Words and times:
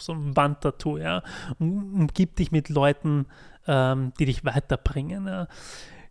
so 0.00 0.12
ein 0.12 0.36
Wandtattoo, 0.36 0.98
ja. 0.98 1.22
Um, 1.58 1.94
umgib 1.94 2.36
dich 2.36 2.52
mit 2.52 2.68
Leuten, 2.68 3.26
ähm, 3.66 4.12
die 4.18 4.26
dich 4.26 4.44
weiterbringen. 4.44 5.26
Ja. 5.26 5.46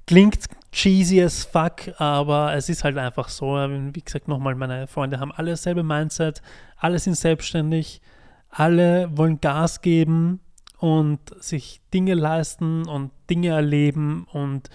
Klingt 0.08 0.46
cheesy 0.72 1.22
as 1.22 1.44
fuck, 1.44 2.00
aber 2.00 2.54
es 2.56 2.70
ist 2.70 2.84
halt 2.84 2.98
einfach 2.98 3.30
so. 3.30 3.56
Wie 3.56 4.02
gesagt, 4.02 4.28
nochmal, 4.28 4.56
meine 4.56 4.88
Freunde 4.88 5.20
haben 5.20 5.32
alle 5.32 5.52
dasselbe 5.52 5.84
Mindset, 5.84 6.42
alle 6.78 7.00
sind 7.00 7.16
selbstständig, 7.16 8.02
alle 8.50 9.10
wollen 9.16 9.40
Gas 9.40 9.82
geben 9.82 10.40
und 10.80 11.20
sich 11.44 11.82
Dinge 11.94 12.14
leisten 12.14 12.88
und 12.88 13.12
Dinge 13.30 13.50
erleben 13.50 14.26
und 14.32 14.70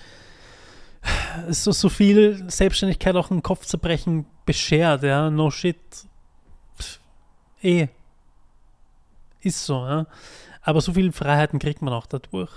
so, 1.49 1.73
so 1.73 1.89
viel 1.89 2.45
Selbstständigkeit 2.49 3.17
auch 3.17 3.31
im 3.31 3.43
Kopf 3.43 3.67
zerbrechen 3.67 4.27
beschert, 4.47 5.03
ja, 5.03 5.31
no 5.31 5.51
shit. 5.51 5.77
Pff, 6.79 7.01
eh. 7.63 7.89
Ist 9.45 9.67
so, 9.67 9.75
ja. 9.87 10.07
Aber 10.63 10.81
so 10.81 10.95
viele 10.95 11.13
Freiheiten 11.13 11.59
kriegt 11.59 11.83
man 11.83 11.93
auch 11.93 12.07
dadurch. 12.07 12.51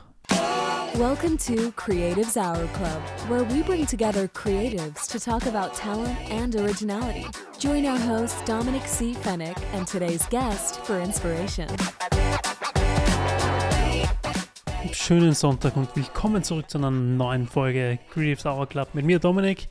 Welcome 0.93 1.35
to 1.37 1.73
Creatives 1.75 2.37
Hour 2.37 2.65
Club, 2.73 3.01
where 3.27 3.43
we 3.49 3.61
bring 3.61 3.85
together 3.85 4.29
creatives 4.29 5.05
to 5.09 5.19
talk 5.19 5.45
about 5.47 5.75
talent 5.75 6.17
and 6.31 6.55
originality. 6.55 7.25
Join 7.59 7.85
our 7.85 7.99
host 7.99 8.37
Dominic 8.45 8.87
C. 8.87 9.13
Fennick 9.13 9.57
and 9.75 9.85
today's 9.85 10.25
guest 10.29 10.77
for 10.85 10.97
inspiration. 10.97 11.67
Schönen 14.93 15.33
Sonntag 15.33 15.75
und 15.75 15.93
willkommen 15.93 16.41
zurück 16.41 16.69
zu 16.69 16.77
einer 16.77 16.89
neuen 16.89 17.47
Folge 17.47 17.99
Creatives 18.13 18.45
Hour 18.45 18.65
Club 18.67 18.93
mit 18.93 19.03
mir, 19.03 19.19
Dominik. 19.19 19.67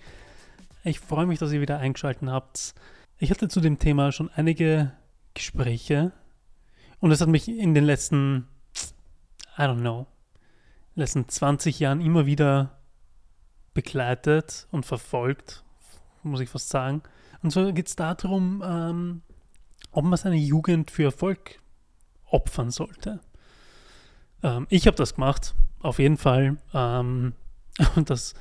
Ich 0.85 1.01
freue 1.01 1.25
mich, 1.25 1.39
dass 1.39 1.51
ihr 1.51 1.63
wieder 1.63 1.79
eingeschaltet 1.79 2.29
habt. 2.29 2.75
Ich 3.17 3.31
hatte 3.31 3.49
zu 3.49 3.61
dem 3.63 3.79
Thema 3.79 4.13
schon 4.13 4.29
einige 4.37 4.93
Gespräche 5.33 6.13
und 7.01 7.11
es 7.11 7.21
hat 7.21 7.29
mich 7.29 7.49
in 7.49 7.75
den 7.75 7.85
letzten, 7.85 8.49
I 9.59 9.63
don't 9.63 9.81
know, 9.81 10.07
letzten 10.95 11.29
20 11.29 11.79
Jahren 11.79 12.01
immer 12.01 12.27
wieder 12.27 12.79
begleitet 13.75 14.67
und 14.71 14.87
verfolgt, 14.87 15.65
muss 16.23 16.41
ich 16.41 16.49
fast 16.49 16.71
sagen. 16.71 17.03
Und 17.43 17.51
so 17.51 17.73
geht 17.73 17.89
es 17.89 17.97
darum, 17.97 18.63
ähm, 18.65 19.23
ob 19.93 20.05
man 20.05 20.17
seine 20.17 20.37
Jugend 20.37 20.91
für 20.91 21.05
Erfolg 21.05 21.61
opfern 22.25 22.71
sollte. 22.71 23.21
Ähm, 24.43 24.67
ich 24.71 24.87
habe 24.87 24.97
das 24.97 25.15
gemacht, 25.15 25.55
auf 25.81 25.99
jeden 25.99 26.17
Fall. 26.17 26.57
Ähm, 26.73 27.35
und 27.97 28.11
das 28.11 28.35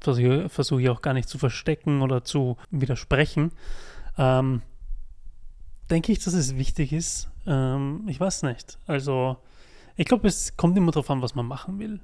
versuche 0.00 0.48
versuch 0.48 0.80
ich 0.80 0.88
auch 0.90 1.02
gar 1.02 1.14
nicht 1.14 1.28
zu 1.28 1.38
verstecken 1.38 2.02
oder 2.02 2.24
zu 2.24 2.58
widersprechen. 2.70 3.52
Ähm, 4.18 4.62
denke 5.90 6.12
ich, 6.12 6.18
dass 6.18 6.34
es 6.34 6.56
wichtig 6.56 6.92
ist. 6.92 7.31
Ähm, 7.46 8.04
ich 8.08 8.20
weiß 8.20 8.42
nicht. 8.44 8.78
Also 8.86 9.36
ich 9.96 10.06
glaube, 10.06 10.28
es 10.28 10.56
kommt 10.56 10.76
immer 10.76 10.92
darauf 10.92 11.10
an, 11.10 11.22
was 11.22 11.34
man 11.34 11.46
machen 11.46 11.78
will. 11.78 12.00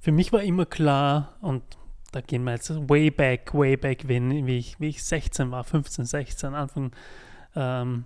Für 0.00 0.12
mich 0.12 0.32
war 0.32 0.42
immer 0.42 0.66
klar, 0.66 1.36
und 1.40 1.62
da 2.12 2.20
gehen 2.20 2.44
wir 2.44 2.52
jetzt 2.52 2.70
way 2.88 3.10
back, 3.10 3.54
way 3.54 3.76
back, 3.76 4.08
wenn, 4.08 4.46
wie, 4.46 4.58
ich, 4.58 4.80
wie 4.80 4.88
ich 4.88 5.04
16 5.04 5.50
war, 5.50 5.62
15, 5.62 6.06
16, 6.06 6.54
Anfang, 6.54 6.92
ähm, 7.54 8.04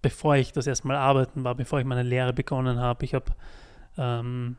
bevor 0.00 0.36
ich 0.36 0.52
das 0.52 0.66
erstmal 0.66 0.96
arbeiten 0.96 1.44
war, 1.44 1.54
bevor 1.54 1.80
ich 1.80 1.84
meine 1.84 2.04
Lehre 2.04 2.32
begonnen 2.32 2.78
habe. 2.78 3.04
Ich 3.04 3.14
habe, 3.14 3.32
ähm, 3.98 4.56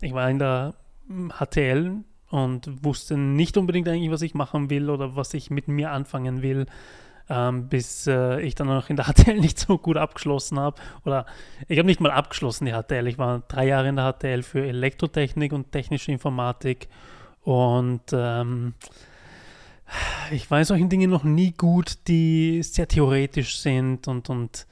ich 0.00 0.12
war 0.12 0.28
in 0.28 0.38
der 0.38 0.74
HTL 1.38 2.04
und 2.30 2.84
wusste 2.84 3.16
nicht 3.16 3.56
unbedingt 3.56 3.88
eigentlich, 3.88 4.10
was 4.10 4.22
ich 4.22 4.34
machen 4.34 4.70
will 4.70 4.90
oder 4.90 5.16
was 5.16 5.32
ich 5.32 5.50
mit 5.50 5.68
mir 5.68 5.92
anfangen 5.92 6.42
will 6.42 6.66
ähm, 7.28 7.68
bis 7.68 8.06
äh, 8.06 8.40
ich 8.40 8.54
dann 8.54 8.68
noch 8.68 8.90
in 8.90 8.96
der 8.96 9.04
HTL 9.12 9.38
nicht 9.38 9.58
so 9.58 9.78
gut 9.78 9.96
abgeschlossen 9.96 10.58
habe. 10.58 10.80
Oder 11.04 11.26
ich 11.68 11.78
habe 11.78 11.86
nicht 11.86 12.00
mal 12.00 12.10
abgeschlossen 12.10 12.66
die 12.66 12.72
HTL. 12.72 13.06
Ich 13.06 13.18
war 13.18 13.42
drei 13.48 13.66
Jahre 13.66 13.88
in 13.88 13.96
der 13.96 14.12
HTL 14.12 14.42
für 14.42 14.66
Elektrotechnik 14.66 15.52
und 15.52 15.72
technische 15.72 16.12
Informatik. 16.12 16.88
Und 17.42 18.02
ähm, 18.12 18.74
ich 20.30 20.50
weiß 20.50 20.68
solchen 20.68 20.88
Dinge 20.88 21.08
noch 21.08 21.24
nie 21.24 21.52
gut, 21.52 22.08
die 22.08 22.62
sehr 22.62 22.88
theoretisch 22.88 23.58
sind 23.58 24.08
und, 24.08 24.28
und 24.28 24.66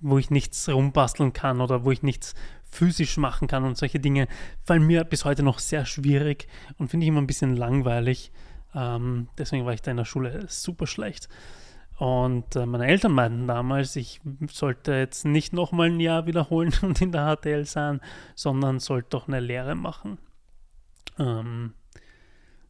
wo 0.00 0.18
ich 0.18 0.30
nichts 0.30 0.68
rumbasteln 0.68 1.32
kann 1.32 1.60
oder 1.60 1.84
wo 1.84 1.90
ich 1.90 2.02
nichts 2.02 2.34
physisch 2.70 3.16
machen 3.16 3.48
kann 3.48 3.64
und 3.64 3.76
solche 3.76 4.00
Dinge 4.00 4.28
fallen 4.64 4.86
mir 4.86 5.04
bis 5.04 5.24
heute 5.24 5.42
noch 5.42 5.58
sehr 5.58 5.86
schwierig 5.86 6.46
und 6.78 6.88
finde 6.88 7.04
ich 7.04 7.08
immer 7.08 7.20
ein 7.20 7.26
bisschen 7.26 7.56
langweilig. 7.56 8.32
Ähm, 8.74 9.28
deswegen 9.38 9.64
war 9.64 9.72
ich 9.72 9.82
da 9.82 9.90
in 9.90 9.96
der 9.96 10.04
Schule 10.04 10.44
super 10.48 10.86
schlecht. 10.86 11.28
Und 11.98 12.56
äh, 12.56 12.66
meine 12.66 12.86
Eltern 12.86 13.12
meinten 13.12 13.46
damals, 13.46 13.96
ich 13.96 14.20
sollte 14.50 14.92
jetzt 14.92 15.24
nicht 15.24 15.54
nochmal 15.54 15.88
ein 15.88 16.00
Jahr 16.00 16.26
wiederholen 16.26 16.72
und 16.82 17.00
in 17.00 17.12
der 17.12 17.36
HTL 17.36 17.64
sein, 17.64 18.00
sondern 18.34 18.80
sollte 18.80 19.08
doch 19.10 19.28
eine 19.28 19.40
Lehre 19.40 19.74
machen. 19.74 20.18
Ähm, 21.18 21.72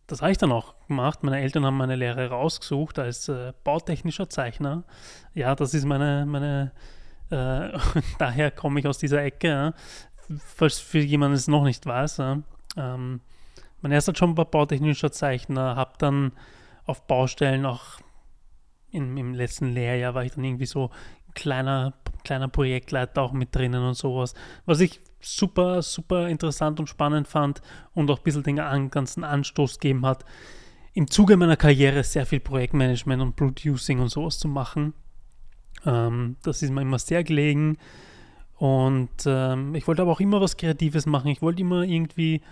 das 0.06 0.22
habe 0.22 0.30
ich 0.30 0.38
dann 0.38 0.52
auch 0.52 0.74
gemacht. 0.86 1.24
Meine 1.24 1.40
Eltern 1.40 1.66
haben 1.66 1.76
meine 1.76 1.96
Lehre 1.96 2.28
rausgesucht 2.28 3.00
als 3.00 3.28
äh, 3.28 3.52
bautechnischer 3.64 4.28
Zeichner. 4.28 4.84
Ja, 5.34 5.56
das 5.56 5.74
ist 5.74 5.84
meine, 5.84 6.24
meine 6.26 6.70
äh, 7.30 7.76
daher 8.18 8.52
komme 8.52 8.78
ich 8.78 8.86
aus 8.86 8.98
dieser 8.98 9.22
Ecke. 9.22 9.48
Ja. 9.48 9.74
Falls 10.38 10.78
für 10.78 10.98
jemanden 10.98 11.36
es 11.36 11.48
noch 11.48 11.64
nicht 11.64 11.84
weiß. 11.84 12.18
Ja. 12.18 12.42
Ähm, 12.76 13.20
mein 13.86 13.92
erster 13.92 14.10
Job 14.10 14.36
war 14.36 14.46
bautechnischer 14.46 15.12
Zeichner, 15.12 15.76
habe 15.76 15.92
dann 15.98 16.32
auf 16.86 17.06
Baustellen 17.06 17.64
auch 17.64 18.00
in, 18.90 19.16
im 19.16 19.32
letzten 19.32 19.68
Lehrjahr 19.68 20.12
war 20.12 20.24
ich 20.24 20.32
dann 20.32 20.42
irgendwie 20.42 20.66
so 20.66 20.90
ein 21.28 21.34
kleiner, 21.34 21.94
kleiner 22.24 22.48
Projektleiter 22.48 23.22
auch 23.22 23.30
mit 23.30 23.54
drinnen 23.54 23.84
und 23.84 23.94
sowas, 23.94 24.34
was 24.64 24.80
ich 24.80 25.00
super, 25.20 25.82
super 25.82 26.28
interessant 26.28 26.80
und 26.80 26.88
spannend 26.88 27.28
fand 27.28 27.62
und 27.94 28.10
auch 28.10 28.18
ein 28.18 28.24
bisschen 28.24 28.42
den 28.42 28.56
ganzen 28.90 29.22
Anstoß 29.22 29.78
gegeben 29.78 30.04
hat, 30.04 30.24
im 30.92 31.08
Zuge 31.08 31.36
meiner 31.36 31.56
Karriere 31.56 32.02
sehr 32.02 32.26
viel 32.26 32.40
Projektmanagement 32.40 33.22
und 33.22 33.36
Producing 33.36 34.00
und 34.00 34.08
sowas 34.08 34.40
zu 34.40 34.48
machen. 34.48 34.94
Ähm, 35.84 36.38
das 36.42 36.60
ist 36.60 36.72
mir 36.72 36.82
immer 36.82 36.98
sehr 36.98 37.22
gelegen 37.22 37.78
und 38.56 39.10
ähm, 39.26 39.76
ich 39.76 39.86
wollte 39.86 40.02
aber 40.02 40.10
auch 40.10 40.20
immer 40.20 40.40
was 40.40 40.56
Kreatives 40.56 41.06
machen. 41.06 41.28
Ich 41.28 41.40
wollte 41.40 41.60
immer 41.60 41.84
irgendwie 41.84 42.42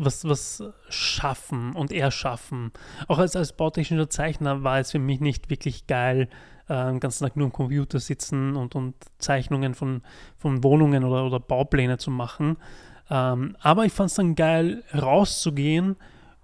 was, 0.00 0.24
was 0.24 0.64
schaffen 0.88 1.74
und 1.74 1.92
erschaffen. 1.92 2.72
Auch 3.06 3.18
als, 3.18 3.36
als 3.36 3.52
bautechnischer 3.52 4.08
Zeichner 4.08 4.64
war 4.64 4.78
es 4.80 4.90
für 4.90 4.98
mich 4.98 5.20
nicht 5.20 5.50
wirklich 5.50 5.86
geil, 5.86 6.28
äh, 6.68 6.86
den 6.86 7.00
ganzen 7.00 7.24
Tag 7.24 7.36
nur 7.36 7.46
am 7.46 7.52
Computer 7.52 8.00
sitzen 8.00 8.56
und, 8.56 8.74
und 8.74 8.94
Zeichnungen 9.18 9.74
von, 9.74 10.02
von 10.38 10.64
Wohnungen 10.64 11.04
oder, 11.04 11.26
oder 11.26 11.38
Baupläne 11.38 11.98
zu 11.98 12.10
machen. 12.10 12.56
Ähm, 13.10 13.56
aber 13.60 13.84
ich 13.84 13.92
fand 13.92 14.10
es 14.10 14.16
dann 14.16 14.34
geil, 14.34 14.84
rauszugehen 14.94 15.96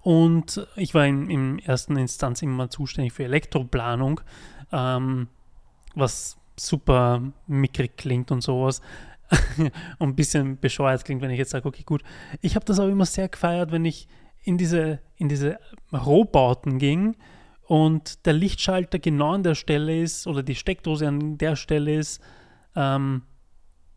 und 0.02 0.66
ich 0.76 0.94
war 0.94 1.06
in, 1.06 1.30
in 1.30 1.58
ersten 1.58 1.96
Instanz 1.96 2.42
immer 2.42 2.68
zuständig 2.70 3.12
für 3.12 3.24
Elektroplanung, 3.24 4.20
ähm, 4.70 5.28
was 5.94 6.36
super 6.58 7.22
mickrig 7.46 7.96
klingt 7.96 8.30
und 8.30 8.42
sowas. 8.42 8.82
und 9.98 10.10
ein 10.10 10.16
bisschen 10.16 10.58
bescheuert 10.58 11.04
klingt, 11.04 11.22
wenn 11.22 11.30
ich 11.30 11.38
jetzt 11.38 11.50
sage, 11.50 11.66
okay, 11.66 11.82
gut. 11.84 12.02
Ich 12.40 12.54
habe 12.54 12.64
das 12.64 12.78
aber 12.78 12.90
immer 12.90 13.06
sehr 13.06 13.28
gefeiert, 13.28 13.72
wenn 13.72 13.84
ich 13.84 14.08
in 14.42 14.58
diese, 14.58 15.00
in 15.16 15.28
diese 15.28 15.58
Rohbauten 15.92 16.78
ging 16.78 17.16
und 17.66 18.24
der 18.26 18.32
Lichtschalter 18.32 18.98
genau 18.98 19.34
an 19.34 19.42
der 19.42 19.56
Stelle 19.56 20.00
ist 20.00 20.26
oder 20.26 20.42
die 20.42 20.54
Steckdose 20.54 21.08
an 21.08 21.38
der 21.38 21.56
Stelle 21.56 21.94
ist, 21.94 22.22
ähm, 22.76 23.22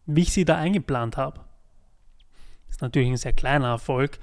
wie 0.06 0.22
ich 0.22 0.34
sie 0.34 0.45
da 0.45 0.57
eingeplant 0.57 1.18
habe. 1.18 1.41
Ist 2.69 2.81
natürlich 2.81 3.09
ein 3.09 3.18
sehr 3.18 3.34
kleiner 3.34 3.68
Erfolg, 3.68 4.18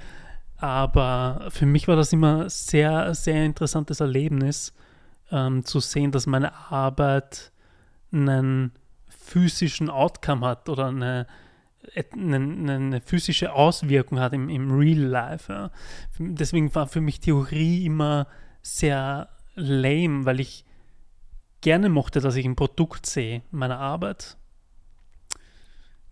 aber 0.56 1.46
für 1.50 1.66
mich 1.66 1.86
war 1.86 1.96
das 1.96 2.12
immer 2.12 2.50
sehr, 2.50 3.14
sehr 3.14 3.44
interessantes 3.44 4.00
Erlebnis, 4.00 4.72
ähm, 5.30 5.64
zu 5.64 5.80
sehen, 5.80 6.12
dass 6.12 6.26
meine 6.26 6.54
Arbeit 6.70 7.52
einen 8.12 8.72
physischen 9.26 9.90
Outcome 9.90 10.46
hat 10.46 10.68
oder 10.68 10.86
eine, 10.86 11.26
eine, 12.12 12.36
eine 12.36 13.00
physische 13.00 13.52
Auswirkung 13.52 14.20
hat 14.20 14.32
im, 14.32 14.48
im 14.48 14.70
Real 14.70 15.00
Life. 15.00 15.52
Ja. 15.52 15.70
Deswegen 16.18 16.74
war 16.74 16.86
für 16.86 17.00
mich 17.00 17.20
Theorie 17.20 17.84
immer 17.84 18.28
sehr 18.62 19.28
lame, 19.54 20.24
weil 20.24 20.40
ich 20.40 20.64
gerne 21.60 21.88
mochte, 21.88 22.20
dass 22.20 22.36
ich 22.36 22.46
ein 22.46 22.56
Produkt 22.56 23.06
sehe 23.06 23.42
meiner 23.50 23.80
Arbeit. 23.80 24.36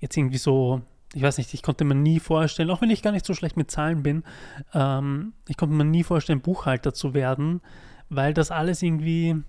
Jetzt 0.00 0.16
irgendwie 0.16 0.38
so, 0.38 0.82
ich 1.14 1.22
weiß 1.22 1.38
nicht, 1.38 1.54
ich 1.54 1.62
konnte 1.62 1.84
mir 1.84 1.94
nie 1.94 2.18
vorstellen, 2.18 2.70
auch 2.70 2.82
wenn 2.82 2.90
ich 2.90 3.02
gar 3.02 3.12
nicht 3.12 3.24
so 3.24 3.34
schlecht 3.34 3.56
mit 3.56 3.70
Zahlen 3.70 4.02
bin, 4.02 4.24
ähm, 4.72 5.34
ich 5.46 5.56
konnte 5.56 5.74
mir 5.74 5.84
nie 5.84 6.02
vorstellen, 6.02 6.40
Buchhalter 6.40 6.92
zu 6.92 7.14
werden, 7.14 7.60
weil 8.08 8.34
das 8.34 8.50
alles 8.50 8.82
irgendwie 8.82 9.44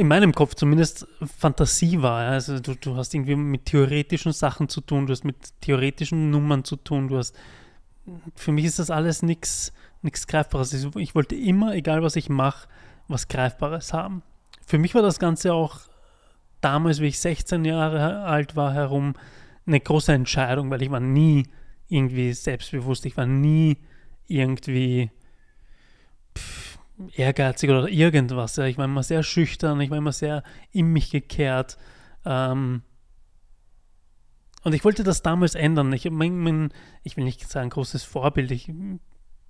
in 0.00 0.08
meinem 0.08 0.32
Kopf 0.32 0.54
zumindest 0.54 1.06
Fantasie 1.38 2.00
war. 2.00 2.26
Also 2.26 2.58
du, 2.58 2.74
du 2.74 2.96
hast 2.96 3.14
irgendwie 3.14 3.36
mit 3.36 3.66
theoretischen 3.66 4.32
Sachen 4.32 4.70
zu 4.70 4.80
tun, 4.80 5.06
du 5.06 5.12
hast 5.12 5.24
mit 5.24 5.36
theoretischen 5.60 6.30
Nummern 6.30 6.64
zu 6.64 6.76
tun, 6.76 7.08
du 7.08 7.18
hast 7.18 7.36
für 8.34 8.50
mich 8.50 8.64
ist 8.64 8.78
das 8.78 8.90
alles 8.90 9.22
nichts 9.22 9.72
Greifbares. 10.26 10.72
Ich 10.72 11.14
wollte 11.14 11.36
immer, 11.36 11.74
egal 11.74 12.02
was 12.02 12.16
ich 12.16 12.30
mache, 12.30 12.66
was 13.08 13.28
Greifbares 13.28 13.92
haben. 13.92 14.22
Für 14.66 14.78
mich 14.78 14.94
war 14.94 15.02
das 15.02 15.18
Ganze 15.18 15.52
auch 15.52 15.80
damals, 16.62 17.00
wie 17.00 17.08
ich 17.08 17.20
16 17.20 17.64
Jahre 17.66 18.22
alt 18.22 18.56
war, 18.56 18.72
herum 18.72 19.14
eine 19.66 19.80
große 19.80 20.12
Entscheidung, 20.12 20.70
weil 20.70 20.82
ich 20.82 20.90
war 20.90 21.00
nie 21.00 21.46
irgendwie 21.88 22.32
selbstbewusst, 22.32 23.04
ich 23.04 23.18
war 23.18 23.26
nie 23.26 23.76
irgendwie 24.26 25.10
ehrgeizig 27.14 27.70
oder 27.70 27.88
irgendwas. 27.88 28.56
Ja. 28.56 28.64
Ich 28.64 28.78
war 28.78 28.84
immer 28.84 29.02
sehr 29.02 29.22
schüchtern, 29.22 29.80
ich 29.80 29.90
war 29.90 29.98
immer 29.98 30.12
sehr 30.12 30.42
in 30.72 30.86
mich 30.86 31.10
gekehrt. 31.10 31.76
Ähm, 32.24 32.82
und 34.62 34.74
ich 34.74 34.84
wollte 34.84 35.02
das 35.04 35.22
damals 35.22 35.54
ändern. 35.54 35.92
Ich, 35.92 36.10
mein, 36.10 36.38
mein, 36.38 36.72
ich 37.02 37.16
will 37.16 37.24
nicht 37.24 37.48
sagen 37.48 37.70
großes 37.70 38.02
Vorbild, 38.02 38.50
ich 38.50 38.70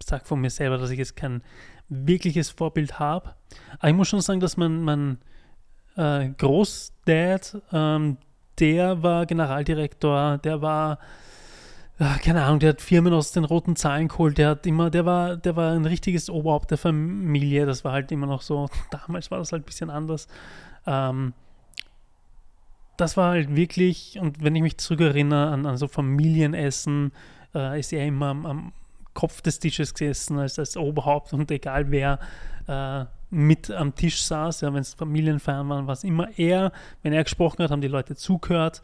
sage 0.03 0.25
von 0.25 0.41
mir 0.41 0.51
selber, 0.51 0.79
dass 0.79 0.91
ich 0.91 0.99
jetzt 0.99 1.17
kein 1.17 1.43
wirkliches 1.89 2.51
Vorbild 2.51 2.99
habe. 2.99 3.35
Aber 3.79 3.89
ich 3.89 3.95
muss 3.95 4.09
schon 4.09 4.21
sagen, 4.21 4.41
dass 4.41 4.57
mein, 4.57 4.83
mein 4.83 5.19
äh, 5.97 6.29
Großdad, 6.29 7.61
ähm, 7.73 8.19
der 8.59 9.03
war 9.03 9.27
Generaldirektor, 9.27 10.39
der 10.39 10.63
war, 10.63 10.99
keine 12.23 12.45
Ahnung, 12.45 12.61
der 12.61 12.71
hat 12.71 12.81
Firmen 12.81 13.13
aus 13.13 13.33
den 13.33 13.45
roten 13.45 13.77
Zahlen 13.77 14.09
geholt, 14.09 14.39
der 14.39 14.51
hat 14.51 14.67
immer, 14.67 14.89
der 14.91 15.05
war, 15.05 15.37
der 15.37 15.55
war 15.57 15.73
ein 15.73 15.85
richtiges 15.85 16.31
Oberhaupt 16.31 16.71
der 16.71 16.79
Familie, 16.79 17.67
das 17.67 17.85
war 17.85 17.93
halt 17.93 18.11
immer 18.11 18.27
noch 18.27 18.43
so, 18.43 18.69
damals 18.91 19.31
war 19.31 19.39
das 19.39 19.53
halt 19.53 19.63
ein 19.63 19.67
bisschen 19.67 19.91
anders. 19.91 20.27
Ähm, 20.87 21.35
das 22.97 23.17
war 23.17 23.31
halt 23.33 23.55
wirklich, 23.55 24.19
und 24.19 24.43
wenn 24.43 24.57
ich 24.57 24.63
mich 24.63 24.79
zurückerinnere 24.79 25.49
an, 25.49 25.67
an 25.67 25.77
so 25.77 25.89
Familienessen, 25.89 27.13
äh, 27.55 27.79
ist 27.81 27.93
er 27.93 28.07
immer 28.07 28.29
am, 28.29 28.47
am, 28.47 28.73
Kopf 29.13 29.43
des 29.43 29.59
Tisches 29.59 29.93
gesessen 29.93 30.39
als, 30.39 30.59
als 30.59 30.77
Oberhaupt 30.77 31.33
und 31.33 31.51
egal 31.51 31.91
wer 31.91 32.21
äh, 32.69 33.05
mit 33.31 33.71
am 33.71 33.95
Tisch 33.95 34.23
saß, 34.23 34.61
ja, 34.61 34.73
wenn 34.73 34.83
es 34.83 34.95
Familienfeiern 34.95 35.69
waren, 35.69 35.87
war 35.87 35.95
es 35.95 36.05
immer 36.05 36.29
er. 36.39 36.73
Wenn 37.03 37.13
er 37.13 37.25
gesprochen 37.25 37.63
hat, 37.63 37.73
haben 37.73 37.81
die 37.81 37.89
Leute 37.89 38.15
zugehört. 38.15 38.83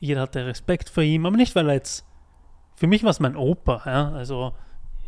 Jeder 0.00 0.22
hatte 0.22 0.46
Respekt 0.46 0.88
vor 0.88 1.04
ihm, 1.04 1.26
aber 1.26 1.36
nicht, 1.36 1.54
weil 1.54 1.68
er 1.68 1.74
jetzt. 1.74 2.04
Für 2.78 2.86
mich 2.86 3.02
war 3.02 3.10
es 3.10 3.18
mein 3.18 3.34
Opa, 3.34 3.82
ja, 3.86 4.12
also 4.12 4.52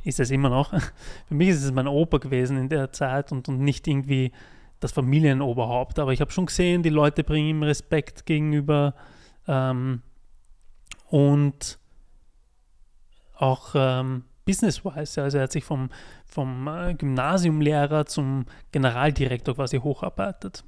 ist 0.02 0.18
es 0.18 0.32
immer 0.32 0.48
noch. 0.48 0.72
Für 1.28 1.34
mich 1.34 1.50
ist 1.50 1.62
es 1.62 1.70
mein 1.70 1.86
Opa 1.86 2.18
gewesen 2.18 2.56
in 2.56 2.68
der 2.68 2.90
Zeit 2.90 3.30
und, 3.30 3.48
und 3.48 3.60
nicht 3.60 3.86
irgendwie 3.86 4.32
das 4.80 4.90
Familienoberhaupt. 4.90 6.00
Aber 6.00 6.12
ich 6.12 6.20
habe 6.20 6.32
schon 6.32 6.46
gesehen, 6.46 6.82
die 6.82 6.88
Leute 6.88 7.22
bringen 7.22 7.46
ihm 7.46 7.62
Respekt 7.62 8.26
gegenüber 8.26 8.94
ähm, 9.46 10.02
und 11.10 11.78
auch 13.36 13.70
ähm, 13.76 14.24
business-wise. 14.44 15.22
Also 15.22 15.38
er 15.38 15.44
hat 15.44 15.52
sich 15.52 15.62
vom, 15.62 15.90
vom 16.26 16.66
äh, 16.66 16.94
Gymnasiumlehrer 16.94 18.04
zum 18.06 18.46
Generaldirektor 18.72 19.54
quasi 19.54 19.78
hocharbeitet. 19.78 20.64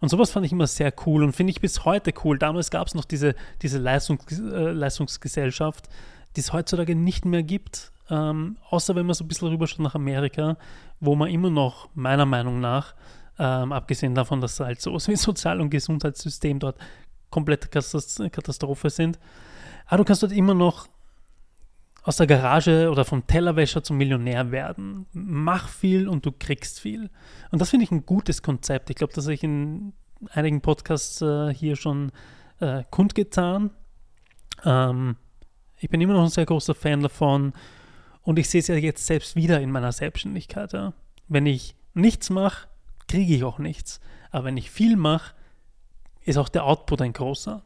Und 0.00 0.08
sowas 0.08 0.32
fand 0.32 0.46
ich 0.46 0.52
immer 0.52 0.66
sehr 0.66 0.92
cool 1.06 1.22
und 1.22 1.32
finde 1.36 1.52
ich 1.52 1.60
bis 1.60 1.84
heute 1.84 2.12
cool. 2.24 2.38
Damals 2.38 2.72
gab 2.72 2.88
es 2.88 2.94
noch 2.96 3.04
diese, 3.04 3.36
diese 3.62 3.78
Leistungs, 3.78 4.40
äh, 4.40 4.72
Leistungsgesellschaft, 4.72 5.88
die 6.36 6.40
es 6.40 6.52
heutzutage 6.52 6.94
nicht 6.94 7.24
mehr 7.24 7.42
gibt. 7.42 7.92
Ähm, 8.08 8.56
außer 8.68 8.94
wenn 8.96 9.06
man 9.06 9.14
so 9.14 9.24
ein 9.24 9.28
bisschen 9.28 9.48
rüber 9.48 9.66
schaut 9.66 9.80
nach 9.80 9.94
Amerika, 9.94 10.56
wo 10.98 11.14
man 11.14 11.30
immer 11.30 11.50
noch, 11.50 11.88
meiner 11.94 12.26
Meinung 12.26 12.60
nach, 12.60 12.94
ähm, 13.38 13.72
abgesehen 13.72 14.14
davon, 14.14 14.40
dass 14.40 14.60
halt 14.60 14.80
so 14.80 14.92
wie 14.94 15.16
Sozial- 15.16 15.60
und 15.60 15.70
Gesundheitssystem 15.70 16.58
dort 16.58 16.78
komplett 17.30 17.70
Katastrophe 17.70 18.90
sind, 18.90 19.18
aber 19.86 19.98
du 19.98 20.04
kannst 20.04 20.22
dort 20.22 20.32
immer 20.32 20.54
noch 20.54 20.88
aus 22.02 22.16
der 22.16 22.26
Garage 22.26 22.90
oder 22.90 23.04
vom 23.04 23.26
Tellerwäscher 23.26 23.82
zum 23.82 23.96
Millionär 23.98 24.50
werden. 24.50 25.06
Mach 25.12 25.68
viel 25.68 26.08
und 26.08 26.24
du 26.24 26.32
kriegst 26.32 26.80
viel. 26.80 27.10
Und 27.50 27.60
das 27.60 27.70
finde 27.70 27.84
ich 27.84 27.90
ein 27.90 28.06
gutes 28.06 28.42
Konzept. 28.42 28.90
Ich 28.90 28.96
glaube, 28.96 29.12
das 29.12 29.24
habe 29.24 29.34
ich 29.34 29.44
in 29.44 29.92
einigen 30.30 30.60
Podcasts 30.60 31.20
äh, 31.20 31.52
hier 31.52 31.76
schon 31.76 32.12
äh, 32.60 32.84
kundgetan. 32.90 33.70
Ähm, 34.64 35.16
ich 35.80 35.88
bin 35.88 36.00
immer 36.00 36.14
noch 36.14 36.24
ein 36.24 36.30
sehr 36.30 36.46
großer 36.46 36.74
Fan 36.74 37.02
davon 37.02 37.52
und 38.22 38.38
ich 38.38 38.48
sehe 38.48 38.60
es 38.60 38.68
ja 38.68 38.74
jetzt 38.76 39.06
selbst 39.06 39.34
wieder 39.34 39.60
in 39.60 39.70
meiner 39.70 39.92
Selbstständigkeit. 39.92 40.72
Ja. 40.72 40.92
Wenn 41.26 41.46
ich 41.46 41.74
nichts 41.94 42.30
mache, 42.30 42.68
kriege 43.08 43.34
ich 43.34 43.44
auch 43.44 43.58
nichts. 43.58 44.00
Aber 44.30 44.44
wenn 44.44 44.56
ich 44.56 44.70
viel 44.70 44.96
mache, 44.96 45.34
ist 46.24 46.36
auch 46.36 46.48
der 46.48 46.64
Output 46.64 47.02
ein 47.02 47.12
großer. 47.12 47.62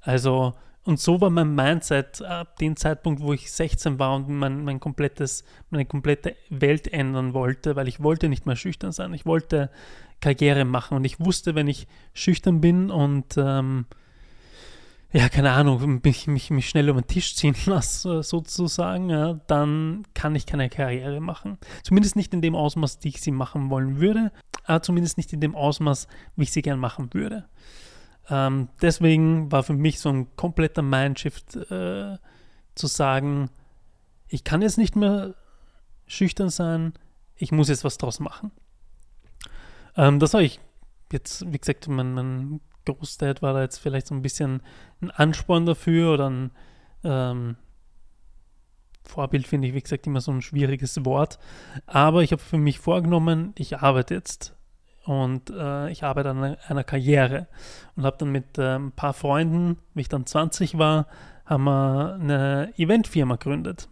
Also 0.00 0.54
und 0.84 1.00
so 1.00 1.20
war 1.20 1.30
mein 1.30 1.54
Mindset 1.54 2.20
ab 2.20 2.58
dem 2.58 2.76
Zeitpunkt, 2.76 3.22
wo 3.22 3.32
ich 3.32 3.50
16 3.50 3.98
war 3.98 4.16
und 4.16 4.28
mein, 4.28 4.64
mein 4.64 4.80
komplettes, 4.80 5.44
meine 5.70 5.86
komplette 5.86 6.36
Welt 6.50 6.92
ändern 6.92 7.32
wollte, 7.32 7.74
weil 7.74 7.88
ich 7.88 8.02
wollte 8.02 8.28
nicht 8.28 8.44
mehr 8.44 8.56
schüchtern 8.56 8.92
sein. 8.92 9.14
Ich 9.14 9.24
wollte 9.24 9.70
Karriere 10.20 10.66
machen 10.66 10.96
und 10.96 11.04
ich 11.04 11.20
wusste, 11.20 11.54
wenn 11.54 11.68
ich 11.68 11.86
schüchtern 12.12 12.60
bin 12.60 12.90
und 12.90 13.36
ähm, 13.38 13.86
ja, 15.14 15.28
keine 15.28 15.52
Ahnung, 15.52 16.00
mich, 16.02 16.26
mich, 16.26 16.50
mich 16.50 16.68
schnell 16.68 16.90
um 16.90 16.96
den 16.96 17.06
Tisch 17.06 17.36
ziehen 17.36 17.54
lasse, 17.66 18.24
sozusagen, 18.24 19.10
ja, 19.10 19.34
dann 19.46 20.02
kann 20.12 20.34
ich 20.34 20.44
keine 20.44 20.68
Karriere 20.68 21.20
machen. 21.20 21.56
Zumindest 21.84 22.16
nicht 22.16 22.34
in 22.34 22.42
dem 22.42 22.56
Ausmaß, 22.56 22.98
die 22.98 23.10
ich 23.10 23.20
sie 23.20 23.30
machen 23.30 23.70
wollen 23.70 24.00
würde, 24.00 24.32
aber 24.64 24.82
zumindest 24.82 25.16
nicht 25.16 25.32
in 25.32 25.40
dem 25.40 25.54
Ausmaß, 25.54 26.08
wie 26.34 26.42
ich 26.42 26.50
sie 26.50 26.62
gern 26.62 26.80
machen 26.80 27.14
würde. 27.14 27.44
Ähm, 28.28 28.68
deswegen 28.82 29.52
war 29.52 29.62
für 29.62 29.74
mich 29.74 30.00
so 30.00 30.08
ein 30.08 30.34
kompletter 30.34 30.82
Mindshift 30.82 31.54
äh, 31.70 32.18
zu 32.74 32.86
sagen, 32.88 33.50
ich 34.26 34.42
kann 34.42 34.62
jetzt 34.62 34.78
nicht 34.78 34.96
mehr 34.96 35.34
schüchtern 36.08 36.50
sein, 36.50 36.92
ich 37.36 37.52
muss 37.52 37.68
jetzt 37.68 37.84
was 37.84 37.98
draus 37.98 38.18
machen. 38.18 38.50
Ähm, 39.96 40.18
das 40.18 40.34
habe 40.34 40.42
ich 40.42 40.58
jetzt, 41.12 41.52
wie 41.52 41.58
gesagt, 41.58 41.86
mein, 41.86 42.14
mein 42.14 42.60
Großdad 42.84 43.42
war 43.42 43.54
da 43.54 43.62
jetzt 43.62 43.78
vielleicht 43.78 44.06
so 44.06 44.14
ein 44.14 44.22
bisschen 44.22 44.62
ein 45.00 45.10
Ansporn 45.10 45.66
dafür 45.66 46.14
oder 46.14 46.30
ein 46.30 46.50
ähm, 47.02 47.56
Vorbild 49.04 49.46
finde 49.46 49.68
ich, 49.68 49.74
wie 49.74 49.82
gesagt, 49.82 50.06
immer 50.06 50.20
so 50.20 50.32
ein 50.32 50.42
schwieriges 50.42 51.04
Wort. 51.04 51.38
Aber 51.86 52.22
ich 52.22 52.32
habe 52.32 52.42
für 52.42 52.58
mich 52.58 52.78
vorgenommen, 52.78 53.52
ich 53.56 53.78
arbeite 53.78 54.14
jetzt 54.14 54.56
und 55.04 55.50
äh, 55.50 55.90
ich 55.90 56.04
arbeite 56.04 56.30
an 56.30 56.42
einer, 56.42 56.58
einer 56.66 56.84
Karriere 56.84 57.46
und 57.96 58.04
habe 58.04 58.16
dann 58.18 58.32
mit 58.32 58.58
äh, 58.58 58.76
ein 58.76 58.92
paar 58.92 59.12
Freunden, 59.12 59.78
wie 59.92 60.00
ich 60.00 60.08
dann 60.08 60.26
20 60.26 60.78
war, 60.78 61.06
haben 61.44 61.64
wir 61.64 62.14
eine 62.14 62.72
Eventfirma 62.78 63.36
gegründet. 63.36 63.88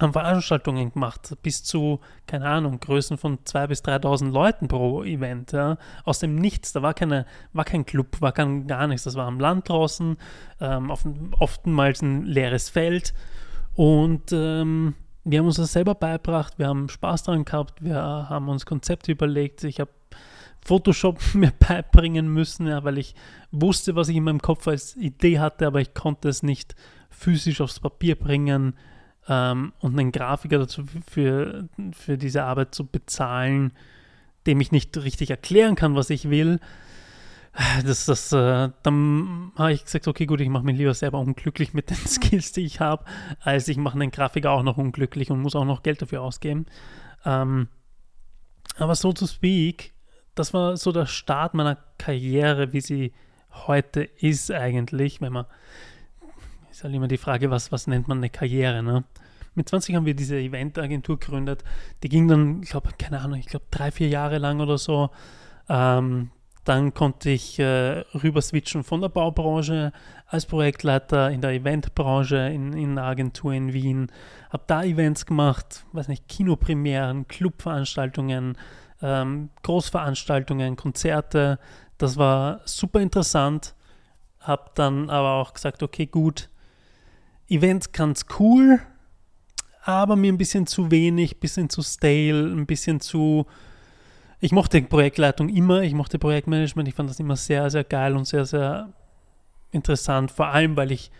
Haben 0.00 0.12
Veranstaltungen 0.12 0.92
gemacht, 0.92 1.36
bis 1.42 1.62
zu, 1.62 2.00
keine 2.26 2.46
Ahnung, 2.46 2.80
Größen 2.80 3.16
von 3.16 3.38
2.000 3.38 3.66
bis 3.68 3.84
3.000 3.84 4.30
Leuten 4.32 4.66
pro 4.66 5.04
Event. 5.04 5.52
Ja. 5.52 5.78
Aus 6.02 6.18
dem 6.18 6.34
Nichts, 6.34 6.72
da 6.72 6.82
war, 6.82 6.94
keine, 6.94 7.26
war 7.52 7.64
kein 7.64 7.86
Club, 7.86 8.20
war 8.20 8.32
kein, 8.32 8.66
gar 8.66 8.88
nichts. 8.88 9.04
Das 9.04 9.14
war 9.14 9.26
am 9.26 9.38
Land 9.38 9.68
draußen, 9.68 10.16
ähm, 10.60 10.90
auf, 10.90 11.06
oftmals 11.38 12.02
ein 12.02 12.24
leeres 12.24 12.70
Feld. 12.70 13.14
Und 13.74 14.32
ähm, 14.32 14.94
wir 15.22 15.38
haben 15.38 15.46
uns 15.46 15.56
das 15.56 15.72
selber 15.72 15.94
beigebracht, 15.94 16.58
wir 16.58 16.66
haben 16.66 16.88
Spaß 16.88 17.22
daran 17.22 17.44
gehabt, 17.44 17.82
wir 17.82 17.96
haben 17.96 18.48
uns 18.48 18.66
Konzepte 18.66 19.12
überlegt. 19.12 19.62
Ich 19.62 19.78
habe 19.78 19.90
Photoshop 20.64 21.20
mir 21.34 21.52
beibringen 21.52 22.26
müssen, 22.28 22.66
ja, 22.66 22.82
weil 22.82 22.98
ich 22.98 23.14
wusste, 23.52 23.94
was 23.94 24.08
ich 24.08 24.16
in 24.16 24.24
meinem 24.24 24.42
Kopf 24.42 24.66
als 24.66 24.96
Idee 24.96 25.38
hatte, 25.38 25.68
aber 25.68 25.80
ich 25.80 25.94
konnte 25.94 26.28
es 26.28 26.42
nicht 26.42 26.74
physisch 27.10 27.60
aufs 27.60 27.78
Papier 27.78 28.16
bringen 28.16 28.74
ähm, 29.28 29.72
und 29.80 29.98
einen 29.98 30.12
Grafiker 30.12 30.58
dazu 30.58 30.84
für, 31.06 31.68
für 31.92 32.18
diese 32.18 32.44
Arbeit 32.44 32.74
zu 32.74 32.86
bezahlen, 32.86 33.72
dem 34.46 34.60
ich 34.60 34.72
nicht 34.72 34.96
richtig 34.96 35.30
erklären 35.30 35.74
kann, 35.74 35.94
was 35.94 36.10
ich 36.10 36.30
will. 36.30 36.60
Das, 37.86 38.04
das, 38.06 38.32
äh, 38.32 38.70
dann 38.82 39.52
habe 39.56 39.72
ich 39.72 39.84
gesagt, 39.84 40.08
okay, 40.08 40.26
gut, 40.26 40.40
ich 40.40 40.48
mache 40.48 40.64
mich 40.64 40.76
lieber 40.76 40.92
selber 40.92 41.20
unglücklich 41.20 41.72
mit 41.72 41.88
den 41.88 41.96
Skills, 42.06 42.52
die 42.52 42.64
ich 42.64 42.80
habe, 42.80 43.04
als 43.40 43.68
ich 43.68 43.76
mache 43.76 43.94
einen 43.94 44.10
Grafiker 44.10 44.50
auch 44.50 44.64
noch 44.64 44.76
unglücklich 44.76 45.30
und 45.30 45.40
muss 45.40 45.54
auch 45.54 45.64
noch 45.64 45.82
Geld 45.82 46.02
dafür 46.02 46.22
ausgeben. 46.22 46.66
Ähm, 47.24 47.68
aber 48.76 48.96
so 48.96 49.12
to 49.12 49.26
speak, 49.26 49.92
das 50.34 50.52
war 50.52 50.76
so 50.76 50.90
der 50.90 51.06
Start 51.06 51.54
meiner 51.54 51.76
Karriere, 51.96 52.72
wie 52.72 52.80
sie 52.80 53.12
heute 53.50 54.02
ist 54.02 54.50
eigentlich, 54.50 55.20
wenn 55.20 55.32
man, 55.32 55.46
ist 56.74 56.84
halt 56.84 56.94
immer 56.94 57.08
die 57.08 57.18
Frage, 57.18 57.50
was, 57.50 57.70
was 57.70 57.86
nennt 57.86 58.08
man 58.08 58.18
eine 58.18 58.30
Karriere, 58.30 58.82
ne? 58.82 59.04
Mit 59.54 59.68
20 59.68 59.94
haben 59.94 60.06
wir 60.06 60.14
diese 60.14 60.36
Eventagentur 60.36 61.20
gegründet, 61.20 61.62
die 62.02 62.08
ging 62.08 62.26
dann, 62.26 62.62
ich 62.64 62.70
glaube, 62.70 62.90
keine 62.98 63.20
Ahnung, 63.20 63.38
ich 63.38 63.46
glaube 63.46 63.66
drei, 63.70 63.92
vier 63.92 64.08
Jahre 64.08 64.38
lang 64.38 64.58
oder 64.58 64.78
so. 64.78 65.10
Ähm, 65.68 66.30
dann 66.64 66.92
konnte 66.92 67.30
ich 67.30 67.60
äh, 67.60 68.00
rüber 68.14 68.42
switchen 68.42 68.82
von 68.82 69.00
der 69.00 69.10
Baubranche 69.10 69.92
als 70.26 70.46
Projektleiter 70.46 71.30
in 71.30 71.40
der 71.40 71.52
Eventbranche 71.52 72.36
in, 72.36 72.72
in 72.72 72.98
einer 72.98 73.06
Agentur 73.06 73.52
in 73.52 73.72
Wien. 73.72 74.10
Habe 74.50 74.64
da 74.66 74.82
Events 74.82 75.26
gemacht, 75.26 75.84
weiß 75.92 76.08
nicht, 76.08 76.26
Kinopremieren, 76.26 77.28
Clubveranstaltungen, 77.28 78.56
ähm, 79.00 79.50
Großveranstaltungen, 79.62 80.74
Konzerte. 80.74 81.60
Das 81.98 82.16
war 82.16 82.60
super 82.64 83.00
interessant. 83.00 83.76
Hab 84.40 84.74
dann 84.74 85.10
aber 85.10 85.34
auch 85.34 85.52
gesagt, 85.52 85.82
okay, 85.82 86.06
gut, 86.06 86.48
Events 87.48 87.92
ganz 87.92 88.26
cool, 88.38 88.80
aber 89.82 90.16
mir 90.16 90.32
ein 90.32 90.38
bisschen 90.38 90.66
zu 90.66 90.90
wenig, 90.90 91.36
ein 91.36 91.40
bisschen 91.40 91.68
zu 91.68 91.82
stale, 91.82 92.50
ein 92.52 92.66
bisschen 92.66 93.00
zu, 93.00 93.46
ich 94.40 94.52
mochte 94.52 94.80
Projektleitung 94.82 95.48
immer, 95.48 95.82
ich 95.82 95.94
mochte 95.94 96.18
Projektmanagement, 96.18 96.88
ich 96.88 96.94
fand 96.94 97.10
das 97.10 97.20
immer 97.20 97.36
sehr, 97.36 97.68
sehr 97.70 97.84
geil 97.84 98.16
und 98.16 98.26
sehr, 98.26 98.46
sehr 98.46 98.92
interessant, 99.72 100.30
vor 100.30 100.46
allem 100.48 100.76
weil 100.76 100.92
ich 100.92 101.10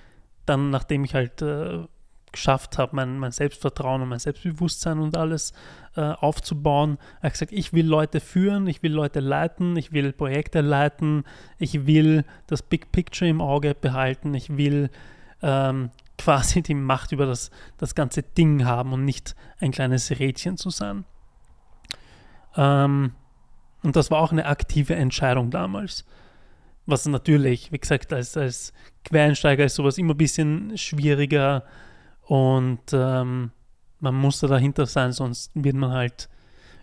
dann, 0.47 0.71
nachdem 0.71 1.05
ich 1.05 1.15
halt 1.15 1.43
äh, 1.43 1.85
geschafft 2.33 2.79
habe, 2.79 2.97
mein, 2.97 3.19
mein 3.19 3.33
Selbstvertrauen 3.33 4.03
und 4.03 4.09
mein 4.09 4.19
Selbstbewusstsein 4.19 4.99
und 4.99 5.17
alles 5.17 5.53
äh, 5.97 6.01
aufzubauen, 6.01 6.99
habe 7.19 7.29
ich 7.29 7.33
gesagt, 7.33 7.53
ich 7.53 7.73
will 7.73 7.87
Leute 7.87 8.21
führen, 8.21 8.67
ich 8.67 8.83
will 8.83 8.93
Leute 8.93 9.21
leiten, 9.21 9.77
ich 9.77 9.93
will 9.93 10.13
Projekte 10.13 10.61
leiten, 10.61 11.25
ich 11.59 11.87
will 11.87 12.25
das 12.47 12.63
Big 12.63 12.93
Picture 12.93 13.29
im 13.29 13.41
Auge 13.41 13.75
behalten, 13.75 14.35
ich 14.35 14.57
will 14.57 14.91
ähm, 15.43 15.91
quasi 16.19 16.63
die 16.63 16.75
Macht 16.75 17.13
über 17.13 17.27
das, 17.27 17.51
das 17.79 17.95
ganze 17.95 18.23
Ding 18.23 18.65
haben 18.65 18.93
und 18.93 19.05
nicht 19.05 19.35
ein 19.59 19.73
kleines 19.73 20.11
Rädchen 20.11 20.57
zu 20.57 20.71
sein. 20.71 21.05
Ähm, 22.57 23.13
und 23.83 23.97
das 23.97 24.11
war 24.11 24.21
auch 24.21 24.33
eine 24.33 24.47
aktive 24.47 24.95
Entscheidung 24.95 25.51
damals. 25.51 26.05
Was 26.87 27.07
natürlich, 27.07 27.73
wie 27.73 27.79
gesagt, 27.79 28.13
als, 28.13 28.37
als 28.37 28.73
Quereinsteiger 29.05 29.65
ist 29.65 29.75
sowas 29.75 29.99
immer 29.99 30.15
ein 30.15 30.19
bisschen 30.19 30.77
schwieriger 30.77 31.65
und 32.23 32.81
ähm, 32.93 33.51
man 34.01 34.15
muss 34.15 34.41
da 34.41 34.47
dahinter 34.47 34.87
sein, 34.87 35.13
sonst 35.13 35.51
wird 35.55 35.77
man 35.77 35.93
halt 35.93 36.29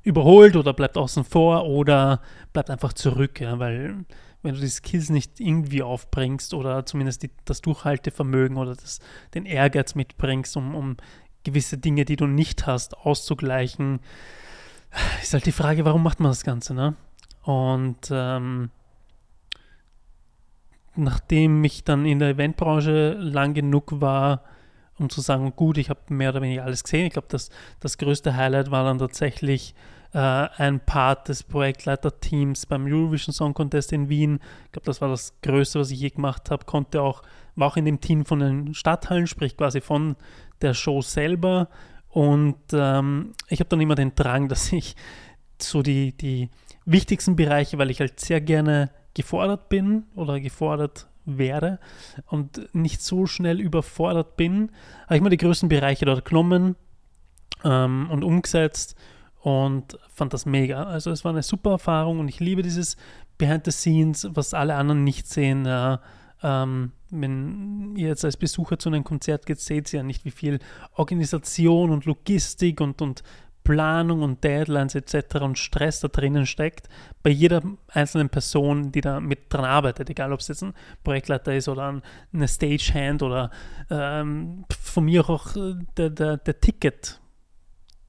überholt 0.03 0.55
oder 0.55 0.73
bleibt 0.73 0.97
außen 0.97 1.23
vor 1.23 1.65
oder 1.65 2.21
bleibt 2.53 2.69
einfach 2.69 2.93
zurück, 2.93 3.39
ja, 3.39 3.59
weil 3.59 4.05
wenn 4.43 4.55
du 4.55 4.61
die 4.61 4.67
Skills 4.67 5.09
nicht 5.09 5.39
irgendwie 5.39 5.83
aufbringst 5.83 6.53
oder 6.53 6.85
zumindest 6.85 7.23
die, 7.23 7.31
das 7.45 7.61
Durchhaltevermögen 7.61 8.57
oder 8.57 8.75
das, 8.75 8.99
den 9.33 9.45
Ehrgeiz 9.45 9.95
mitbringst, 9.95 10.57
um, 10.57 10.75
um 10.75 10.97
gewisse 11.43 11.77
Dinge, 11.77 12.05
die 12.05 12.15
du 12.15 12.27
nicht 12.27 12.67
hast, 12.67 12.97
auszugleichen, 12.97 13.99
ist 15.21 15.33
halt 15.33 15.45
die 15.45 15.51
Frage, 15.51 15.85
warum 15.85 16.03
macht 16.03 16.19
man 16.19 16.31
das 16.31 16.43
Ganze, 16.43 16.73
ne? 16.73 16.95
Und 17.43 18.09
ähm, 18.11 18.69
nachdem 20.95 21.63
ich 21.63 21.83
dann 21.83 22.05
in 22.05 22.19
der 22.19 22.29
Eventbranche 22.29 23.13
lang 23.13 23.53
genug 23.53 24.01
war, 24.01 24.43
um 24.99 25.09
zu 25.09 25.21
sagen, 25.21 25.53
gut, 25.55 25.77
ich 25.77 25.89
habe 25.89 26.01
mehr 26.09 26.29
oder 26.29 26.41
weniger 26.41 26.63
alles 26.63 26.83
gesehen. 26.83 27.07
Ich 27.07 27.13
glaube, 27.13 27.27
das, 27.29 27.49
das 27.79 27.97
größte 27.97 28.35
Highlight 28.35 28.69
war 28.69 28.83
dann 28.83 28.99
tatsächlich 28.99 29.73
äh, 30.13 30.17
ein 30.17 30.79
Part 30.79 31.29
des 31.29 31.43
Projektleiterteams 31.43 32.65
beim 32.65 32.85
Eurovision 32.85 33.33
Song 33.33 33.53
Contest 33.53 33.93
in 33.93 34.09
Wien. 34.09 34.39
Ich 34.65 34.71
glaube, 34.73 34.85
das 34.85 35.01
war 35.01 35.09
das 35.09 35.39
Größte, 35.41 35.79
was 35.79 35.91
ich 35.91 35.99
je 35.99 36.09
gemacht 36.09 36.51
habe. 36.51 36.65
Konnte 36.65 37.01
auch, 37.01 37.23
war 37.55 37.67
auch 37.67 37.77
in 37.77 37.85
dem 37.85 38.01
Team 38.01 38.25
von 38.25 38.39
den 38.39 38.73
Stadthallen, 38.73 39.27
sprich 39.27 39.55
quasi 39.55 39.81
von 39.81 40.15
der 40.61 40.73
Show 40.73 41.01
selber. 41.01 41.69
Und 42.09 42.57
ähm, 42.73 43.33
ich 43.47 43.59
habe 43.59 43.69
dann 43.69 43.81
immer 43.81 43.95
den 43.95 44.15
Drang, 44.15 44.47
dass 44.49 44.71
ich 44.73 44.95
so 45.61 45.81
die, 45.81 46.15
die 46.17 46.49
wichtigsten 46.85 47.35
Bereiche, 47.35 47.77
weil 47.77 47.91
ich 47.91 47.99
halt 47.99 48.19
sehr 48.19 48.41
gerne 48.41 48.91
gefordert 49.13 49.69
bin 49.69 50.05
oder 50.15 50.39
gefordert 50.39 51.07
wäre 51.25 51.79
und 52.25 52.73
nicht 52.73 53.01
so 53.01 53.27
schnell 53.27 53.59
überfordert 53.59 54.37
bin, 54.37 54.71
habe 55.05 55.17
ich 55.17 55.21
mir 55.21 55.29
die 55.29 55.37
größten 55.37 55.69
Bereiche 55.69 56.05
dort 56.05 56.25
genommen 56.25 56.75
ähm, 57.63 58.09
und 58.09 58.23
umgesetzt 58.23 58.95
und 59.41 59.97
fand 60.13 60.33
das 60.33 60.45
mega. 60.45 60.83
Also 60.83 61.11
es 61.11 61.25
war 61.25 61.31
eine 61.31 61.43
super 61.43 61.71
Erfahrung 61.71 62.19
und 62.19 62.27
ich 62.27 62.39
liebe 62.39 62.61
dieses 62.61 62.95
Behind 63.37 63.65
the 63.65 63.71
Scenes, 63.71 64.27
was 64.31 64.53
alle 64.53 64.75
anderen 64.75 65.03
nicht 65.03 65.27
sehen. 65.27 65.65
Ja. 65.65 65.99
Ähm, 66.43 66.91
wenn 67.09 67.95
ihr 67.95 68.07
jetzt 68.07 68.23
als 68.23 68.37
Besucher 68.37 68.79
zu 68.79 68.89
einem 68.89 69.03
Konzert 69.03 69.45
geht, 69.45 69.59
seht 69.59 69.91
ihr 69.93 69.97
ja 69.97 70.03
nicht, 70.03 70.25
wie 70.25 70.31
viel 70.31 70.59
Organisation 70.93 71.91
und 71.91 72.05
Logistik 72.05 72.81
und, 72.81 73.01
und 73.01 73.23
Planung 73.63 74.23
und 74.23 74.43
Deadlines 74.43 74.95
etc. 74.95 75.35
und 75.41 75.57
Stress 75.57 75.99
da 75.99 76.07
drinnen 76.07 76.45
steckt, 76.45 76.87
bei 77.21 77.29
jeder 77.29 77.61
einzelnen 77.87 78.29
Person, 78.29 78.91
die 78.91 79.01
da 79.01 79.19
mit 79.19 79.53
dran 79.53 79.65
arbeitet, 79.65 80.09
egal 80.09 80.33
ob 80.33 80.39
es 80.39 80.47
jetzt 80.47 80.63
ein 80.63 80.73
Projektleiter 81.03 81.55
ist 81.55 81.67
oder 81.67 81.91
ein, 81.91 82.01
eine 82.33 82.47
Stagehand 82.47 83.21
oder 83.21 83.51
ähm, 83.89 84.65
von 84.81 85.05
mir 85.05 85.29
auch 85.29 85.55
äh, 85.55 85.75
der, 85.95 86.09
der, 86.09 86.37
der 86.37 86.59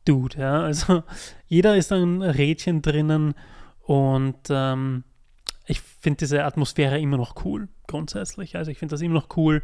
Ticket-Dude. 0.04 0.38
Ja? 0.38 0.62
Also 0.62 1.02
jeder 1.46 1.76
ist 1.76 1.92
ein 1.92 2.22
Rädchen 2.22 2.82
drinnen 2.82 3.34
und 3.82 4.38
ähm, 4.50 5.04
ich 5.66 5.80
finde 5.80 6.18
diese 6.18 6.44
Atmosphäre 6.44 7.00
immer 7.00 7.16
noch 7.16 7.44
cool, 7.44 7.68
grundsätzlich. 7.86 8.56
Also 8.56 8.70
ich 8.70 8.78
finde 8.78 8.92
das 8.92 9.00
immer 9.00 9.14
noch 9.14 9.36
cool, 9.36 9.62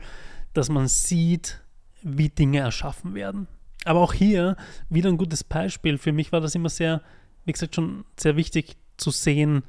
dass 0.54 0.68
man 0.68 0.88
sieht, 0.88 1.60
wie 2.02 2.28
Dinge 2.28 2.60
erschaffen 2.60 3.14
werden. 3.14 3.48
Aber 3.84 4.00
auch 4.00 4.12
hier 4.12 4.56
wieder 4.88 5.08
ein 5.08 5.16
gutes 5.16 5.44
Beispiel. 5.44 5.98
Für 5.98 6.12
mich 6.12 6.32
war 6.32 6.40
das 6.40 6.54
immer 6.54 6.68
sehr, 6.68 7.02
wie 7.44 7.52
gesagt, 7.52 7.74
schon 7.74 8.04
sehr 8.16 8.36
wichtig 8.36 8.76
zu 8.96 9.10
sehen, 9.10 9.62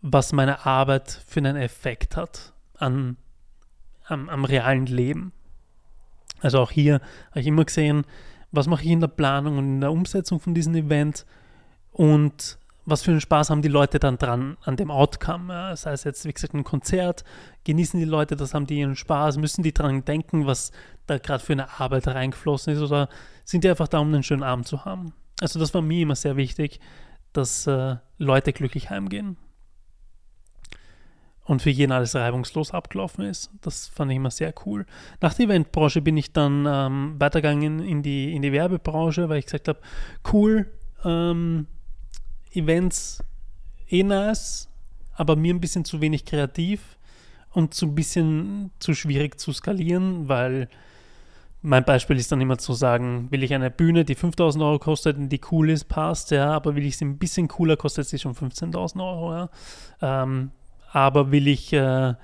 was 0.00 0.32
meine 0.32 0.66
Arbeit 0.66 1.10
für 1.26 1.40
einen 1.40 1.56
Effekt 1.56 2.16
hat 2.16 2.52
an, 2.74 3.16
am, 4.06 4.28
am 4.28 4.44
realen 4.44 4.86
Leben. 4.86 5.32
Also 6.40 6.60
auch 6.60 6.70
hier 6.70 7.00
habe 7.30 7.40
ich 7.40 7.46
immer 7.46 7.64
gesehen, 7.64 8.04
was 8.50 8.66
mache 8.66 8.84
ich 8.84 8.90
in 8.90 9.00
der 9.00 9.08
Planung 9.08 9.58
und 9.58 9.64
in 9.64 9.80
der 9.80 9.92
Umsetzung 9.92 10.40
von 10.40 10.54
diesem 10.54 10.74
Event 10.74 11.26
und 11.92 12.58
was 12.84 13.02
für 13.02 13.10
einen 13.10 13.20
Spaß 13.20 13.50
haben 13.50 13.60
die 13.60 13.68
Leute 13.68 13.98
dann 13.98 14.16
dran 14.16 14.56
an 14.62 14.76
dem 14.76 14.90
Outcome. 14.90 15.52
Ja, 15.52 15.76
sei 15.76 15.92
es 15.92 16.04
jetzt, 16.04 16.24
wie 16.24 16.32
gesagt, 16.32 16.54
ein 16.54 16.64
Konzert, 16.64 17.22
genießen 17.64 18.00
die 18.00 18.06
Leute 18.06 18.34
das, 18.34 18.54
haben 18.54 18.66
die 18.66 18.78
ihren 18.78 18.96
Spaß, 18.96 19.36
müssen 19.36 19.62
die 19.62 19.74
dran 19.74 20.06
denken, 20.06 20.46
was 20.46 20.72
da 21.06 21.18
gerade 21.18 21.44
für 21.44 21.52
eine 21.52 21.80
Arbeit 21.80 22.08
reingeflossen 22.08 22.72
ist 22.72 22.80
oder 22.80 23.10
sind 23.44 23.64
die 23.64 23.68
einfach 23.68 23.88
da, 23.88 23.98
um 23.98 24.08
einen 24.08 24.22
schönen 24.22 24.42
Abend 24.42 24.66
zu 24.66 24.86
haben. 24.86 25.12
Also 25.40 25.58
das 25.58 25.74
war 25.74 25.82
mir 25.82 26.00
immer 26.00 26.16
sehr 26.16 26.36
wichtig, 26.36 26.80
dass 27.34 27.66
äh, 27.66 27.96
Leute 28.16 28.54
glücklich 28.54 28.88
heimgehen. 28.88 29.36
Und 31.48 31.62
für 31.62 31.70
jeden 31.70 31.92
alles 31.92 32.14
reibungslos 32.14 32.72
abgelaufen 32.72 33.24
ist. 33.24 33.50
Das 33.62 33.88
fand 33.88 34.10
ich 34.10 34.18
immer 34.18 34.30
sehr 34.30 34.52
cool. 34.66 34.84
Nach 35.22 35.32
der 35.32 35.46
Eventbranche 35.46 36.02
bin 36.02 36.18
ich 36.18 36.32
dann 36.32 36.66
ähm, 36.68 37.14
weitergegangen 37.18 37.80
in 37.80 38.02
die, 38.02 38.36
in 38.36 38.42
die 38.42 38.52
Werbebranche, 38.52 39.30
weil 39.30 39.38
ich 39.38 39.46
gesagt 39.46 39.68
habe, 39.68 39.80
cool, 40.30 40.70
ähm, 41.04 41.66
Events 42.52 43.24
eh 43.88 44.02
nice, 44.02 44.68
aber 45.14 45.36
mir 45.36 45.54
ein 45.54 45.60
bisschen 45.60 45.86
zu 45.86 46.02
wenig 46.02 46.26
kreativ 46.26 46.98
und 47.52 47.72
zu 47.72 47.86
ein 47.86 47.94
bisschen 47.94 48.70
zu 48.78 48.94
schwierig 48.94 49.40
zu 49.40 49.52
skalieren, 49.52 50.28
weil 50.28 50.68
mein 51.62 51.84
Beispiel 51.84 52.16
ist 52.18 52.30
dann 52.30 52.40
immer 52.40 52.58
zu 52.58 52.72
sagen, 52.74 53.28
will 53.30 53.42
ich 53.42 53.52
eine 53.52 53.70
Bühne, 53.70 54.04
die 54.04 54.14
5000 54.14 54.62
Euro 54.62 54.78
kostet 54.78 55.16
und 55.16 55.28
die 55.30 55.40
cool 55.50 55.70
ist, 55.70 55.84
passt, 55.84 56.30
ja, 56.30 56.52
aber 56.52 56.76
will 56.76 56.84
ich 56.84 56.98
sie 56.98 57.06
ein 57.06 57.18
bisschen 57.18 57.48
cooler, 57.48 57.76
kostet 57.76 58.06
sie 58.06 58.18
schon 58.18 58.34
15.000 58.34 59.02
Euro, 59.02 59.32
ja. 59.32 59.50
Ähm, 60.00 60.52
aber 60.92 61.30
will 61.30 61.48
ich, 61.48 61.72
äh, 61.72 62.14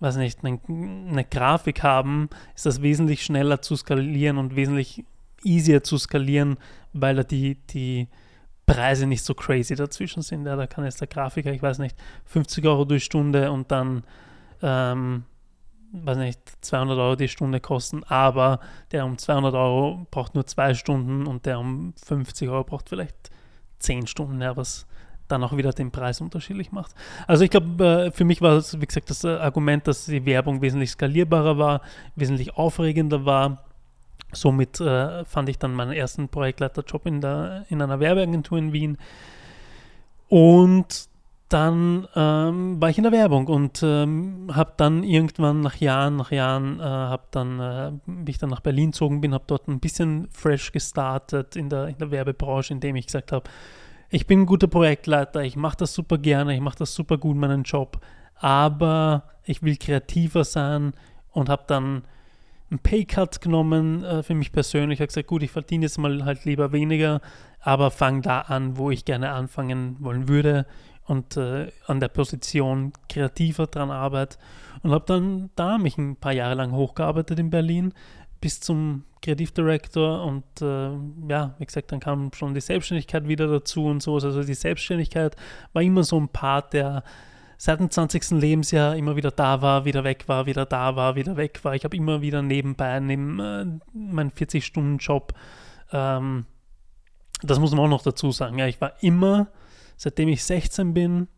weiß 0.00 0.16
nicht, 0.16 0.44
eine, 0.44 0.60
eine 0.68 1.24
Grafik 1.24 1.82
haben, 1.82 2.28
ist 2.54 2.66
das 2.66 2.82
wesentlich 2.82 3.24
schneller 3.24 3.62
zu 3.62 3.76
skalieren 3.76 4.38
und 4.38 4.56
wesentlich 4.56 5.04
easier 5.44 5.82
zu 5.82 5.98
skalieren, 5.98 6.58
weil 6.92 7.16
da 7.16 7.22
die, 7.22 7.54
die 7.54 8.08
Preise 8.66 9.06
nicht 9.06 9.24
so 9.24 9.34
crazy 9.34 9.74
dazwischen 9.74 10.22
sind. 10.22 10.46
Ja, 10.46 10.56
da 10.56 10.66
kann 10.66 10.84
jetzt 10.84 11.00
der 11.00 11.08
Grafiker, 11.08 11.52
ich 11.52 11.62
weiß 11.62 11.78
nicht, 11.78 11.96
50 12.26 12.64
Euro 12.66 12.84
die 12.84 13.00
Stunde 13.00 13.50
und 13.50 13.70
dann, 13.70 14.04
ähm, 14.62 15.24
weiß 15.92 16.18
nicht, 16.18 16.40
200 16.60 16.98
Euro 16.98 17.16
die 17.16 17.28
Stunde 17.28 17.60
kosten, 17.60 18.04
aber 18.04 18.60
der 18.92 19.04
um 19.04 19.18
200 19.18 19.54
Euro 19.54 20.06
braucht 20.10 20.34
nur 20.34 20.46
zwei 20.46 20.74
Stunden 20.74 21.26
und 21.26 21.46
der 21.46 21.58
um 21.58 21.94
50 22.04 22.48
Euro 22.48 22.64
braucht 22.64 22.88
vielleicht 22.88 23.30
10 23.80 24.06
Stunden, 24.06 24.40
ja, 24.40 24.56
was 24.56 24.86
dann 25.30 25.44
auch 25.44 25.56
wieder 25.56 25.72
den 25.72 25.90
Preis 25.90 26.20
unterschiedlich 26.20 26.72
macht. 26.72 26.94
Also 27.26 27.44
ich 27.44 27.50
glaube, 27.50 27.84
äh, 27.84 28.10
für 28.10 28.24
mich 28.24 28.40
war 28.40 28.54
das, 28.54 28.80
wie 28.80 28.86
gesagt, 28.86 29.10
das 29.10 29.24
Argument, 29.24 29.86
dass 29.86 30.06
die 30.06 30.24
Werbung 30.26 30.62
wesentlich 30.62 30.90
skalierbarer 30.90 31.58
war, 31.58 31.82
wesentlich 32.16 32.56
aufregender 32.56 33.24
war 33.24 33.64
Somit 34.32 34.80
äh, 34.80 35.24
fand 35.24 35.48
ich 35.48 35.58
dann 35.58 35.74
meinen 35.74 35.92
ersten 35.92 36.28
Projektleiterjob 36.28 37.06
in, 37.06 37.20
der, 37.20 37.64
in 37.68 37.82
einer 37.82 38.00
Werbeagentur 38.00 38.58
in 38.58 38.72
Wien. 38.72 38.98
Und 40.28 41.08
dann 41.48 42.06
ähm, 42.14 42.80
war 42.80 42.90
ich 42.90 42.98
in 42.98 43.02
der 43.02 43.12
Werbung 43.12 43.48
und 43.48 43.82
ähm, 43.82 44.50
habe 44.54 44.74
dann 44.76 45.02
irgendwann 45.02 45.60
nach 45.60 45.74
Jahren, 45.76 46.14
nach 46.14 46.30
Jahren, 46.30 46.78
äh, 46.78 46.82
habe 46.84 47.24
dann, 47.32 47.58
äh, 47.58 47.92
wie 48.06 48.30
ich 48.30 48.38
dann 48.38 48.50
nach 48.50 48.60
Berlin 48.60 48.92
gezogen 48.92 49.20
bin, 49.20 49.34
habe 49.34 49.44
dort 49.48 49.66
ein 49.66 49.80
bisschen 49.80 50.28
fresh 50.30 50.70
gestartet 50.70 51.56
in 51.56 51.68
der, 51.68 51.88
in 51.88 51.98
der 51.98 52.12
Werbebranche, 52.12 52.72
indem 52.72 52.94
ich 52.94 53.06
gesagt 53.06 53.32
habe, 53.32 53.50
ich 54.10 54.26
bin 54.26 54.40
ein 54.40 54.46
guter 54.46 54.66
Projektleiter, 54.66 55.42
ich 55.42 55.56
mache 55.56 55.78
das 55.78 55.94
super 55.94 56.18
gerne, 56.18 56.54
ich 56.54 56.60
mache 56.60 56.78
das 56.78 56.94
super 56.94 57.16
gut, 57.16 57.36
meinen 57.36 57.62
Job, 57.62 58.00
aber 58.34 59.24
ich 59.44 59.62
will 59.62 59.76
kreativer 59.76 60.44
sein 60.44 60.92
und 61.30 61.48
habe 61.48 61.64
dann 61.66 62.02
einen 62.70 62.80
Paycut 62.80 63.40
genommen 63.40 64.04
äh, 64.04 64.22
für 64.22 64.34
mich 64.34 64.52
persönlich. 64.52 64.98
Ich 64.98 65.00
habe 65.00 65.08
gesagt, 65.08 65.28
gut, 65.28 65.42
ich 65.42 65.50
verdiene 65.50 65.84
jetzt 65.84 65.98
mal 65.98 66.24
halt 66.24 66.44
lieber 66.44 66.72
weniger, 66.72 67.20
aber 67.60 67.90
fange 67.90 68.22
da 68.22 68.40
an, 68.42 68.76
wo 68.76 68.90
ich 68.90 69.04
gerne 69.04 69.30
anfangen 69.30 69.96
wollen 70.00 70.28
würde 70.28 70.66
und 71.06 71.36
äh, 71.36 71.70
an 71.86 72.00
der 72.00 72.08
Position 72.08 72.92
kreativer 73.08 73.66
dran 73.66 73.90
arbeite 73.90 74.38
und 74.82 74.92
habe 74.92 75.04
dann 75.06 75.50
da 75.56 75.78
mich 75.78 75.98
ein 75.98 76.16
paar 76.16 76.32
Jahre 76.32 76.54
lang 76.54 76.72
hochgearbeitet 76.72 77.38
in 77.38 77.50
Berlin, 77.50 77.92
bis 78.40 78.60
zum 78.60 79.04
Kreativdirektor 79.22 80.24
und 80.24 80.44
äh, 80.62 80.90
ja, 81.28 81.54
wie 81.58 81.66
gesagt, 81.66 81.92
dann 81.92 82.00
kam 82.00 82.32
schon 82.32 82.54
die 82.54 82.60
Selbstständigkeit 82.60 83.28
wieder 83.28 83.46
dazu 83.48 83.86
und 83.86 84.02
so. 84.02 84.14
Also 84.14 84.42
die 84.42 84.54
Selbstständigkeit 84.54 85.36
war 85.72 85.82
immer 85.82 86.04
so 86.04 86.18
ein 86.18 86.28
Part, 86.28 86.72
der 86.72 87.04
seit 87.58 87.78
dem 87.78 87.90
20. 87.90 88.30
Lebensjahr 88.30 88.96
immer 88.96 89.16
wieder 89.16 89.30
da 89.30 89.60
war, 89.60 89.84
wieder 89.84 90.02
weg 90.02 90.24
war, 90.28 90.46
wieder 90.46 90.64
da 90.64 90.96
war, 90.96 91.16
wieder 91.16 91.36
weg 91.36 91.60
war. 91.62 91.74
Ich 91.74 91.84
habe 91.84 91.96
immer 91.96 92.22
wieder 92.22 92.40
nebenbei, 92.40 92.98
neben 93.00 93.38
äh, 93.38 93.66
meinem 93.92 94.30
40-Stunden-Job, 94.30 95.34
ähm, 95.92 96.46
das 97.42 97.58
muss 97.58 97.72
man 97.72 97.80
auch 97.80 97.88
noch 97.88 98.02
dazu 98.02 98.32
sagen, 98.32 98.58
ja, 98.58 98.66
ich 98.66 98.80
war 98.80 98.94
immer, 99.02 99.48
seitdem 99.96 100.28
ich 100.28 100.42
16 100.44 100.94
bin, 100.94 101.28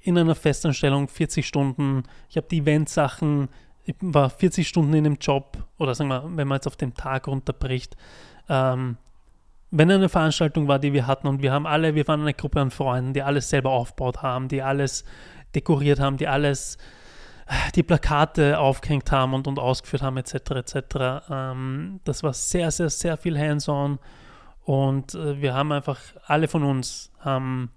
in 0.00 0.18
einer 0.18 0.34
Festanstellung, 0.34 1.08
40 1.08 1.46
Stunden. 1.46 2.02
Ich 2.28 2.36
habe 2.36 2.48
die 2.50 2.58
Eventsachen, 2.58 3.48
ich 3.84 3.96
war 4.00 4.30
40 4.30 4.66
Stunden 4.66 4.94
in 4.94 5.04
dem 5.04 5.16
Job, 5.20 5.58
oder 5.78 5.94
sagen 5.94 6.08
wir, 6.08 6.24
wenn 6.36 6.48
man 6.48 6.56
jetzt 6.56 6.66
auf 6.66 6.76
den 6.76 6.94
Tag 6.94 7.26
runterbricht, 7.26 7.96
ähm, 8.48 8.96
wenn 9.70 9.90
eine 9.90 10.08
Veranstaltung 10.08 10.68
war, 10.68 10.78
die 10.78 10.92
wir 10.92 11.06
hatten 11.06 11.26
und 11.26 11.42
wir 11.42 11.52
haben 11.52 11.66
alle, 11.66 11.94
wir 11.94 12.06
waren 12.06 12.20
eine 12.20 12.34
Gruppe 12.34 12.60
an 12.60 12.70
Freunden, 12.70 13.14
die 13.14 13.22
alles 13.22 13.48
selber 13.48 13.70
aufgebaut 13.70 14.22
haben, 14.22 14.48
die 14.48 14.62
alles 14.62 15.04
dekoriert 15.54 15.98
haben, 15.98 16.18
die 16.18 16.28
alles, 16.28 16.76
die 17.74 17.82
Plakate 17.82 18.58
aufgehängt 18.58 19.10
haben 19.10 19.32
und, 19.34 19.46
und 19.46 19.58
ausgeführt 19.58 20.02
haben, 20.02 20.18
etc., 20.18 20.34
etc. 20.50 21.24
Ähm, 21.30 22.00
das 22.04 22.22
war 22.22 22.34
sehr, 22.34 22.70
sehr, 22.70 22.90
sehr 22.90 23.16
viel 23.16 23.38
hands-on 23.38 23.98
und 24.64 25.14
äh, 25.14 25.40
wir 25.40 25.54
haben 25.54 25.72
einfach, 25.72 25.98
alle 26.26 26.48
von 26.48 26.62
uns 26.62 27.10
haben 27.18 27.70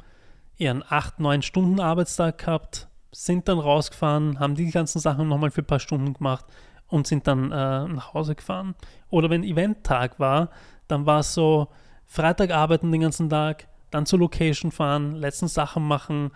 ihren 0.57 0.83
8, 0.87 1.19
9 1.19 1.41
Stunden 1.41 1.79
Arbeitstag 1.79 2.39
gehabt, 2.39 2.87
sind 3.15 3.47
dann 3.47 3.59
rausgefahren, 3.59 4.39
haben 4.39 4.55
die 4.55 4.69
ganzen 4.69 4.99
Sachen 4.99 5.29
nochmal 5.29 5.49
für 5.49 5.61
ein 5.61 5.67
paar 5.67 5.79
Stunden 5.79 6.13
gemacht 6.13 6.45
und 6.87 7.07
sind 7.07 7.27
dann 7.27 7.51
äh, 7.51 7.87
nach 7.87 8.13
Hause 8.13 8.35
gefahren. 8.35 8.75
Oder 9.09 9.29
wenn 9.29 9.43
Eventtag 9.43 10.19
war, 10.19 10.49
dann 10.89 11.05
war 11.05 11.19
es 11.19 11.33
so, 11.33 11.69
Freitag 12.05 12.51
arbeiten 12.51 12.91
den 12.91 13.01
ganzen 13.01 13.29
Tag, 13.29 13.67
dann 13.89 14.05
zur 14.05 14.19
Location 14.19 14.71
fahren, 14.71 15.15
letzten 15.15 15.47
Sachen 15.47 15.87
machen, 15.87 16.31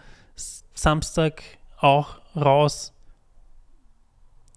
Samstag 0.73 1.43
auch 1.77 2.21
raus, 2.35 2.93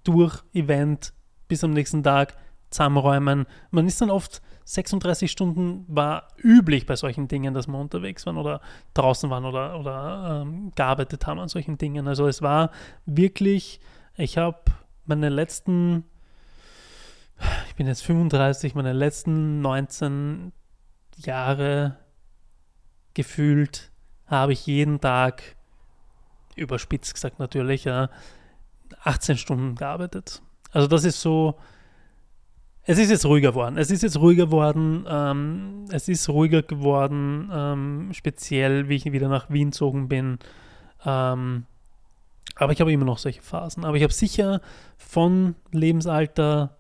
durch 0.05 0.43
Event 0.55 1.13
bis 1.49 1.65
am 1.65 1.73
nächsten 1.73 2.05
Tag 2.05 2.37
zusammenräumen. 2.71 3.47
Man 3.73 3.87
ist 3.87 4.01
dann 4.01 4.11
oft 4.11 4.43
36 4.65 5.31
Stunden 5.31 5.85
war 5.89 6.29
üblich 6.37 6.87
bei 6.87 6.97
solchen 6.97 7.29
Dingen, 7.29 7.55
dass 7.55 7.67
wir 7.67 7.79
unterwegs 7.79 8.27
waren 8.27 8.37
oder 8.37 8.61
draußen 8.95 9.29
waren 9.31 9.45
oder, 9.45 9.79
oder 9.79 10.43
ähm, 10.43 10.73
gearbeitet 10.75 11.27
haben 11.27 11.41
an 11.41 11.49
solchen 11.49 11.79
Dingen. 11.79 12.09
Also 12.09 12.27
es 12.27 12.43
war 12.43 12.71
wirklich, 13.07 13.81
ich 14.17 14.39
habe 14.39 14.61
meine 15.05 15.29
letzten, 15.29 16.05
ich 17.69 17.75
bin 17.75 17.87
jetzt 17.87 18.03
35, 18.03 18.75
meine 18.75 18.93
letzten 18.93 19.61
19 19.61 20.53
Jahre 21.17 21.99
gefühlt 23.15 23.91
habe 24.27 24.53
ich 24.53 24.67
jeden 24.67 25.01
Tag, 25.01 25.57
überspitzt 26.57 27.15
gesagt 27.15 27.39
natürlich, 27.39 27.85
ja, 27.85 28.09
18 29.05 29.37
Stunden 29.37 29.75
gearbeitet. 29.75 30.43
Also 30.71 30.87
das 30.87 31.05
ist 31.05 31.21
so, 31.21 31.59
es 32.85 32.99
ist 32.99 33.11
jetzt 33.11 33.27
ruhiger 33.27 33.51
geworden. 33.51 33.79
Es 33.79 33.91
ist 33.91 34.03
jetzt 34.03 34.19
ruhiger 34.19 34.47
geworden. 34.47 35.07
Ähm, 35.09 35.85
es 35.91 36.09
ist 36.09 36.29
ruhiger 36.29 36.63
geworden, 36.63 37.49
ähm, 37.53 38.11
speziell 38.13 38.89
wie 38.89 38.97
ich 38.97 39.13
wieder 39.13 39.29
nach 39.29 39.51
Wien 39.51 39.71
gezogen 39.71 40.09
bin. 40.09 40.39
Ähm, 41.05 41.67
aber 42.57 42.73
ich 42.73 42.81
habe 42.81 42.93
immer 42.93 43.05
noch 43.05 43.19
solche 43.19 43.41
Phasen. 43.41 43.85
Aber 43.85 43.97
ich 43.97 44.03
habe 44.03 44.13
sicher 44.13 44.61
von 44.97 45.55
Lebensalter, 45.71 46.77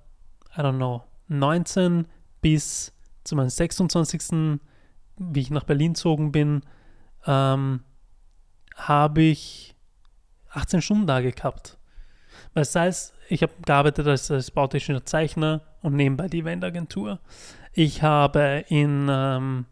I 0.57 0.61
don't 0.61 0.77
know, 0.77 1.05
19 1.29 2.07
bis 2.41 2.93
zu 3.25 3.37
meinem 3.37 3.49
26., 3.49 4.61
wie 5.19 5.41
ich 5.41 5.51
nach 5.51 5.65
Berlin 5.65 5.93
gezogen 5.93 6.33
bin, 6.33 6.63
ähm, 7.27 7.85
habe 8.75 9.23
ich 9.23 9.77
18 10.51 10.83
Stunden 10.83 11.07
Tage 11.07 11.31
gehabt. 11.31 11.79
Weil 12.55 12.65
sei 12.65 12.89
es, 12.89 13.15
ich 13.29 13.43
habe 13.43 13.53
gearbeitet 13.65 14.07
als, 14.07 14.31
als 14.31 14.51
bautechnischer 14.51 15.05
Zeichner 15.05 15.63
und 15.83 15.95
nebenbei 15.95 16.29
die 16.29 16.41
Eventagentur. 16.41 17.21
Ich 17.73 18.03
habe 18.03 18.65
in, 18.69 19.09
ähm, 19.11 19.67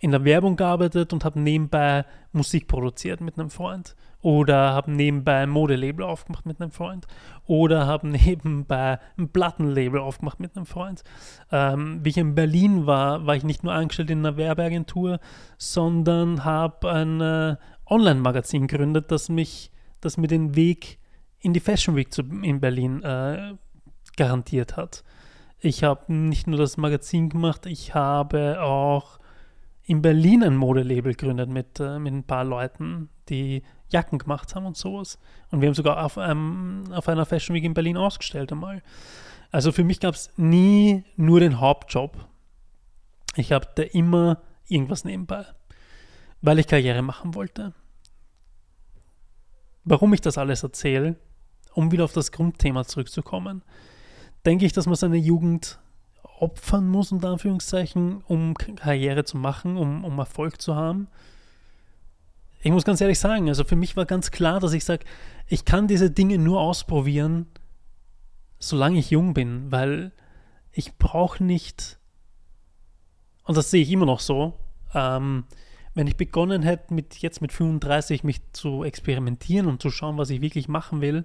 in 0.00 0.10
der 0.10 0.24
Werbung 0.24 0.56
gearbeitet 0.56 1.12
und 1.12 1.24
habe 1.24 1.40
nebenbei 1.40 2.04
Musik 2.32 2.68
produziert 2.68 3.20
mit 3.20 3.38
einem 3.38 3.50
Freund. 3.50 3.96
Oder 4.20 4.72
habe 4.72 4.92
nebenbei 4.92 5.42
ein 5.42 5.50
Modelabel 5.50 6.04
aufgemacht 6.04 6.46
mit 6.46 6.60
einem 6.60 6.70
Freund. 6.70 7.06
Oder 7.46 7.86
habe 7.86 8.08
nebenbei 8.26 8.98
ein 9.18 9.28
Plattenlabel 9.28 10.00
aufgemacht 10.00 10.38
mit 10.38 10.56
einem 10.56 10.66
Freund. 10.66 11.02
Ähm, 11.50 12.00
wie 12.02 12.10
ich 12.10 12.18
in 12.18 12.34
Berlin 12.34 12.86
war, 12.86 13.26
war 13.26 13.34
ich 13.34 13.44
nicht 13.44 13.64
nur 13.64 13.72
angestellt 13.72 14.10
in 14.10 14.20
einer 14.20 14.36
Werbeagentur, 14.36 15.18
sondern 15.58 16.44
habe 16.44 16.90
ein 16.90 17.20
äh, 17.20 17.56
Online-Magazin 17.86 18.68
gegründet, 18.68 19.10
das 19.10 19.28
mich, 19.28 19.70
das 20.00 20.16
mir 20.16 20.28
den 20.28 20.54
Weg 20.54 20.98
in 21.40 21.52
die 21.52 21.60
Fashion 21.60 21.96
Week 21.96 22.12
zu, 22.12 22.22
in 22.22 22.60
Berlin 22.60 23.02
äh, 23.02 23.54
garantiert 24.16 24.76
hat. 24.76 25.04
Ich 25.60 25.84
habe 25.84 26.12
nicht 26.12 26.46
nur 26.46 26.58
das 26.58 26.76
Magazin 26.76 27.28
gemacht, 27.28 27.66
ich 27.66 27.94
habe 27.94 28.60
auch 28.62 29.18
in 29.84 30.02
Berlin 30.02 30.42
ein 30.42 30.56
Modelabel 30.56 31.14
gegründet 31.14 31.48
mit, 31.48 31.80
äh, 31.80 31.98
mit 31.98 32.12
ein 32.12 32.24
paar 32.24 32.44
Leuten, 32.44 33.08
die 33.28 33.62
Jacken 33.90 34.18
gemacht 34.18 34.54
haben 34.54 34.66
und 34.66 34.76
sowas. 34.76 35.18
Und 35.50 35.60
wir 35.60 35.68
haben 35.68 35.74
sogar 35.74 36.04
auf, 36.04 36.18
einem, 36.18 36.84
auf 36.92 37.08
einer 37.08 37.26
Fashion 37.26 37.54
Week 37.54 37.64
in 37.64 37.74
Berlin 37.74 37.96
ausgestellt 37.96 38.52
einmal. 38.52 38.82
Also 39.50 39.70
für 39.70 39.84
mich 39.84 40.00
gab 40.00 40.14
es 40.14 40.30
nie 40.36 41.04
nur 41.16 41.40
den 41.40 41.60
Hauptjob. 41.60 42.26
Ich 43.36 43.52
habe 43.52 43.68
da 43.74 43.82
immer 43.82 44.40
irgendwas 44.66 45.04
nebenbei, 45.04 45.44
weil 46.40 46.58
ich 46.58 46.66
Karriere 46.66 47.02
machen 47.02 47.34
wollte. 47.34 47.74
Warum 49.84 50.14
ich 50.14 50.20
das 50.20 50.38
alles 50.38 50.62
erzähle, 50.62 51.16
um 51.74 51.90
wieder 51.90 52.04
auf 52.04 52.12
das 52.12 52.32
Grundthema 52.32 52.84
zurückzukommen, 52.84 53.62
denke 54.44 54.66
ich, 54.66 54.72
dass 54.72 54.86
man 54.86 54.96
seine 54.96 55.16
Jugend 55.16 55.78
opfern 56.38 56.88
muss, 56.88 57.12
unter 57.12 57.28
Anführungszeichen, 57.28 58.22
um 58.26 58.54
Karriere 58.54 59.24
zu 59.24 59.36
machen, 59.36 59.76
um, 59.76 60.04
um 60.04 60.18
Erfolg 60.18 60.60
zu 60.60 60.74
haben. 60.74 61.08
Ich 62.62 62.70
muss 62.70 62.84
ganz 62.84 63.00
ehrlich 63.00 63.18
sagen, 63.18 63.48
also 63.48 63.64
für 63.64 63.76
mich 63.76 63.96
war 63.96 64.06
ganz 64.06 64.30
klar, 64.30 64.60
dass 64.60 64.72
ich 64.72 64.84
sage, 64.84 65.04
ich 65.46 65.64
kann 65.64 65.88
diese 65.88 66.10
Dinge 66.10 66.38
nur 66.38 66.60
ausprobieren, 66.60 67.46
solange 68.58 68.98
ich 68.98 69.10
jung 69.10 69.34
bin, 69.34 69.70
weil 69.70 70.12
ich 70.72 70.96
brauche 70.96 71.42
nicht, 71.42 71.98
und 73.44 73.56
das 73.56 73.70
sehe 73.70 73.82
ich 73.82 73.90
immer 73.90 74.06
noch 74.06 74.20
so, 74.20 74.54
ähm, 74.94 75.44
wenn 75.94 76.06
ich 76.06 76.16
begonnen 76.16 76.62
hätte, 76.62 76.94
mit, 76.94 77.16
jetzt 77.18 77.42
mit 77.42 77.52
35 77.52 78.24
mich 78.24 78.40
zu 78.52 78.82
experimentieren 78.82 79.66
und 79.66 79.82
zu 79.82 79.90
schauen, 79.90 80.16
was 80.16 80.30
ich 80.30 80.40
wirklich 80.40 80.68
machen 80.68 81.00
will, 81.00 81.24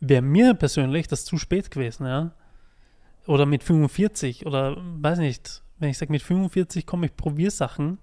wäre 0.00 0.22
mir 0.22 0.54
persönlich 0.54 1.08
das 1.08 1.24
zu 1.24 1.38
spät 1.38 1.70
gewesen, 1.70 2.06
ja. 2.06 2.32
Oder 3.26 3.46
mit 3.46 3.62
45 3.62 4.46
oder 4.46 4.76
weiß 4.78 5.18
nicht, 5.18 5.62
wenn 5.78 5.90
ich 5.90 5.98
sage, 5.98 6.12
mit 6.12 6.22
45 6.22 6.86
komme 6.86 7.06
ich, 7.06 7.16
probiere 7.16 7.50
Sachen 7.50 7.98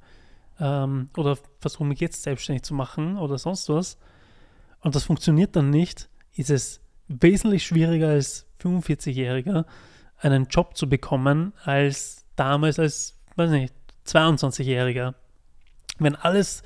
ähm, 0.59 1.09
oder 1.15 1.37
versuche 1.59 1.85
mich 1.85 1.99
jetzt 1.99 2.23
selbstständig 2.23 2.63
zu 2.63 2.73
machen 2.73 3.17
oder 3.17 3.37
sonst 3.37 3.69
was 3.69 3.97
und 4.81 4.95
das 4.95 5.03
funktioniert 5.03 5.55
dann 5.55 5.69
nicht, 5.69 6.09
ist 6.35 6.49
es 6.49 6.81
wesentlich 7.07 7.65
schwieriger 7.65 8.09
als 8.09 8.47
45-Jähriger 8.61 9.65
einen 10.17 10.45
Job 10.45 10.75
zu 10.75 10.89
bekommen 10.89 11.53
als 11.63 12.25
damals 12.35 12.79
als, 12.79 13.19
weiß 13.35 13.51
nicht, 13.51 13.73
22-Jähriger. 14.07 15.13
Wenn 15.99 16.15
alles 16.15 16.63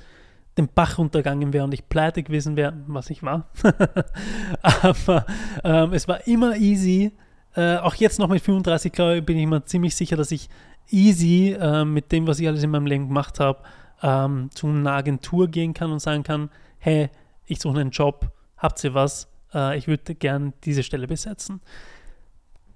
den 0.56 0.68
Bach 0.68 0.96
runtergegangen 0.96 1.52
wäre 1.52 1.64
und 1.64 1.74
ich 1.74 1.88
pleite 1.88 2.22
gewesen 2.22 2.56
wäre, 2.56 2.72
was 2.86 3.10
ich 3.10 3.22
war. 3.22 3.50
Aber 4.62 5.26
ähm, 5.64 5.92
es 5.92 6.08
war 6.08 6.26
immer 6.26 6.56
easy. 6.56 7.12
Äh, 7.56 7.78
auch 7.78 7.94
jetzt 7.94 8.18
noch 8.18 8.28
mit 8.28 8.42
35, 8.42 8.92
glaube 8.92 9.18
ich, 9.18 9.24
bin 9.24 9.38
ich 9.38 9.46
mir 9.46 9.64
ziemlich 9.64 9.96
sicher, 9.96 10.16
dass 10.16 10.30
ich 10.30 10.48
easy 10.90 11.56
äh, 11.58 11.84
mit 11.84 12.12
dem, 12.12 12.26
was 12.26 12.38
ich 12.38 12.46
alles 12.46 12.62
in 12.62 12.70
meinem 12.70 12.86
Leben 12.86 13.08
gemacht 13.08 13.40
habe, 13.40 13.62
ähm, 14.02 14.50
zu 14.54 14.66
einer 14.66 14.92
Agentur 14.92 15.48
gehen 15.48 15.74
kann 15.74 15.90
und 15.90 16.00
sagen 16.00 16.22
kann, 16.22 16.50
hey, 16.78 17.08
ich 17.46 17.60
suche 17.60 17.80
einen 17.80 17.90
Job, 17.90 18.30
habt 18.56 18.82
ihr 18.84 18.94
was? 18.94 19.28
Äh, 19.54 19.78
ich 19.78 19.88
würde 19.88 20.14
gern 20.14 20.52
diese 20.64 20.82
Stelle 20.82 21.06
besetzen. 21.06 21.60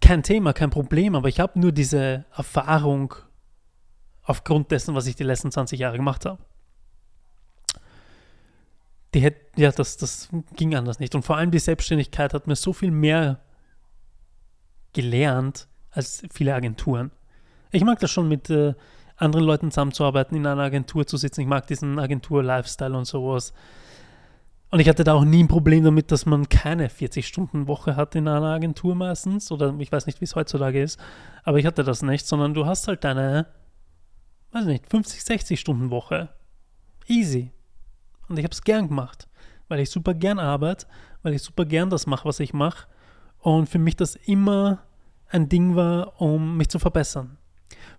Kein 0.01 0.23
Thema, 0.23 0.53
kein 0.53 0.71
Problem, 0.71 1.15
aber 1.15 1.29
ich 1.29 1.41
habe 1.41 1.61
nur 1.61 1.73
diese 1.73 2.25
Erfahrung 2.35 3.15
aufgrund 4.23 4.71
dessen, 4.71 4.95
was 4.95 5.07
ich 5.07 5.15
die 5.15 5.25
letzten 5.25 5.53
20 5.53 5.79
Jahre 5.79 5.99
gemacht 5.99 6.25
habe 6.25 6.39
die 9.15 9.21
hätte, 9.21 9.41
ja, 9.57 9.73
das, 9.73 9.97
das 9.97 10.29
ging 10.57 10.75
anders 10.75 10.99
nicht. 11.01 11.15
Und 11.15 11.25
vor 11.25 11.37
allem 11.37 11.51
die 11.51 11.59
Selbstständigkeit 11.59 12.33
hat 12.33 12.47
mir 12.47 12.57
so 12.57 12.73
viel 12.73 12.91
mehr 12.91 13.41
gelernt 14.93 15.69
als 15.91 16.23
viele 16.33 16.55
Agenturen. 16.55 17.11
Ich 17.71 17.85
mag 17.85 17.99
das 18.01 18.11
schon 18.11 18.29
mit 18.29 18.51
äh, 18.51 18.75
anderen 19.17 19.45
Leuten 19.45 19.71
zusammenzuarbeiten, 19.71 20.37
in 20.37 20.47
einer 20.47 20.63
Agentur 20.63 21.07
zu 21.07 21.17
sitzen. 21.17 21.43
Ich 21.43 21.47
mag 21.47 21.67
diesen 21.67 21.99
Agentur-Lifestyle 21.99 22.97
und 22.97 23.05
sowas. 23.05 23.53
Und 24.71 24.79
ich 24.81 24.89
hatte 24.89 25.05
da 25.05 25.15
auch 25.15 25.25
nie 25.25 25.43
ein 25.43 25.49
Problem 25.49 25.83
damit, 25.85 26.13
dass 26.13 26.27
man 26.27 26.49
keine 26.49 26.89
40-Stunden-Woche 26.89 27.97
hat 27.97 28.15
in 28.15 28.29
einer 28.29 28.55
Agentur 28.55 28.95
meistens. 28.95 29.51
Oder 29.51 29.75
ich 29.79 29.91
weiß 29.91 30.07
nicht, 30.07 30.21
wie 30.21 30.25
es 30.25 30.37
heutzutage 30.37 30.81
ist. 30.81 30.99
Aber 31.43 31.59
ich 31.59 31.67
hatte 31.67 31.83
das 31.83 32.03
nicht, 32.03 32.27
sondern 32.27 32.55
du 32.55 32.67
hast 32.67 32.87
halt 32.87 33.05
deine, 33.05 33.47
weiß 34.53 34.67
nicht, 34.67 34.89
50, 34.89 35.23
60-Stunden-Woche. 35.23 36.29
Easy. 37.09 37.51
Und 38.29 38.39
ich 38.39 38.45
habe 38.45 38.53
es 38.53 38.63
gern 38.63 38.89
gemacht, 38.89 39.29
weil 39.67 39.81
ich 39.81 39.91
super 39.91 40.15
gern 40.15 40.39
arbeite, 40.39 40.87
weil 41.23 41.35
ich 41.35 41.43
super 41.43 41.65
gern 41.65 41.91
das 41.91 42.07
mache, 42.07 42.27
was 42.27 42.39
ich 42.39 42.53
mache. 42.55 42.87
Und 43.41 43.69
für 43.69 43.79
mich 43.79 43.97
das 43.97 44.17
immer 44.17 44.83
ein 45.29 45.49
Ding 45.49 45.77
war, 45.77 46.21
um 46.21 46.57
mich 46.57 46.69
zu 46.69 46.79
verbessern. 46.79 47.39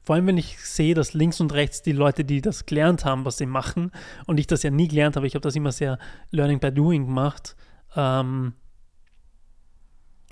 Vor 0.04 0.16
allem, 0.16 0.28
wenn 0.28 0.38
ich 0.38 0.60
sehe, 0.60 0.96
dass 0.96 1.14
links 1.14 1.40
und 1.40 1.54
rechts 1.54 1.82
die 1.82 1.92
Leute, 1.92 2.26
die 2.26 2.42
das 2.42 2.66
gelernt 2.66 3.06
haben, 3.06 3.26
was 3.26 3.38
sie 3.38 3.46
machen, 3.46 3.92
und 4.26 4.40
ich 4.40 4.48
das 4.48 4.64
ja 4.64 4.72
nie 4.72 4.88
gelernt 4.88 5.16
habe, 5.16 5.28
ich 5.28 5.36
habe 5.36 5.44
das 5.44 5.56
immer 5.56 5.72
sehr 5.72 5.98
Learning 6.32 6.60
by 6.60 6.72
Doing 6.72 7.06
gemacht, 7.06 7.56
ähm, 7.96 8.54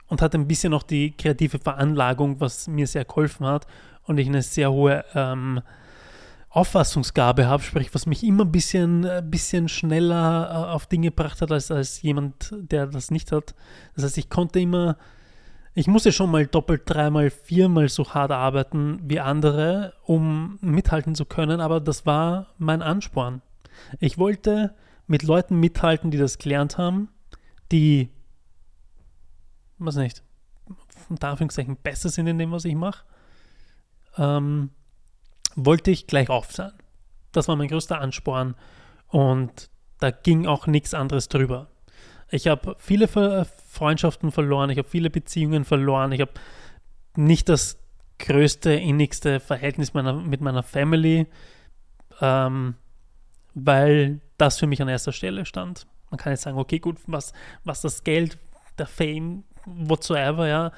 und 0.08 0.22
hatte 0.24 0.40
ein 0.40 0.48
bisschen 0.48 0.72
noch 0.72 0.84
die 0.84 1.12
kreative 1.12 1.60
Veranlagung, 1.60 2.40
was 2.40 2.68
mir 2.68 2.88
sehr 2.88 3.06
geholfen 3.06 3.46
hat, 3.46 3.68
und 4.04 4.18
ich 4.18 4.28
eine 4.28 4.42
sehr 4.42 4.72
hohe 4.72 5.06
ähm, 5.14 5.62
Auffassungsgabe 6.50 7.48
habe, 7.48 7.62
sprich, 7.62 7.94
was 7.94 8.06
mich 8.06 8.24
immer 8.24 8.44
ein 8.44 8.52
bisschen, 8.52 9.06
ein 9.06 9.20
äh, 9.20 9.24
bisschen 9.24 9.70
schneller 9.70 10.50
äh, 10.50 10.72
auf 10.74 10.88
Dinge 10.88 11.10
gebracht 11.10 11.42
hat, 11.42 11.52
als, 11.52 11.70
als 11.70 12.02
jemand, 12.02 12.54
der 12.54 12.88
das 12.88 13.12
nicht 13.12 13.32
hat. 13.32 13.54
Das 13.96 14.06
heißt, 14.06 14.18
ich 14.18 14.30
konnte 14.30 14.60
immer 14.60 14.98
ich 15.80 15.88
musste 15.88 16.12
schon 16.12 16.32
mal 16.32 16.46
doppelt, 16.46 16.82
dreimal, 16.86 17.30
viermal 17.30 17.90
so 17.90 18.14
hart 18.14 18.32
arbeiten 18.32 19.00
wie 19.04 19.20
andere, 19.20 19.94
um 20.04 20.58
mithalten 20.62 21.16
zu 21.16 21.26
können, 21.26 21.62
aber 21.62 21.80
das 21.80 22.06
war 22.06 22.48
mein 22.58 22.82
Ansporn. 22.82 23.42
Ich 24.00 24.18
wollte 24.18 24.76
mit 25.08 25.24
Leuten 25.24 25.60
mithalten, 25.60 26.12
die 26.12 26.18
das 26.18 26.38
gelernt 26.38 26.78
haben, 26.78 27.08
die, 27.72 28.10
was 29.78 29.96
nicht, 29.96 30.24
unter 31.08 31.30
Anführungszeichen 31.30 31.78
besser 31.78 32.10
sind 32.10 32.28
in 32.28 32.40
dem, 32.40 32.52
was 32.52 32.66
ich 32.66 32.76
mache, 32.76 33.06
ähm, 34.18 34.72
wollte 35.56 35.92
ich 35.92 36.08
gleich 36.08 36.30
auf 36.30 36.52
sein. 36.52 36.74
Das 37.32 37.48
war 37.48 37.56
mein 37.56 37.68
größter 37.68 38.00
Ansporn 38.00 38.56
und 39.08 39.70
da 40.00 40.12
ging 40.12 40.48
auch 40.48 40.68
nichts 40.68 40.94
anderes 40.94 41.30
drüber. 41.30 41.68
Ich 42.32 42.48
habe 42.48 42.76
viele 42.80 43.08
Freundschaften 43.08 44.32
verloren, 44.32 44.70
ich 44.70 44.78
habe 44.78 44.88
viele 44.88 45.10
Beziehungen 45.10 45.66
verloren, 45.66 46.12
ich 46.12 46.22
habe 46.22 46.34
nicht 47.16 47.50
das 47.50 47.80
größte, 48.20 48.72
innigste 48.72 49.40
Verhältnis 49.40 49.94
meiner, 49.94 50.14
mit 50.14 50.42
meiner 50.42 50.64
Family, 50.64 51.28
ähm, 52.22 52.76
weil 53.56 54.22
das 54.38 54.60
für 54.60 54.68
mich 54.68 54.82
an 54.82 54.88
erster 54.88 55.12
Stelle 55.12 55.46
stand. 55.46 55.88
Man 56.12 56.18
kann 56.18 56.34
jetzt 56.34 56.44
sagen, 56.44 56.58
okay, 56.58 56.80
gut, 56.80 56.98
was, 57.08 57.34
was 57.64 57.82
das 57.82 58.04
Geld, 58.04 58.38
der 58.78 58.88
Fame, 58.88 59.44
whatsoever, 59.66 60.48
ja. 60.48 60.72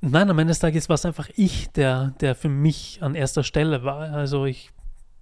Nein, 0.00 0.30
am 0.30 0.38
Ende 0.38 0.52
des 0.52 0.60
Tages 0.60 0.88
war 0.88 0.94
es 0.94 1.04
einfach 1.04 1.28
ich, 1.34 1.70
der, 1.70 2.14
der 2.20 2.34
für 2.34 2.48
mich 2.48 3.02
an 3.02 3.14
erster 3.14 3.42
Stelle 3.42 3.84
war. 3.84 4.12
Also 4.12 4.44
ich 4.44 4.70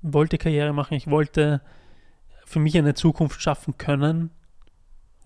wollte 0.03 0.39
Karriere 0.39 0.73
machen, 0.73 0.95
ich 0.95 1.09
wollte 1.09 1.63
für 2.45 2.61
mich 2.61 2.77
eine 2.77 2.95
Zukunft 2.95 3.41
schaffen 3.41 3.79
können 3.79 4.31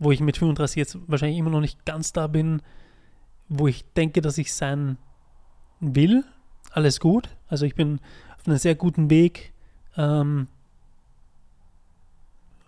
wo 0.00 0.10
ich 0.10 0.20
mit 0.20 0.38
35 0.38 0.76
jetzt 0.76 0.98
wahrscheinlich 1.06 1.38
immer 1.38 1.50
noch 1.50 1.60
nicht 1.60 1.84
ganz 1.84 2.12
da 2.12 2.26
bin, 2.26 2.62
wo 3.48 3.68
ich 3.68 3.84
denke, 3.92 4.22
dass 4.22 4.38
ich 4.38 4.52
sein 4.52 4.96
will. 5.78 6.24
Alles 6.70 7.00
gut. 7.00 7.28
Also 7.48 7.66
ich 7.66 7.74
bin 7.74 8.00
auf 8.36 8.48
einem 8.48 8.56
sehr 8.56 8.74
guten 8.74 9.10
Weg. 9.10 9.52
Ähm, 9.96 10.48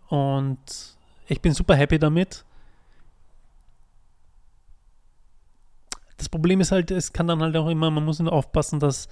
und 0.08 0.58
ich 1.26 1.40
bin 1.40 1.54
super 1.54 1.74
happy 1.74 1.98
damit. 1.98 2.44
Das 6.22 6.28
Problem 6.28 6.60
ist 6.60 6.70
halt, 6.70 6.92
es 6.92 7.12
kann 7.12 7.26
dann 7.26 7.42
halt 7.42 7.56
auch 7.56 7.68
immer, 7.68 7.90
man 7.90 8.04
muss 8.04 8.20
nur 8.20 8.32
aufpassen, 8.32 8.78
dass 8.78 9.08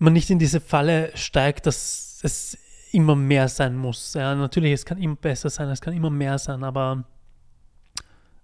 man 0.00 0.12
nicht 0.12 0.28
in 0.28 0.40
diese 0.40 0.60
Falle 0.60 1.16
steigt, 1.16 1.66
dass 1.66 2.18
es 2.24 2.58
immer 2.90 3.14
mehr 3.14 3.46
sein 3.46 3.76
muss. 3.76 4.14
Ja, 4.14 4.34
natürlich, 4.34 4.72
es 4.72 4.84
kann 4.84 4.98
immer 4.98 5.14
besser 5.14 5.50
sein, 5.50 5.68
es 5.68 5.80
kann 5.80 5.94
immer 5.94 6.10
mehr 6.10 6.36
sein, 6.38 6.64
aber 6.64 7.04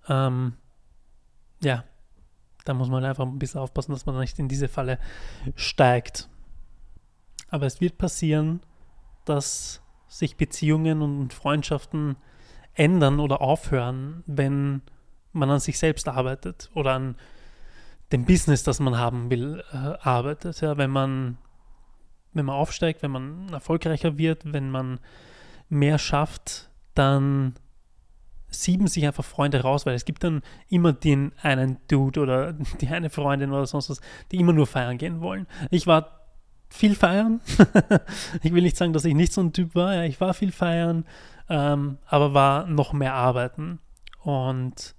ähm, 0.09 0.53
ja, 1.61 1.83
da 2.65 2.73
muss 2.73 2.89
man 2.89 3.05
einfach 3.05 3.27
ein 3.27 3.41
bisschen 3.41 3.63
aufpassen, 3.63 3.91
dass 3.91 4.07
man 4.07 4.17
nicht 4.21 4.39
in 4.39 4.47
diese 4.47 4.69
Falle 4.69 5.01
steigt. 5.57 6.29
Aber 7.51 7.67
es 7.67 7.81
wird 7.81 7.99
passieren, 7.99 8.61
dass 9.25 9.83
sich 10.07 10.37
Beziehungen 10.37 11.03
und 11.03 11.35
Freundschaften 11.35 12.15
ändern 12.75 13.19
oder 13.19 13.41
aufhören, 13.41 14.23
wenn 14.29 14.83
man 15.39 15.51
an 15.51 15.61
sich 15.61 15.79
selbst 15.79 16.09
arbeitet 16.09 16.71
oder 16.75 16.95
an 16.95 17.17
dem 18.13 18.25
Business, 18.25 18.63
das 18.63 18.81
man 18.81 18.97
haben 18.97 19.31
will, 19.31 19.63
äh, 19.73 19.77
arbeitet. 19.77 20.61
Ja, 20.61 20.77
wenn 20.77 20.91
man 20.91 21.39
wenn 22.33 22.47
man 22.47 22.57
aufsteigt, 22.57 23.03
wenn 23.03 23.11
man 23.11 23.49
erfolgreicher 23.53 24.19
wird, 24.19 24.53
wenn 24.53 24.71
man 24.71 25.01
mehr 25.69 25.99
schafft, 25.99 26.71
dann 26.95 27.55
sieben 28.49 28.87
sich 28.87 29.07
einfach 29.07 29.25
Freunde 29.25 29.61
raus, 29.61 29.85
weil 29.85 29.95
es 29.95 30.05
gibt 30.05 30.25
dann 30.25 30.43
immer 30.69 30.93
den 30.93 31.33
einen 31.43 31.79
Dude 31.89 32.21
oder 32.21 32.53
die 32.81 32.89
eine 32.89 33.11
Freundin 33.11 33.53
oder 33.53 33.67
sonst 33.67 33.91
was, 33.91 34.01
die 34.31 34.39
immer 34.39 34.53
nur 34.53 34.67
feiern 34.67 34.99
gehen 34.99 35.21
wollen. 35.21 35.47
Ich 35.71 35.87
war 35.87 36.19
viel 36.71 36.95
feiern. 36.95 37.41
ich 38.43 38.53
will 38.53 38.63
nicht 38.63 38.77
sagen, 38.77 38.93
dass 38.93 39.05
ich 39.05 39.15
nicht 39.15 39.33
so 39.33 39.41
ein 39.41 39.53
Typ 39.53 39.75
war. 39.75 39.95
Ja, 39.95 40.05
ich 40.05 40.21
war 40.21 40.35
viel 40.35 40.53
feiern, 40.53 41.05
ähm, 41.49 41.99
aber 42.07 42.35
war 42.35 42.67
noch 42.67 42.93
mehr 42.93 43.15
arbeiten. 43.15 43.81
Und 44.23 44.95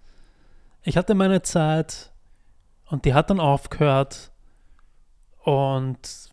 ich 0.89 0.97
hatte 0.97 1.13
meine 1.13 1.43
Zeit 1.43 2.11
und 2.87 3.05
die 3.05 3.13
hat 3.13 3.29
dann 3.29 3.39
aufgehört. 3.39 4.31
Und 5.43 6.29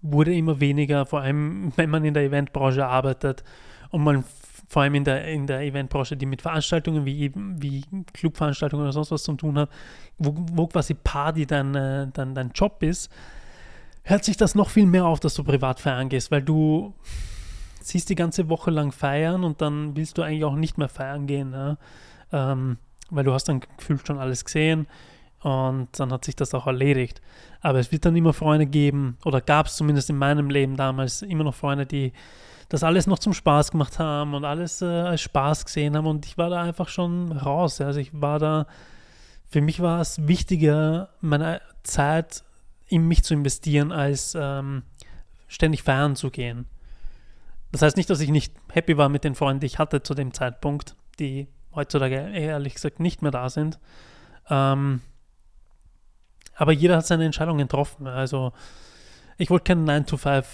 wurde 0.00 0.34
immer 0.34 0.58
weniger, 0.58 1.04
vor 1.04 1.20
allem 1.20 1.72
wenn 1.76 1.90
man 1.90 2.04
in 2.04 2.14
der 2.14 2.24
Eventbranche 2.24 2.86
arbeitet 2.86 3.44
und 3.90 4.02
man 4.02 4.24
vor 4.68 4.82
allem 4.82 4.94
in 4.94 5.04
der, 5.04 5.26
in 5.26 5.46
der 5.46 5.60
Eventbranche, 5.60 6.16
die 6.16 6.24
mit 6.24 6.42
Veranstaltungen 6.42 7.04
wie, 7.04 7.30
wie 7.34 7.84
Clubveranstaltungen 8.12 8.84
oder 8.84 8.92
sonst 8.92 9.10
was 9.10 9.22
zu 9.22 9.34
tun 9.34 9.58
hat, 9.58 9.70
wo, 10.16 10.34
wo 10.52 10.66
quasi 10.66 10.94
Party 10.94 11.46
dein, 11.46 11.74
äh, 11.74 12.08
dein, 12.12 12.34
dein 12.34 12.50
Job 12.52 12.82
ist, 12.82 13.10
hört 14.02 14.24
sich 14.24 14.38
das 14.38 14.54
noch 14.54 14.70
viel 14.70 14.86
mehr 14.86 15.04
auf, 15.04 15.20
dass 15.20 15.34
du 15.34 15.44
privat 15.44 15.80
feiern 15.80 16.08
gehst, 16.08 16.30
weil 16.30 16.42
du 16.42 16.94
siehst 17.80 18.08
die 18.08 18.14
ganze 18.14 18.48
Woche 18.48 18.70
lang 18.70 18.92
feiern 18.92 19.44
und 19.44 19.60
dann 19.60 19.94
willst 19.94 20.16
du 20.16 20.22
eigentlich 20.22 20.44
auch 20.44 20.56
nicht 20.56 20.78
mehr 20.78 20.88
feiern 20.88 21.26
gehen, 21.26 21.52
ja? 21.52 21.76
ähm, 22.32 22.78
weil 23.10 23.24
du 23.24 23.32
hast 23.32 23.44
dann 23.44 23.60
gefühlt 23.60 24.06
schon 24.06 24.18
alles 24.18 24.44
gesehen 24.44 24.86
und 25.40 25.88
dann 25.98 26.12
hat 26.12 26.24
sich 26.24 26.36
das 26.36 26.54
auch 26.54 26.66
erledigt. 26.66 27.20
Aber 27.60 27.78
es 27.78 27.92
wird 27.92 28.04
dann 28.04 28.16
immer 28.16 28.32
Freunde 28.32 28.66
geben, 28.66 29.18
oder 29.24 29.40
gab 29.40 29.66
es 29.66 29.76
zumindest 29.76 30.10
in 30.10 30.16
meinem 30.16 30.50
Leben 30.50 30.76
damals 30.76 31.22
immer 31.22 31.44
noch 31.44 31.54
Freunde, 31.54 31.86
die 31.86 32.12
das 32.68 32.82
alles 32.84 33.06
noch 33.06 33.18
zum 33.18 33.32
Spaß 33.32 33.70
gemacht 33.70 33.98
haben 33.98 34.34
und 34.34 34.44
alles 34.44 34.82
äh, 34.82 34.86
als 34.86 35.22
Spaß 35.22 35.64
gesehen 35.64 35.96
haben. 35.96 36.06
Und 36.06 36.26
ich 36.26 36.36
war 36.36 36.50
da 36.50 36.62
einfach 36.62 36.88
schon 36.88 37.32
raus. 37.32 37.80
Also 37.80 38.00
ich 38.00 38.10
war 38.20 38.38
da, 38.38 38.66
für 39.48 39.60
mich 39.60 39.80
war 39.80 40.00
es 40.00 40.26
wichtiger, 40.26 41.10
meine 41.20 41.62
Zeit 41.82 42.44
in 42.86 43.06
mich 43.06 43.22
zu 43.22 43.34
investieren, 43.34 43.92
als 43.92 44.36
ähm, 44.38 44.82
ständig 45.46 45.82
feiern 45.82 46.16
zu 46.16 46.30
gehen. 46.30 46.66
Das 47.72 47.82
heißt 47.82 47.96
nicht, 47.96 48.10
dass 48.10 48.20
ich 48.20 48.30
nicht 48.30 48.54
happy 48.72 48.96
war 48.96 49.08
mit 49.08 49.24
den 49.24 49.34
Freunden, 49.34 49.60
die 49.60 49.66
ich 49.66 49.78
hatte 49.78 50.02
zu 50.02 50.14
dem 50.14 50.32
Zeitpunkt, 50.32 50.94
die 51.18 51.48
heutzutage 51.74 52.16
ehrlich 52.32 52.74
gesagt 52.74 53.00
nicht 53.00 53.22
mehr 53.22 53.30
da 53.30 53.48
sind. 53.50 53.78
Ähm, 54.50 55.00
aber 56.56 56.72
jeder 56.72 56.96
hat 56.96 57.06
seine 57.06 57.24
Entscheidungen 57.24 57.58
getroffen. 57.58 58.06
Also 58.06 58.52
ich 59.36 59.50
wollte 59.50 59.64
kein 59.64 59.88
9-to-5 59.88 60.44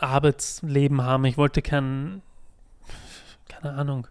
Arbeitsleben 0.00 1.02
haben. 1.02 1.24
Ich 1.24 1.38
wollte 1.38 1.62
kein, 1.62 2.22
keine 3.48 3.74
Ahnung, 3.74 4.08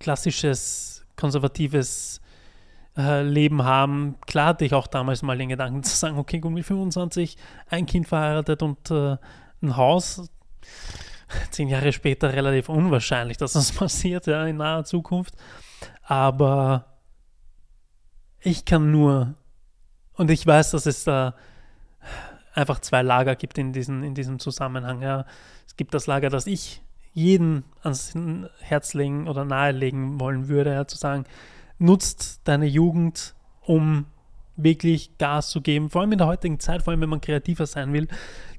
klassisches, 0.00 1.04
konservatives 1.16 2.20
äh, 2.96 3.22
Leben 3.22 3.62
haben. 3.62 4.16
Klar 4.26 4.48
hatte 4.48 4.64
ich 4.64 4.74
auch 4.74 4.86
damals 4.86 5.22
mal 5.22 5.38
den 5.38 5.48
Gedanken 5.50 5.82
zu 5.82 5.94
sagen, 5.94 6.18
okay, 6.18 6.40
gut, 6.40 6.52
mit 6.52 6.66
25, 6.66 7.36
ein 7.70 7.86
Kind 7.86 8.08
verheiratet 8.08 8.62
und 8.62 8.90
äh, 8.90 9.16
ein 9.62 9.76
Haus. 9.76 10.28
Zehn 11.50 11.68
Jahre 11.68 11.92
später 11.92 12.32
relativ 12.32 12.68
unwahrscheinlich, 12.68 13.36
dass 13.36 13.52
das 13.52 13.72
passiert, 13.76 14.26
ja, 14.26 14.44
in 14.46 14.56
naher 14.56 14.84
Zukunft. 14.84 15.34
Aber 16.02 16.86
ich 18.40 18.64
kann 18.64 18.90
nur 18.90 19.34
und 20.14 20.30
ich 20.30 20.46
weiß, 20.46 20.70
dass 20.70 20.86
es 20.86 21.04
da 21.04 21.34
einfach 22.54 22.80
zwei 22.80 23.02
Lager 23.02 23.36
gibt 23.36 23.58
in, 23.58 23.72
diesen, 23.72 24.02
in 24.02 24.14
diesem 24.14 24.38
Zusammenhang. 24.38 25.02
Ja. 25.02 25.26
Es 25.66 25.76
gibt 25.76 25.94
das 25.94 26.06
Lager, 26.06 26.30
das 26.30 26.46
ich 26.46 26.82
jeden 27.12 27.64
ans 27.82 28.14
Herz 28.60 28.94
legen 28.94 29.28
oder 29.28 29.44
nahelegen 29.44 30.20
wollen 30.20 30.48
würde, 30.48 30.72
ja, 30.72 30.86
zu 30.86 30.96
sagen, 30.96 31.24
nutzt 31.78 32.40
deine 32.44 32.66
Jugend, 32.66 33.34
um 33.62 34.06
wirklich 34.56 35.16
Gas 35.18 35.50
zu 35.50 35.60
geben, 35.60 35.90
vor 35.90 36.00
allem 36.00 36.12
in 36.12 36.18
der 36.18 36.26
heutigen 36.26 36.58
Zeit, 36.60 36.82
vor 36.82 36.92
allem 36.92 37.00
wenn 37.00 37.08
man 37.08 37.20
kreativer 37.20 37.66
sein 37.66 37.92
will. 37.92 38.08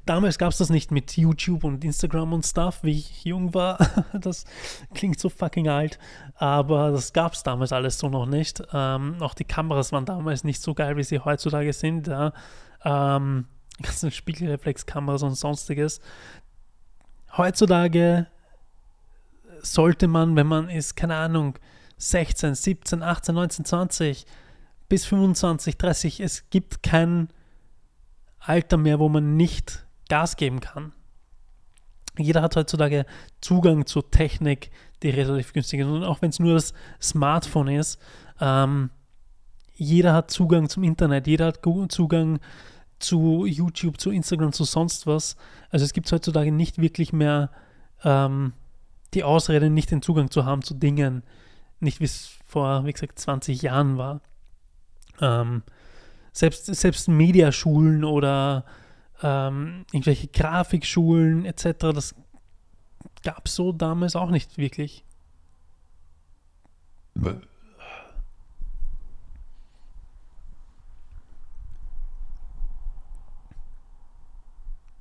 Damals 0.06 0.38
gab 0.38 0.52
es 0.52 0.58
das 0.58 0.70
nicht 0.70 0.90
mit 0.90 1.18
YouTube 1.18 1.66
und 1.66 1.84
Instagram 1.84 2.32
und 2.32 2.46
Stuff, 2.46 2.80
wie 2.84 2.92
ich 2.92 3.26
jung 3.26 3.54
war. 3.54 3.78
Das 4.14 4.46
klingt 4.94 5.20
so 5.20 5.28
fucking 5.30 5.68
alt, 5.68 6.00
aber 6.36 6.92
das 6.92 7.12
gab 7.12 7.34
es 7.34 7.44
damals 7.44 7.74
alles 7.74 8.00
so 8.00 8.08
noch 8.08 8.26
nicht. 8.26 8.64
Ähm, 8.72 9.18
auch 9.20 9.34
die 9.34 9.44
Kameras 9.44 9.92
waren 9.92 10.06
damals 10.06 10.44
nicht 10.44 10.62
so 10.62 10.74
geil, 10.74 10.96
wie 10.96 11.04
sie 11.04 11.20
heutzutage 11.20 11.74
sind. 11.74 12.08
Ja. 12.08 12.32
Ähm, 12.86 13.48
ganzen 13.82 14.12
Spiegelreflexkameras 14.12 15.24
und 15.24 15.36
sonstiges. 15.36 16.00
Heutzutage 17.36 18.28
sollte 19.62 20.08
man, 20.08 20.36
wenn 20.36 20.48
man 20.48 20.70
ist, 20.70 20.96
keine 20.96 21.16
Ahnung, 21.16 21.60
16, 21.98 22.56
17, 22.56 23.04
18, 23.04 23.36
19, 23.36 23.66
20 23.66 24.26
bis 24.90 25.06
25, 25.06 25.78
30, 25.78 26.20
es 26.20 26.50
gibt 26.50 26.84
kein 26.84 27.30
Alter 28.40 28.78
mehr, 28.78 29.00
wo 29.00 29.10
man 29.10 29.36
nicht 29.36 29.86
Gas 30.10 30.38
geben 30.38 30.60
kann. 30.60 30.94
Jeder 32.18 32.42
hat 32.42 32.56
heutzutage 32.56 33.06
Zugang 33.42 33.86
zur 33.86 34.10
Technik, 34.10 34.72
die 35.04 35.10
relativ 35.10 35.54
günstig 35.54 35.82
ist. 35.82 35.88
Und 35.88 36.04
auch 36.04 36.22
wenn 36.22 36.30
es 36.30 36.40
nur 36.40 36.54
das 36.54 36.74
Smartphone 37.02 37.68
ist, 37.68 38.00
ähm, 38.40 38.90
jeder 39.76 40.14
hat 40.14 40.32
Zugang 40.32 40.70
zum 40.70 40.84
Internet, 40.84 41.28
jeder 41.28 41.48
hat 41.48 41.60
Zugang 41.90 42.40
zu 43.00 43.46
YouTube, 43.46 44.00
zu 44.00 44.10
Instagram, 44.10 44.52
zu 44.54 44.64
sonst 44.64 45.06
was. 45.06 45.36
Also 45.70 45.86
es 45.86 45.94
gibt 45.94 46.12
heutzutage 46.12 46.52
nicht 46.52 46.80
wirklich 46.80 47.14
mehr 47.14 47.52
ähm, 48.04 48.54
die 49.14 49.24
Ausrede, 49.24 49.70
nicht 49.70 49.92
den 49.92 50.02
Zugang 50.02 50.32
zu 50.32 50.46
haben 50.46 50.64
zu 50.64 50.74
Dingen. 50.74 51.24
Nicht 51.80 52.00
wie 52.00 52.06
es 52.06 52.32
vor, 52.46 52.86
wie 52.86 52.94
gesagt, 52.94 53.20
20 53.20 53.62
Jahren 53.62 53.98
war. 53.98 54.22
Ähm, 55.22 55.64
selbst, 56.32 56.66
selbst 56.66 57.08
Mediaschulen 57.08 58.04
oder 58.04 58.66
ähm, 59.24 59.86
irgendwelche 59.92 60.28
Grafikschulen 60.28 61.46
etc., 61.46 61.74
das 61.80 62.16
gab 63.24 63.48
es 63.48 63.56
so 63.56 63.72
damals 63.72 64.16
auch 64.16 64.30
nicht 64.30 64.58
wirklich. 64.58 65.04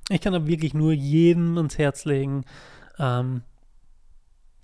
Ich 0.09 0.21
kann 0.21 0.33
da 0.33 0.47
wirklich 0.47 0.73
nur 0.73 0.93
jedem 0.93 1.57
ans 1.57 1.77
Herz 1.77 2.05
legen, 2.05 2.45
ähm, 2.97 3.43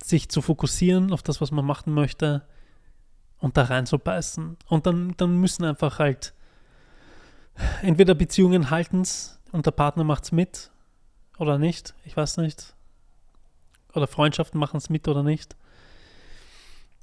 sich 0.03 0.29
zu 0.29 0.41
fokussieren 0.41 1.13
auf 1.13 1.21
das, 1.21 1.41
was 1.41 1.51
man 1.51 1.65
machen 1.65 1.93
möchte 1.93 2.47
und 3.43 3.57
da 3.57 3.63
rein 3.63 3.85
zu 3.85 3.99
beißen. 3.99 4.55
Und 4.69 4.85
dann, 4.85 5.15
dann 5.17 5.35
müssen 5.35 5.65
einfach 5.65 5.99
halt 5.99 6.33
entweder 7.81 8.15
Beziehungen 8.15 8.69
halten's 8.69 9.37
und 9.51 9.65
der 9.65 9.71
Partner 9.71 10.05
macht's 10.05 10.31
mit 10.31 10.71
oder 11.37 11.57
nicht, 11.57 11.93
ich 12.05 12.15
weiß 12.15 12.37
nicht. 12.37 12.73
Oder 13.93 14.07
Freundschaften 14.07 14.57
machen 14.57 14.77
es 14.77 14.89
mit 14.89 15.09
oder 15.09 15.23
nicht. 15.23 15.57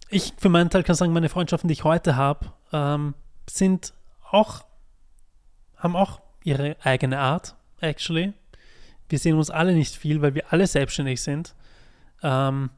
Ich 0.09 0.33
für 0.39 0.49
meinen 0.49 0.71
Teil 0.71 0.83
kann 0.83 0.95
sagen, 0.95 1.13
meine 1.13 1.29
Freundschaften, 1.29 1.69
die 1.69 1.75
ich 1.75 1.85
heute 1.85 2.17
habe, 2.17 2.55
ähm, 2.73 3.15
sind 3.47 3.93
auch, 4.31 4.65
haben 5.77 5.95
auch 5.95 6.23
ihre 6.43 6.79
eigene 6.83 7.19
Art, 7.19 7.55
actually. 7.81 8.33
Wir 9.11 9.19
sehen 9.19 9.37
uns 9.37 9.51
alle 9.51 9.75
nicht 9.75 9.95
viel, 9.95 10.23
weil 10.23 10.35
wir 10.35 10.51
alle 10.51 10.67
selbstständig 10.67 11.21
sind. 11.21 11.55
Ähm, 12.23 12.71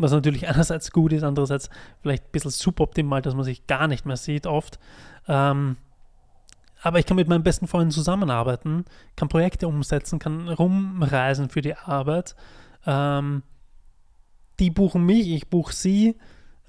was 0.00 0.12
natürlich 0.12 0.48
einerseits 0.48 0.92
gut 0.92 1.12
ist, 1.12 1.22
andererseits 1.22 1.70
vielleicht 2.02 2.24
ein 2.24 2.32
bisschen 2.32 2.50
suboptimal, 2.50 3.22
dass 3.22 3.34
man 3.34 3.44
sich 3.44 3.66
gar 3.66 3.86
nicht 3.86 4.06
mehr 4.06 4.16
sieht 4.16 4.46
oft. 4.46 4.78
Ähm, 5.28 5.76
aber 6.82 6.98
ich 6.98 7.06
kann 7.06 7.16
mit 7.16 7.28
meinen 7.28 7.42
besten 7.42 7.66
Freunden 7.66 7.90
zusammenarbeiten, 7.90 8.86
kann 9.16 9.28
Projekte 9.28 9.68
umsetzen, 9.68 10.18
kann 10.18 10.48
rumreisen 10.48 11.50
für 11.50 11.60
die 11.60 11.76
Arbeit. 11.76 12.34
Ähm, 12.86 13.42
die 14.58 14.70
buchen 14.70 15.04
mich, 15.04 15.28
ich 15.28 15.48
buche 15.48 15.74
sie. 15.74 16.16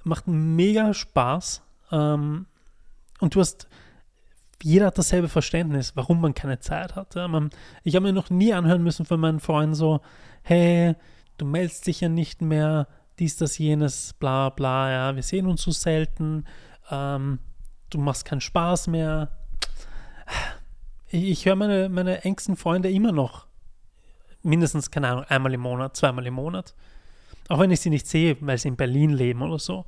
Macht 0.04 0.26
mega 0.26 0.92
Spaß. 0.92 1.62
Ähm, 1.92 2.46
und 3.20 3.34
du 3.34 3.40
hast, 3.40 3.68
jeder 4.62 4.86
hat 4.86 4.98
dasselbe 4.98 5.28
Verständnis, 5.28 5.96
warum 5.96 6.20
man 6.20 6.34
keine 6.34 6.58
Zeit 6.58 6.96
hat. 6.96 7.14
Ja, 7.14 7.28
man, 7.28 7.50
ich 7.84 7.94
habe 7.94 8.06
mir 8.06 8.12
noch 8.12 8.30
nie 8.30 8.52
anhören 8.52 8.82
müssen 8.82 9.06
von 9.06 9.20
meinen 9.20 9.40
Freunden 9.40 9.74
so, 9.74 10.00
hey, 10.42 10.94
du 11.38 11.46
meldest 11.46 11.86
dich 11.86 12.00
ja 12.00 12.08
nicht 12.08 12.42
mehr, 12.42 12.88
dies, 13.22 13.36
das, 13.36 13.56
jenes, 13.56 14.14
bla 14.14 14.48
bla, 14.48 14.90
ja, 14.90 15.14
wir 15.14 15.22
sehen 15.22 15.46
uns 15.46 15.62
so 15.62 15.70
selten, 15.70 16.44
ähm, 16.90 17.38
du 17.88 17.98
machst 17.98 18.24
keinen 18.24 18.40
Spaß 18.40 18.88
mehr. 18.88 19.30
Ich, 21.06 21.22
ich 21.30 21.46
höre 21.46 21.54
meine, 21.54 21.88
meine 21.88 22.24
engsten 22.24 22.56
Freunde 22.56 22.90
immer 22.90 23.12
noch 23.12 23.46
mindestens, 24.42 24.90
keine 24.90 25.08
Ahnung, 25.08 25.24
einmal 25.28 25.54
im 25.54 25.60
Monat, 25.60 25.96
zweimal 25.96 26.26
im 26.26 26.34
Monat. 26.34 26.74
Auch 27.48 27.60
wenn 27.60 27.70
ich 27.70 27.80
sie 27.80 27.90
nicht 27.90 28.08
sehe, 28.08 28.36
weil 28.40 28.58
sie 28.58 28.68
in 28.68 28.76
Berlin 28.76 29.10
leben 29.10 29.40
oder 29.42 29.60
so. 29.60 29.84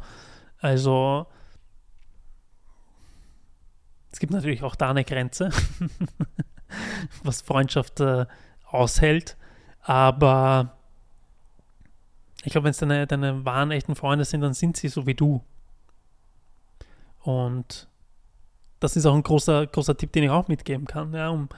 Also, 0.60 1.26
es 4.12 4.20
gibt 4.20 4.32
natürlich 4.32 4.62
auch 4.62 4.76
da 4.76 4.90
eine 4.90 5.04
Grenze, 5.04 5.50
was 7.24 7.42
Freundschaft 7.42 7.98
äh, 7.98 8.26
aushält. 8.70 9.36
Aber 9.80 10.76
ich 12.44 12.52
glaube, 12.52 12.64
wenn 12.64 12.70
es 12.70 12.78
deine, 12.78 13.06
deine 13.06 13.44
wahren, 13.44 13.70
echten 13.70 13.94
Freunde 13.94 14.24
sind, 14.24 14.40
dann 14.40 14.54
sind 14.54 14.76
sie 14.76 14.88
so 14.88 15.06
wie 15.06 15.14
du. 15.14 15.42
Und 17.20 17.88
das 18.80 18.96
ist 18.96 19.06
auch 19.06 19.14
ein 19.14 19.22
großer, 19.22 19.66
großer 19.66 19.96
Tipp, 19.96 20.12
den 20.12 20.24
ich 20.24 20.30
auch 20.30 20.48
mitgeben 20.48 20.86
kann, 20.86 21.14
ja, 21.14 21.30
um 21.30 21.48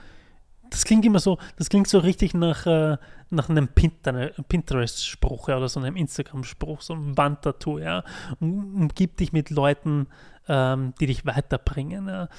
das 0.69 0.85
klingt 0.85 1.05
immer 1.05 1.19
so, 1.19 1.37
das 1.57 1.69
klingt 1.69 1.87
so 1.87 1.99
richtig 1.99 2.33
nach, 2.33 2.65
äh, 2.65 2.97
nach 3.29 3.49
einem 3.49 3.67
Pinterest-Spruch 3.69 5.49
ja, 5.49 5.57
oder 5.57 5.69
so 5.69 5.79
einem 5.79 5.95
Instagram-Spruch, 5.95 6.81
so 6.81 6.93
ein 6.93 7.17
Wandtattoo, 7.17 7.79
ja. 7.79 8.03
Um, 8.39 8.75
umgib 8.75 9.17
dich 9.17 9.33
mit 9.33 9.49
Leuten, 9.49 10.07
ähm, 10.47 10.93
die 10.99 11.07
dich 11.07 11.25
weiterbringen. 11.25 12.07
Ja. 12.07 12.29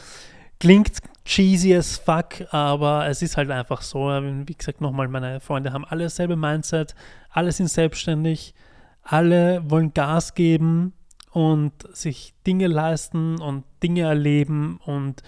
Klingt 0.60 0.98
cheesy 1.24 1.74
as 1.74 1.98
fuck, 1.98 2.52
aber 2.52 3.06
es 3.06 3.22
ist 3.22 3.36
halt 3.36 3.50
einfach 3.50 3.82
so. 3.82 4.08
Wie 4.08 4.54
gesagt, 4.54 4.80
nochmal, 4.80 5.08
meine 5.08 5.40
Freunde 5.40 5.72
haben 5.72 5.84
alle 5.84 6.04
dasselbe 6.04 6.36
Mindset, 6.36 6.94
alle 7.30 7.52
sind 7.52 7.68
selbstständig, 7.68 8.54
alle 9.02 9.62
wollen 9.70 9.94
Gas 9.94 10.34
geben 10.34 10.94
und 11.30 11.72
sich 11.92 12.34
Dinge 12.46 12.66
leisten 12.66 13.40
und 13.40 13.64
Dinge 13.82 14.02
erleben 14.02 14.80
und 14.84 15.22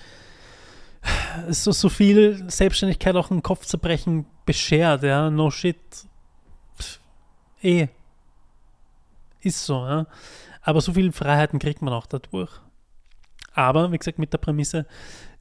so, 1.49 1.73
so 1.73 1.89
viel 1.89 2.51
Selbstständigkeit 2.51 3.15
auch 3.17 3.31
im 3.31 3.43
Kopfzerbrechen 3.43 4.27
beschert, 4.45 5.03
ja, 5.03 5.31
no 5.31 5.51
shit. 5.51 5.79
Eh. 7.63 7.89
Ist 9.43 9.65
so, 9.65 9.87
ja. 9.87 10.07
Aber 10.63 10.81
so 10.81 10.93
viele 10.93 11.13
Freiheiten 11.13 11.59
kriegt 11.59 11.83
man 11.83 11.95
auch 11.95 12.07
dadurch. 12.07 12.51
Aber, 13.53 13.93
wie 13.93 13.99
gesagt, 13.99 14.19
mit 14.19 14.33
der 14.33 14.39
Prämisse, 14.39 14.87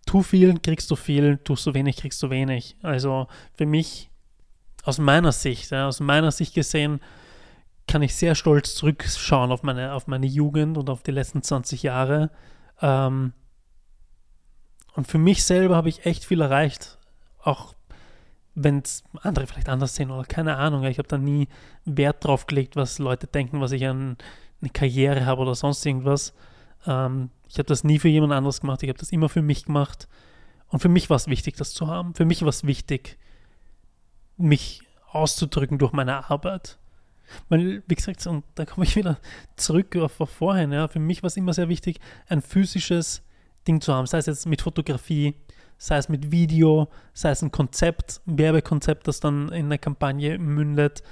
tu 0.06 0.24
viel, 0.24 0.58
kriegst 0.60 0.90
du 0.92 0.96
viel, 0.96 1.38
tust 1.38 1.66
du 1.66 1.74
wenig, 1.74 1.98
kriegst 1.98 2.22
du 2.24 2.30
wenig. 2.30 2.78
Also 2.82 3.28
für 3.54 3.66
mich, 3.66 4.10
aus 4.84 4.98
meiner 4.98 5.32
Sicht, 5.32 5.72
ja, 5.72 5.88
aus 5.88 6.00
meiner 6.00 6.32
Sicht 6.32 6.54
gesehen, 6.56 7.00
kann 7.88 8.02
ich 8.02 8.16
sehr 8.16 8.36
stolz 8.36 8.76
zurückschauen 8.76 9.52
auf 9.52 9.64
meine, 9.64 9.94
auf 9.94 10.08
meine 10.08 10.28
Jugend 10.28 10.78
und 10.78 10.90
auf 10.90 11.04
die 11.04 11.12
letzten 11.12 11.42
20 11.42 11.84
Jahre. 11.84 12.30
Ähm, 12.82 13.34
und 14.94 15.08
für 15.08 15.18
mich 15.18 15.44
selber 15.44 15.76
habe 15.76 15.90
ich 15.90 16.06
echt 16.06 16.26
viel 16.26 16.42
erreicht. 16.42 16.98
Auch 17.42 17.74
wenn 18.56 18.80
es 18.80 19.04
andere 19.22 19.48
vielleicht 19.48 19.70
anders 19.70 19.96
sehen 19.96 20.12
oder 20.12 20.24
keine 20.24 20.58
Ahnung. 20.58 20.84
Ich 20.84 20.98
habe 20.98 21.08
da 21.08 21.18
nie 21.18 21.48
Wert 21.86 22.26
drauf 22.26 22.48
gelegt, 22.48 22.76
was 22.76 23.00
Leute 23.00 23.28
denken, 23.28 23.62
was 23.62 23.72
ich 23.72 23.86
an 23.86 24.18
eine 24.62 24.70
Karriere 24.70 25.26
habe 25.26 25.42
oder 25.42 25.56
sonst 25.56 25.86
irgendwas. 25.86 26.34
Ähm, 26.86 27.30
ich 27.48 27.58
habe 27.58 27.68
das 27.68 27.84
nie 27.84 28.00
für 28.00 28.10
jemand 28.10 28.34
anderes 28.34 28.62
gemacht. 28.62 28.84
Ich 28.84 28.90
habe 28.90 29.00
das 29.00 29.12
immer 29.12 29.30
für 29.30 29.42
mich 29.42 29.66
gemacht. 29.66 30.08
Und 30.68 30.80
für 30.80 30.90
mich 30.90 31.10
war 31.10 31.18
es 31.18 31.28
wichtig, 31.28 31.56
das 31.56 31.74
zu 31.74 31.88
haben. 31.88 32.14
Für 32.14 32.26
mich 32.26 32.42
war 32.42 32.50
es 32.50 32.66
wichtig, 32.66 33.18
mich 34.38 34.82
auszudrücken 35.12 35.80
durch 35.80 35.94
meine 35.94 36.30
Arbeit. 36.30 36.78
Weil, 37.48 37.84
wie 37.88 37.96
gesagt, 37.96 38.26
und 38.28 38.44
da 38.56 38.66
komme 38.66 38.86
ich 38.86 38.96
wieder 38.96 39.20
zurück 39.56 39.96
auf 39.96 40.14
vorhin, 40.30 40.72
ja, 40.72 40.88
für 40.88 41.00
mich 41.00 41.22
war 41.22 41.28
es 41.28 41.38
immer 41.38 41.54
sehr 41.54 41.70
wichtig, 41.70 42.00
ein 42.28 42.42
physisches 42.42 43.24
Ding 43.68 43.82
zu 43.82 43.94
haben, 43.94 44.08
sei 44.08 44.18
es 44.18 44.26
jetzt 44.26 44.48
mit 44.48 44.62
Fotografie, 44.62 45.36
sei 45.78 45.98
es 45.98 46.10
mit 46.10 46.32
Video, 46.32 46.90
sei 47.14 47.32
es 47.32 47.42
ein 47.42 47.52
Konzept, 47.52 48.22
ein 48.28 48.38
Werbekonzept, 48.38 49.08
das 49.08 49.20
dann 49.20 49.50
in 49.50 49.66
eine 49.66 49.78
Kampagne 49.78 50.40
mündet. 50.40 51.04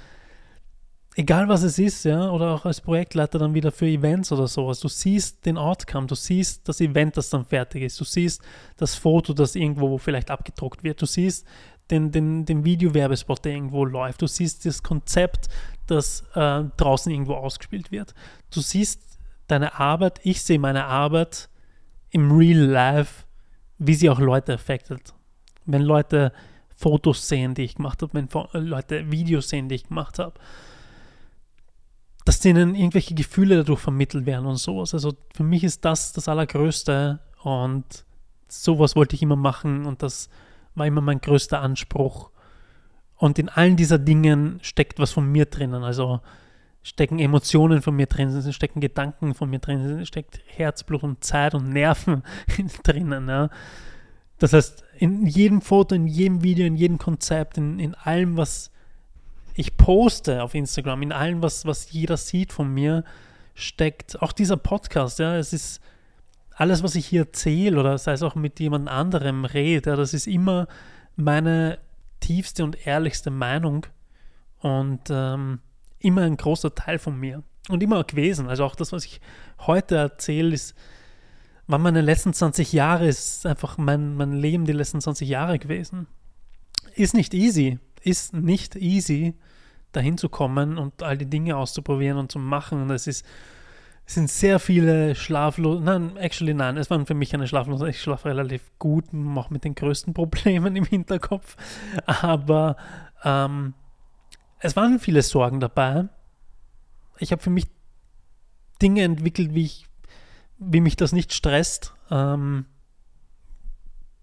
Egal 1.18 1.48
was 1.48 1.64
es 1.64 1.80
ist, 1.80 2.04
ja, 2.04 2.30
oder 2.30 2.54
auch 2.54 2.64
als 2.64 2.80
Projektleiter 2.80 3.40
dann 3.40 3.52
wieder 3.52 3.72
für 3.72 3.86
Events 3.86 4.30
oder 4.30 4.46
sowas. 4.46 4.78
Du 4.78 4.86
siehst 4.86 5.44
den 5.44 5.58
Outcome, 5.58 6.06
du 6.06 6.14
siehst 6.14 6.68
das 6.68 6.80
Event, 6.80 7.16
das 7.16 7.28
dann 7.30 7.44
fertig 7.44 7.82
ist, 7.82 7.98
du 8.00 8.04
siehst 8.04 8.40
das 8.76 8.94
Foto, 8.94 9.32
das 9.32 9.56
irgendwo 9.56 9.98
vielleicht 9.98 10.30
abgedruckt 10.30 10.84
wird, 10.84 11.02
du 11.02 11.06
siehst 11.06 11.44
den, 11.90 12.12
den, 12.12 12.44
den 12.44 12.64
Video-Werbespot, 12.64 13.44
der 13.44 13.52
irgendwo 13.52 13.84
läuft, 13.84 14.22
du 14.22 14.28
siehst 14.28 14.64
das 14.64 14.82
Konzept, 14.82 15.48
das 15.88 16.22
äh, 16.34 16.62
draußen 16.76 17.10
irgendwo 17.10 17.34
ausgespielt 17.34 17.90
wird. 17.90 18.14
Du 18.52 18.60
siehst 18.60 19.18
deine 19.48 19.74
Arbeit, 19.80 20.20
ich 20.22 20.42
sehe 20.42 20.60
meine 20.60 20.84
Arbeit 20.84 21.48
im 22.10 22.30
Real 22.30 22.60
Life 22.60 23.24
wie 23.78 23.94
sie 23.94 24.10
auch 24.10 24.18
Leute 24.18 24.54
affectet. 24.54 25.14
Wenn 25.64 25.82
Leute 25.82 26.32
Fotos 26.74 27.28
sehen, 27.28 27.54
die 27.54 27.62
ich 27.62 27.76
gemacht 27.76 28.02
habe, 28.02 28.14
wenn 28.14 28.28
Leute 28.52 29.10
Videos 29.10 29.48
sehen, 29.48 29.68
die 29.68 29.76
ich 29.76 29.88
gemacht 29.88 30.18
habe, 30.18 30.34
dass 32.28 32.40
denen 32.40 32.74
irgendwelche 32.74 33.14
Gefühle 33.14 33.56
dadurch 33.56 33.80
vermittelt 33.80 34.26
werden 34.26 34.44
und 34.44 34.56
sowas. 34.56 34.92
Also 34.92 35.14
für 35.34 35.44
mich 35.44 35.64
ist 35.64 35.86
das 35.86 36.12
das 36.12 36.28
Allergrößte 36.28 37.20
und 37.42 38.04
sowas 38.48 38.94
wollte 38.96 39.16
ich 39.16 39.22
immer 39.22 39.34
machen 39.34 39.86
und 39.86 40.02
das 40.02 40.28
war 40.74 40.86
immer 40.86 41.00
mein 41.00 41.22
größter 41.22 41.58
Anspruch. 41.58 42.30
Und 43.16 43.38
in 43.38 43.48
allen 43.48 43.76
dieser 43.76 43.98
Dingen 43.98 44.58
steckt 44.60 44.98
was 44.98 45.10
von 45.10 45.32
mir 45.32 45.46
drinnen. 45.46 45.82
Also 45.82 46.20
stecken 46.82 47.18
Emotionen 47.18 47.80
von 47.80 47.96
mir 47.96 48.04
drin, 48.04 48.52
stecken 48.52 48.82
Gedanken 48.82 49.32
von 49.32 49.48
mir 49.48 49.60
drin, 49.60 50.04
steckt 50.04 50.42
Herzblut 50.44 51.04
und 51.04 51.24
Zeit 51.24 51.54
und 51.54 51.70
Nerven 51.70 52.24
drinnen. 52.82 53.26
Ja. 53.26 53.48
Das 54.38 54.52
heißt, 54.52 54.84
in 54.98 55.24
jedem 55.24 55.62
Foto, 55.62 55.94
in 55.94 56.06
jedem 56.06 56.42
Video, 56.42 56.66
in 56.66 56.76
jedem 56.76 56.98
Konzept, 56.98 57.56
in, 57.56 57.78
in 57.78 57.94
allem, 57.94 58.36
was 58.36 58.70
ich 59.58 59.76
poste 59.76 60.44
auf 60.44 60.54
Instagram, 60.54 61.02
in 61.02 61.10
allem, 61.10 61.42
was, 61.42 61.66
was 61.66 61.90
jeder 61.90 62.16
sieht 62.16 62.52
von 62.52 62.72
mir, 62.72 63.02
steckt 63.54 64.22
auch 64.22 64.30
dieser 64.30 64.56
Podcast. 64.56 65.18
Ja, 65.18 65.36
es 65.36 65.52
ist 65.52 65.80
alles, 66.54 66.84
was 66.84 66.94
ich 66.94 67.06
hier 67.06 67.22
erzähle 67.22 67.80
oder 67.80 67.98
sei 67.98 68.12
es 68.12 68.22
auch 68.22 68.36
mit 68.36 68.60
jemand 68.60 68.88
anderem 68.88 69.44
rede, 69.44 69.90
ja, 69.90 69.96
das 69.96 70.14
ist 70.14 70.28
immer 70.28 70.68
meine 71.16 71.78
tiefste 72.20 72.62
und 72.62 72.86
ehrlichste 72.86 73.32
Meinung 73.32 73.86
und 74.60 75.00
ähm, 75.10 75.58
immer 75.98 76.22
ein 76.22 76.36
großer 76.36 76.76
Teil 76.76 77.00
von 77.00 77.18
mir 77.18 77.42
und 77.68 77.82
immer 77.82 78.04
gewesen. 78.04 78.48
Also 78.48 78.64
auch 78.64 78.76
das, 78.76 78.92
was 78.92 79.04
ich 79.04 79.20
heute 79.58 79.96
erzähle, 79.96 80.54
ist, 80.54 80.76
war 81.66 81.80
meine 81.80 82.00
letzten 82.00 82.32
20 82.32 82.72
Jahre, 82.72 83.08
ist 83.08 83.44
einfach 83.44 83.76
mein, 83.76 84.14
mein 84.14 84.34
Leben 84.34 84.66
die 84.66 84.72
letzten 84.72 85.00
20 85.00 85.28
Jahre 85.28 85.58
gewesen. 85.58 86.06
Ist 86.94 87.14
nicht 87.14 87.34
easy, 87.34 87.80
ist 88.02 88.34
nicht 88.34 88.76
easy, 88.76 89.34
dahin 89.98 90.16
zu 90.16 90.28
kommen 90.28 90.78
und 90.78 91.02
all 91.02 91.18
die 91.18 91.28
Dinge 91.28 91.56
auszuprobieren 91.56 92.18
und 92.18 92.32
zu 92.32 92.38
machen. 92.38 92.82
Und 92.82 92.90
es 92.90 93.06
ist, 93.06 93.26
es 94.06 94.14
sind 94.14 94.30
sehr 94.30 94.58
viele 94.58 95.14
schlaflose, 95.14 95.82
nein, 95.82 96.16
actually 96.16 96.54
nein, 96.54 96.76
es 96.76 96.88
waren 96.88 97.04
für 97.04 97.14
mich 97.14 97.34
eine 97.34 97.46
schlaflose, 97.46 97.90
ich 97.90 98.00
schlafe 98.00 98.28
relativ 98.28 98.62
gut, 98.78 99.06
auch 99.36 99.50
mit 99.50 99.64
den 99.64 99.74
größten 99.74 100.14
Problemen 100.14 100.76
im 100.76 100.84
Hinterkopf, 100.84 101.56
aber 102.06 102.76
ähm, 103.24 103.74
es 104.60 104.76
waren 104.76 104.98
viele 104.98 105.22
Sorgen 105.22 105.60
dabei. 105.60 106.08
Ich 107.18 107.32
habe 107.32 107.42
für 107.42 107.50
mich 107.50 107.66
Dinge 108.80 109.02
entwickelt, 109.02 109.54
wie 109.54 109.64
ich, 109.64 109.86
wie 110.58 110.80
mich 110.80 110.96
das 110.96 111.12
nicht 111.12 111.32
stresst. 111.32 111.94
Ähm, 112.10 112.66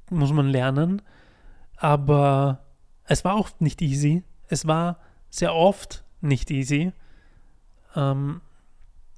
muss 0.09 0.31
man 0.31 0.47
lernen. 0.47 1.01
Aber 1.77 2.65
es 3.05 3.25
war 3.25 3.35
auch 3.35 3.49
nicht 3.59 3.81
easy. 3.81 4.23
Es 4.47 4.67
war 4.67 4.99
sehr 5.35 5.53
oft 5.53 6.03
nicht 6.21 6.51
easy. 6.51 6.91
Ähm, 7.95 8.41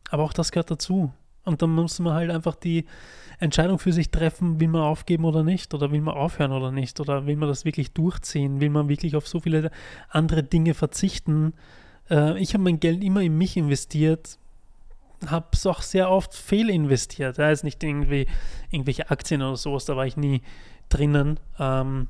aber 0.09 0.23
auch 0.23 0.33
das 0.33 0.51
gehört 0.51 0.71
dazu. 0.71 1.11
Und 1.43 1.61
dann 1.61 1.69
muss 1.69 1.99
man 1.99 2.13
halt 2.13 2.29
einfach 2.29 2.55
die 2.55 2.85
Entscheidung 3.39 3.79
für 3.79 3.93
sich 3.93 4.11
treffen, 4.11 4.59
will 4.59 4.67
man 4.67 4.81
aufgeben 4.81 5.25
oder 5.25 5.43
nicht, 5.43 5.73
oder 5.73 5.91
will 5.91 6.01
man 6.01 6.15
aufhören 6.15 6.51
oder 6.51 6.71
nicht, 6.71 6.99
oder 6.99 7.25
will 7.25 7.37
man 7.37 7.47
das 7.47 7.65
wirklich 7.65 7.93
durchziehen, 7.93 8.59
will 8.59 8.69
man 8.69 8.89
wirklich 8.89 9.15
auf 9.15 9.27
so 9.27 9.39
viele 9.39 9.71
andere 10.09 10.43
Dinge 10.43 10.73
verzichten. 10.73 11.53
Äh, 12.09 12.37
ich 12.39 12.53
habe 12.53 12.63
mein 12.63 12.79
Geld 12.79 13.03
immer 13.03 13.21
in 13.21 13.37
mich 13.37 13.55
investiert, 13.55 14.37
habe 15.25 15.47
es 15.53 15.65
auch 15.65 15.81
sehr 15.81 16.09
oft 16.09 16.33
fehlinvestiert. 16.33 17.39
Da 17.39 17.49
ist 17.51 17.63
nicht 17.63 17.83
irgendwie 17.83 18.27
irgendwelche 18.69 19.09
Aktien 19.09 19.41
oder 19.41 19.55
sowas, 19.55 19.85
da 19.85 19.95
war 19.95 20.05
ich 20.05 20.17
nie 20.17 20.41
drinnen. 20.89 21.39
Ähm, 21.59 22.07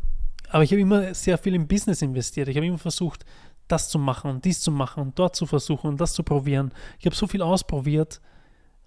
aber 0.50 0.64
ich 0.64 0.72
habe 0.72 0.82
immer 0.82 1.14
sehr 1.14 1.38
viel 1.38 1.56
im 1.56 1.68
Business 1.68 2.02
investiert. 2.02 2.48
Ich 2.48 2.56
habe 2.56 2.66
immer 2.66 2.78
versucht, 2.78 3.26
das 3.68 3.90
zu 3.90 4.00
machen 4.00 4.30
und 4.32 4.46
dies 4.46 4.62
zu 4.62 4.72
machen 4.72 5.02
und 5.02 5.20
dort 5.20 5.36
zu 5.36 5.46
versuchen 5.46 5.88
und 5.88 6.02
das 6.02 6.14
zu 6.14 6.24
probieren. 6.24 6.72
Ich 7.00 7.06
habe 7.06 7.16
so 7.16 7.28
viel 7.28 7.42
ausprobiert, 7.42 8.22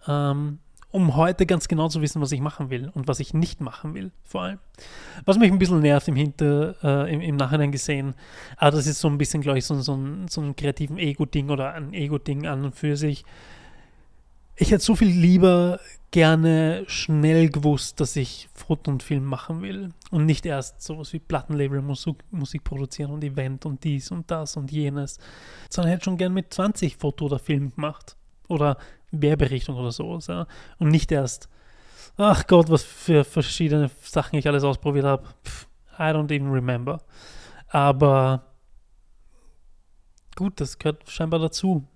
ähm, 0.07 0.59
um 0.91 1.17
heute 1.17 1.47
ganz 1.47 1.69
genau 1.69 1.89
zu 1.89 2.01
wissen, 2.03 2.21
was 2.21 2.33
ich 2.33 2.41
machen 2.41 2.71
will 2.71 2.91
und 2.95 3.07
was 3.07 3.21
ich 3.21 3.33
nicht 3.33 3.61
machen 3.61 3.95
will, 3.95 4.11
vor 4.25 4.43
allem. 4.43 4.59
Was 5.25 5.39
mich 5.39 5.53
ein 5.53 5.59
bisschen 5.59 5.81
nervt 5.81 6.09
im, 6.09 6.17
Hinter, 6.17 6.75
äh, 6.83 7.15
im, 7.15 7.21
im, 7.21 7.37
Nachhinein 7.37 7.71
gesehen, 7.71 8.15
aber 8.57 8.73
das 8.73 8.87
ist 8.87 9.01
so 9.01 9.09
ein 9.09 9.19
bisschen, 9.19 9.41
glaube 9.41 9.59
ich, 9.59 9.67
so, 9.67 9.81
so, 9.81 9.95
ein, 9.95 10.27
so 10.29 10.41
ein 10.41 10.57
kreativen 10.57 10.99
Ego-Ding 10.99 11.51
oder 11.51 11.75
ein 11.75 11.93
Ego-Ding 11.95 12.47
an 12.47 12.65
und 12.65 12.75
für 12.75 12.97
sich. 12.97 13.25
Ich 14.63 14.71
hätte 14.71 14.85
so 14.85 14.95
viel 14.95 15.09
lieber 15.09 15.81
gerne 16.11 16.85
schnell 16.87 17.49
gewusst, 17.49 17.99
dass 17.99 18.15
ich 18.15 18.51
Foto 18.53 18.91
und 18.91 19.03
Film 19.03 19.25
machen 19.25 19.63
will 19.63 19.95
und 20.11 20.27
nicht 20.27 20.45
erst 20.45 20.83
sowas 20.83 21.15
wie 21.15 21.19
Plattenlabel, 21.19 21.81
Musik, 21.81 22.17
Musik 22.31 22.63
produzieren 22.63 23.11
und 23.11 23.25
Event 23.25 23.65
und 23.65 23.83
dies 23.83 24.11
und 24.11 24.31
das 24.31 24.59
und 24.59 24.71
jenes, 24.71 25.19
sondern 25.71 25.93
hätte 25.93 26.05
schon 26.05 26.19
gern 26.19 26.35
mit 26.35 26.53
20 26.53 26.99
Foto 26.99 27.25
oder 27.25 27.39
Film 27.39 27.75
gemacht 27.75 28.19
oder 28.49 28.77
Werberichtung 29.13 29.77
oder 29.77 29.93
so. 29.93 30.19
Ja? 30.29 30.47
Und 30.79 30.89
nicht 30.89 31.11
erst, 31.11 31.49
ach 32.19 32.47
Gott, 32.47 32.69
was 32.69 32.83
für 32.83 33.25
verschiedene 33.25 33.91
Sachen 34.03 34.39
ich 34.39 34.47
alles 34.47 34.63
ausprobiert 34.63 35.07
habe. 35.07 35.27
I 35.99 36.13
don't 36.13 36.31
even 36.31 36.51
remember. 36.51 37.01
Aber 37.69 38.45
gut, 40.37 40.61
das 40.61 40.79
gehört 40.79 41.09
scheinbar 41.09 41.41
dazu. 41.41 41.87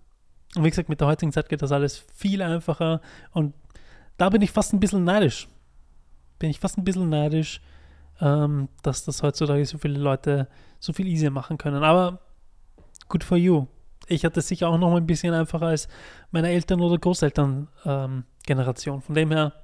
Und 0.57 0.65
wie 0.65 0.71
gesagt, 0.71 0.89
mit 0.89 1.01
der 1.01 1.09
heutigen 1.09 1.33
Zeit 1.33 1.49
geht 1.49 1.63
das 1.63 1.73
alles 1.73 2.05
viel 2.15 2.41
einfacher 2.43 3.01
und 3.33 3.55
da 4.17 4.29
bin 4.29 4.43
ich 4.43 4.53
fast 4.53 4.73
ein 4.73 4.81
bisschen 4.81 5.03
neidisch. 5.05 5.49
Bin 6.39 6.51
ich 6.51 6.61
fast 6.61 6.79
ein 6.79 6.85
bisschen 6.85 7.09
neidisch, 7.09 7.61
ähm, 8.21 8.69
dass 8.83 9.05
das 9.05 9.23
heutzutage 9.23 9.67
so 9.67 9.79
viele 9.79 9.99
Leute 9.99 10.49
so 10.79 10.93
viel 10.93 11.09
easier 11.09 11.33
machen 11.33 11.59
können. 11.59 11.83
Aber 11.83 12.21
good 13.09 13.25
for 13.25 13.37
you. 13.37 13.67
Ich 14.07 14.25
hatte 14.25 14.41
es 14.41 14.49
sicher 14.49 14.69
auch 14.69 14.79
noch 14.79 14.91
mal 14.91 14.99
ein 14.99 15.07
bisschen 15.07 15.33
einfacher 15.35 15.67
als 15.67 15.89
meine 16.31 16.51
Eltern- 16.51 16.81
oder 16.81 16.99
Großeltern-Generation. 16.99 18.97
Ähm, 18.97 19.03
Von 19.03 19.15
dem 19.15 19.31
her, 19.33 19.55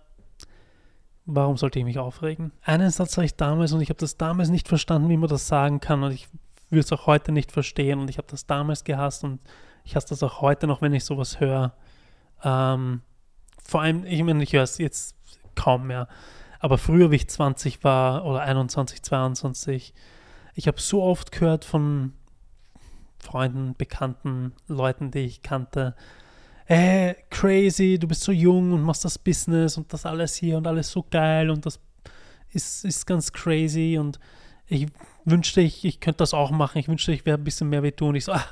warum 1.26 1.56
sollte 1.58 1.78
ich 1.78 1.84
mich 1.84 1.98
aufregen? 1.98 2.52
Einen 2.62 2.90
Satz 2.90 3.16
habe 3.16 3.26
ich 3.26 3.36
damals 3.36 3.72
und 3.72 3.82
ich 3.82 3.90
habe 3.90 4.00
das 4.00 4.16
damals 4.16 4.48
nicht 4.48 4.66
verstanden, 4.66 5.10
wie 5.10 5.16
man 5.16 5.28
das 5.28 5.46
sagen 5.46 5.80
kann 5.80 6.02
und 6.02 6.12
ich 6.12 6.26
würde 6.70 6.80
es 6.80 6.92
auch 6.92 7.06
heute 7.06 7.32
nicht 7.32 7.52
verstehen 7.52 8.00
und 8.00 8.08
ich 8.08 8.18
habe 8.18 8.28
das 8.30 8.46
damals 8.46 8.84
gehasst 8.84 9.24
und 9.24 9.40
ich 9.90 9.96
hasse 9.96 10.10
das 10.10 10.22
auch 10.22 10.40
heute 10.40 10.68
noch, 10.68 10.82
wenn 10.82 10.94
ich 10.94 11.04
sowas 11.04 11.40
höre. 11.40 11.72
Ähm, 12.44 13.00
vor 13.60 13.82
allem, 13.82 14.04
ich 14.06 14.22
meine, 14.22 14.40
ich 14.44 14.52
höre 14.52 14.62
es 14.62 14.78
jetzt 14.78 15.16
kaum 15.56 15.88
mehr, 15.88 16.06
aber 16.60 16.78
früher, 16.78 17.10
wie 17.10 17.16
ich 17.16 17.28
20 17.28 17.82
war 17.82 18.24
oder 18.24 18.42
21, 18.42 19.02
22, 19.02 19.92
ich 20.54 20.68
habe 20.68 20.80
so 20.80 21.02
oft 21.02 21.32
gehört 21.32 21.64
von 21.64 22.12
Freunden, 23.18 23.74
Bekannten, 23.76 24.52
Leuten, 24.68 25.10
die 25.10 25.26
ich 25.26 25.42
kannte, 25.42 25.96
hey, 26.66 27.16
crazy, 27.28 27.98
du 27.98 28.06
bist 28.06 28.22
so 28.22 28.30
jung 28.30 28.72
und 28.72 28.82
machst 28.82 29.04
das 29.04 29.18
Business 29.18 29.76
und 29.76 29.92
das 29.92 30.06
alles 30.06 30.36
hier 30.36 30.56
und 30.56 30.68
alles 30.68 30.88
so 30.88 31.04
geil 31.10 31.50
und 31.50 31.66
das 31.66 31.80
ist, 32.52 32.84
ist 32.84 33.08
ganz 33.08 33.32
crazy 33.32 33.98
und 33.98 34.20
ich 34.68 34.86
wünschte, 35.24 35.60
ich, 35.62 35.84
ich 35.84 35.98
könnte 35.98 36.18
das 36.18 36.32
auch 36.32 36.52
machen, 36.52 36.78
ich 36.78 36.86
wünschte, 36.86 37.10
ich 37.10 37.26
wäre 37.26 37.38
ein 37.38 37.44
bisschen 37.44 37.68
mehr 37.68 37.82
wie 37.82 37.90
du. 37.90 38.06
Und 38.06 38.14
ich 38.14 38.24
so, 38.24 38.32
ah, 38.32 38.46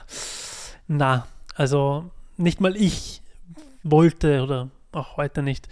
na, 0.88 1.27
also 1.55 2.11
nicht 2.37 2.61
mal 2.61 2.77
ich 2.77 3.22
wollte 3.83 4.42
oder 4.42 4.68
auch 4.92 5.16
heute 5.16 5.42
nicht, 5.42 5.68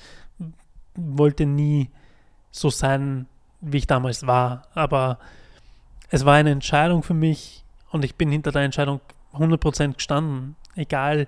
wollte 0.95 1.47
nie 1.47 1.91
so 2.51 2.71
sein, 2.71 3.27
wie 3.61 3.79
ich 3.79 3.87
damals 3.87 4.27
war. 4.27 4.69
Aber 4.75 5.19
es 6.11 6.25
war 6.25 6.35
eine 6.35 6.51
Entscheidung 6.51 7.03
für 7.03 7.15
mich 7.15 7.65
und 7.91 8.05
ich 8.05 8.15
bin 8.15 8.31
hinter 8.31 8.53
der 8.53 8.63
Entscheidung 8.63 9.01
100% 9.35 9.95
gestanden. 9.95 10.57
Egal, 10.75 11.27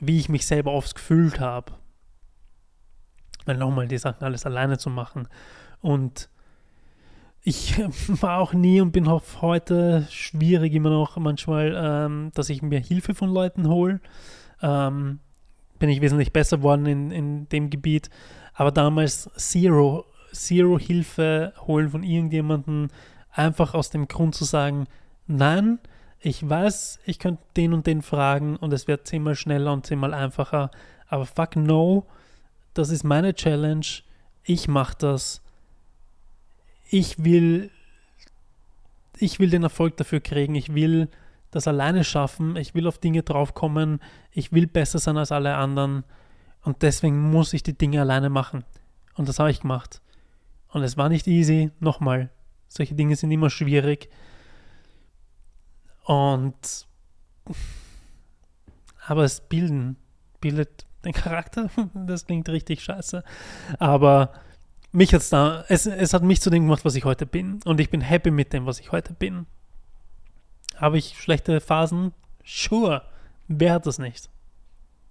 wie 0.00 0.18
ich 0.18 0.28
mich 0.28 0.46
selber 0.46 0.72
oft 0.72 0.94
gefühlt 0.94 1.38
habe. 1.38 1.72
Weil 3.44 3.56
nochmal 3.56 3.88
die 3.88 3.98
Sachen 3.98 4.24
alles 4.24 4.46
alleine 4.46 4.78
zu 4.78 4.90
machen. 4.90 5.28
Und 5.80 6.28
ich 7.42 7.78
war 8.22 8.38
auch 8.38 8.52
nie 8.52 8.80
und 8.80 8.92
bin 8.92 9.08
auch 9.08 9.22
heute 9.40 10.06
schwierig 10.10 10.74
immer 10.74 10.90
noch 10.90 11.16
manchmal, 11.16 11.74
ähm, 11.76 12.30
dass 12.34 12.48
ich 12.48 12.62
mir 12.62 12.80
Hilfe 12.80 13.14
von 13.14 13.30
Leuten 13.30 13.68
hole. 13.68 14.00
Ähm, 14.62 15.18
bin 15.78 15.90
ich 15.90 16.00
wesentlich 16.00 16.32
besser 16.32 16.58
geworden 16.58 16.86
in, 16.86 17.10
in 17.10 17.48
dem 17.48 17.68
Gebiet. 17.68 18.08
Aber 18.54 18.70
damals 18.70 19.28
Zero, 19.36 20.04
Zero 20.32 20.78
Hilfe 20.78 21.52
holen 21.66 21.90
von 21.90 22.04
irgendjemandem, 22.04 22.88
einfach 23.32 23.74
aus 23.74 23.90
dem 23.90 24.06
Grund 24.06 24.34
zu 24.34 24.44
sagen, 24.44 24.86
nein, 25.26 25.78
ich 26.20 26.48
weiß, 26.48 27.00
ich 27.04 27.18
könnte 27.18 27.42
den 27.56 27.72
und 27.72 27.86
den 27.86 28.02
fragen 28.02 28.56
und 28.56 28.72
es 28.72 28.86
wird 28.86 29.08
zehnmal 29.08 29.34
schneller 29.34 29.72
und 29.72 29.86
zehnmal 29.86 30.14
einfacher, 30.14 30.70
aber 31.08 31.26
fuck 31.26 31.56
no, 31.56 32.06
das 32.74 32.90
ist 32.90 33.02
meine 33.02 33.34
Challenge, 33.34 33.86
ich 34.44 34.68
mache 34.68 34.94
das, 34.98 35.41
ich 36.92 37.24
will, 37.24 37.70
ich 39.16 39.40
will 39.40 39.48
den 39.48 39.62
Erfolg 39.62 39.96
dafür 39.96 40.20
kriegen, 40.20 40.54
ich 40.54 40.74
will 40.74 41.08
das 41.50 41.66
alleine 41.66 42.04
schaffen, 42.04 42.56
ich 42.56 42.74
will 42.74 42.86
auf 42.86 42.98
Dinge 42.98 43.22
draufkommen, 43.22 44.00
ich 44.30 44.52
will 44.52 44.66
besser 44.66 44.98
sein 44.98 45.16
als 45.16 45.32
alle 45.32 45.56
anderen 45.56 46.04
und 46.62 46.82
deswegen 46.82 47.30
muss 47.30 47.54
ich 47.54 47.62
die 47.62 47.76
Dinge 47.76 48.02
alleine 48.02 48.28
machen. 48.28 48.64
Und 49.14 49.28
das 49.28 49.38
habe 49.38 49.50
ich 49.50 49.60
gemacht. 49.60 50.02
Und 50.68 50.82
es 50.82 50.96
war 50.98 51.08
nicht 51.08 51.26
easy. 51.26 51.70
Nochmal, 51.80 52.30
solche 52.68 52.94
Dinge 52.94 53.16
sind 53.16 53.30
immer 53.30 53.50
schwierig. 53.50 54.10
Und 56.04 56.86
aber 59.06 59.24
es 59.24 59.40
bilden, 59.40 59.96
bildet 60.40 60.86
den 61.04 61.12
Charakter. 61.12 61.70
Das 61.94 62.26
klingt 62.26 62.48
richtig 62.50 62.82
scheiße. 62.82 63.24
Aber 63.78 64.34
mich 64.92 65.14
hat's 65.14 65.30
da, 65.30 65.64
es, 65.68 65.86
es 65.86 66.14
hat 66.14 66.22
mich 66.22 66.40
zu 66.40 66.50
dem 66.50 66.64
gemacht, 66.64 66.84
was 66.84 66.94
ich 66.94 67.04
heute 67.04 67.26
bin. 67.26 67.60
Und 67.64 67.80
ich 67.80 67.90
bin 67.90 68.00
happy 68.00 68.30
mit 68.30 68.52
dem, 68.52 68.66
was 68.66 68.78
ich 68.78 68.92
heute 68.92 69.14
bin. 69.14 69.46
Habe 70.76 70.98
ich 70.98 71.18
schlechte 71.18 71.60
Phasen? 71.60 72.12
Sure. 72.44 73.02
Wer 73.48 73.74
hat 73.74 73.86
das 73.86 73.98
nicht? 73.98 74.30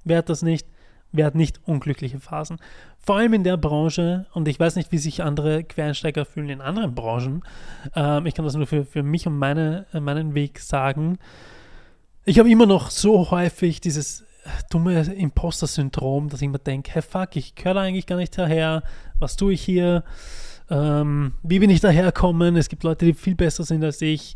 Wer 0.03 0.19
hat 0.19 0.29
das 0.29 0.41
nicht? 0.41 0.67
Wer 1.11 1.25
hat 1.25 1.35
nicht 1.35 1.59
unglückliche 1.65 2.19
Phasen? 2.19 2.59
Vor 2.99 3.17
allem 3.17 3.33
in 3.33 3.43
der 3.43 3.57
Branche, 3.57 4.27
und 4.33 4.47
ich 4.47 4.59
weiß 4.59 4.75
nicht, 4.75 4.91
wie 4.91 4.97
sich 4.97 5.23
andere 5.23 5.63
Quereinsteiger 5.63 6.23
fühlen 6.23 6.49
in 6.49 6.61
anderen 6.61 6.95
Branchen. 6.95 7.43
Ähm, 7.95 8.25
ich 8.27 8.35
kann 8.35 8.45
das 8.45 8.55
nur 8.55 8.67
für, 8.67 8.85
für 8.85 9.03
mich 9.03 9.27
und 9.27 9.37
meine, 9.37 9.87
meinen 9.93 10.35
Weg 10.35 10.59
sagen. 10.59 11.17
Ich 12.23 12.37
habe 12.37 12.49
immer 12.49 12.67
noch 12.67 12.91
so 12.91 13.31
häufig 13.31 13.81
dieses 13.81 14.23
dumme 14.69 15.01
Imposter-Syndrom, 15.01 16.29
dass 16.29 16.41
ich 16.41 16.49
mir 16.49 16.59
denke, 16.59 16.91
hey 16.93 17.01
fuck, 17.01 17.35
ich 17.35 17.55
gehöre 17.55 17.77
eigentlich 17.77 18.07
gar 18.07 18.17
nicht 18.17 18.37
daher, 18.37 18.83
was 19.19 19.35
tue 19.35 19.53
ich 19.53 19.61
hier, 19.61 20.03
ähm, 20.69 21.33
wie 21.43 21.59
bin 21.59 21.69
ich 21.69 21.81
daherkommen, 21.81 22.55
es 22.55 22.69
gibt 22.69 22.83
Leute, 22.83 23.05
die 23.05 23.13
viel 23.13 23.35
besser 23.35 23.63
sind 23.63 23.83
als 23.83 24.01
ich 24.01 24.35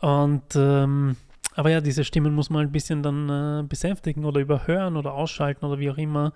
und 0.00 0.54
ähm, 0.54 1.16
aber 1.54 1.70
ja, 1.70 1.80
diese 1.80 2.04
Stimmen 2.04 2.34
muss 2.34 2.50
man 2.50 2.66
ein 2.66 2.72
bisschen 2.72 3.02
dann 3.02 3.28
äh, 3.28 3.62
besänftigen 3.62 4.24
oder 4.24 4.40
überhören 4.40 4.96
oder 4.96 5.12
ausschalten 5.12 5.64
oder 5.64 5.78
wie 5.78 5.90
auch 5.90 5.98
immer, 5.98 6.32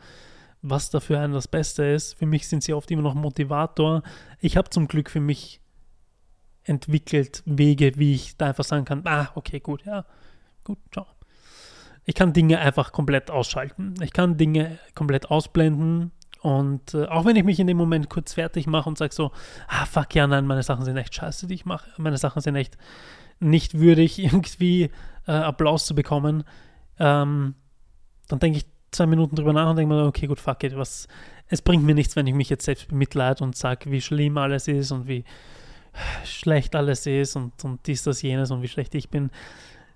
was 0.62 0.90
da 0.90 1.00
für 1.00 1.18
einen 1.18 1.32
das 1.32 1.48
Beste 1.48 1.84
ist. 1.84 2.18
Für 2.18 2.26
mich 2.26 2.48
sind 2.48 2.62
sie 2.62 2.74
oft 2.74 2.90
immer 2.90 3.02
noch 3.02 3.14
Motivator. 3.14 4.02
Ich 4.40 4.56
habe 4.56 4.68
zum 4.70 4.88
Glück 4.88 5.10
für 5.10 5.20
mich 5.20 5.60
entwickelt 6.64 7.42
Wege, 7.46 7.92
wie 7.96 8.14
ich 8.14 8.36
da 8.36 8.48
einfach 8.48 8.64
sagen 8.64 8.84
kann, 8.84 9.02
ah, 9.04 9.28
okay, 9.34 9.60
gut, 9.60 9.84
ja, 9.86 10.04
gut, 10.64 10.78
ciao. 10.92 11.15
Ich 12.06 12.14
kann 12.14 12.32
Dinge 12.32 12.60
einfach 12.60 12.92
komplett 12.92 13.30
ausschalten. 13.30 13.94
Ich 14.00 14.12
kann 14.12 14.36
Dinge 14.36 14.78
komplett 14.94 15.30
ausblenden. 15.30 16.12
Und 16.40 16.94
äh, 16.94 17.06
auch 17.06 17.24
wenn 17.24 17.34
ich 17.34 17.42
mich 17.42 17.58
in 17.58 17.66
dem 17.66 17.76
Moment 17.76 18.08
kurz 18.08 18.34
fertig 18.34 18.68
mache 18.68 18.88
und 18.88 18.96
sage 18.96 19.12
so, 19.12 19.32
ah 19.66 19.84
fuck, 19.84 20.14
ja, 20.14 20.28
nein, 20.28 20.46
meine 20.46 20.62
Sachen 20.62 20.84
sind 20.84 20.96
echt 20.96 21.14
scheiße, 21.14 21.48
die 21.48 21.54
ich 21.54 21.66
mache. 21.66 21.90
Meine 21.98 22.16
Sachen 22.16 22.40
sind 22.40 22.54
echt 22.54 22.78
nicht 23.40 23.78
würdig, 23.78 24.18
irgendwie 24.22 24.90
äh, 25.26 25.32
Applaus 25.32 25.84
zu 25.86 25.96
bekommen. 25.96 26.44
Ähm, 27.00 27.56
dann 28.28 28.38
denke 28.38 28.58
ich 28.58 28.66
zwei 28.92 29.06
Minuten 29.06 29.34
drüber 29.34 29.52
nach 29.52 29.70
und 29.70 29.76
denke 29.76 29.92
mir, 29.92 30.06
okay, 30.06 30.28
gut, 30.28 30.38
fuck 30.38 30.62
it, 30.62 30.76
was, 30.76 31.08
es 31.48 31.60
bringt 31.60 31.82
mir 31.82 31.94
nichts, 31.94 32.14
wenn 32.14 32.28
ich 32.28 32.34
mich 32.34 32.48
jetzt 32.48 32.64
selbst 32.64 32.88
bemitleid 32.88 33.42
und 33.42 33.56
sage, 33.56 33.90
wie 33.90 34.00
schlimm 34.00 34.38
alles 34.38 34.68
ist 34.68 34.92
und 34.92 35.08
wie 35.08 35.24
schlecht 36.24 36.76
alles 36.76 37.06
ist 37.06 37.34
und, 37.34 37.64
und 37.64 37.84
dies, 37.86 38.04
das, 38.04 38.22
jenes 38.22 38.52
und 38.52 38.62
wie 38.62 38.68
schlecht 38.68 38.94
ich 38.94 39.10
bin. 39.10 39.30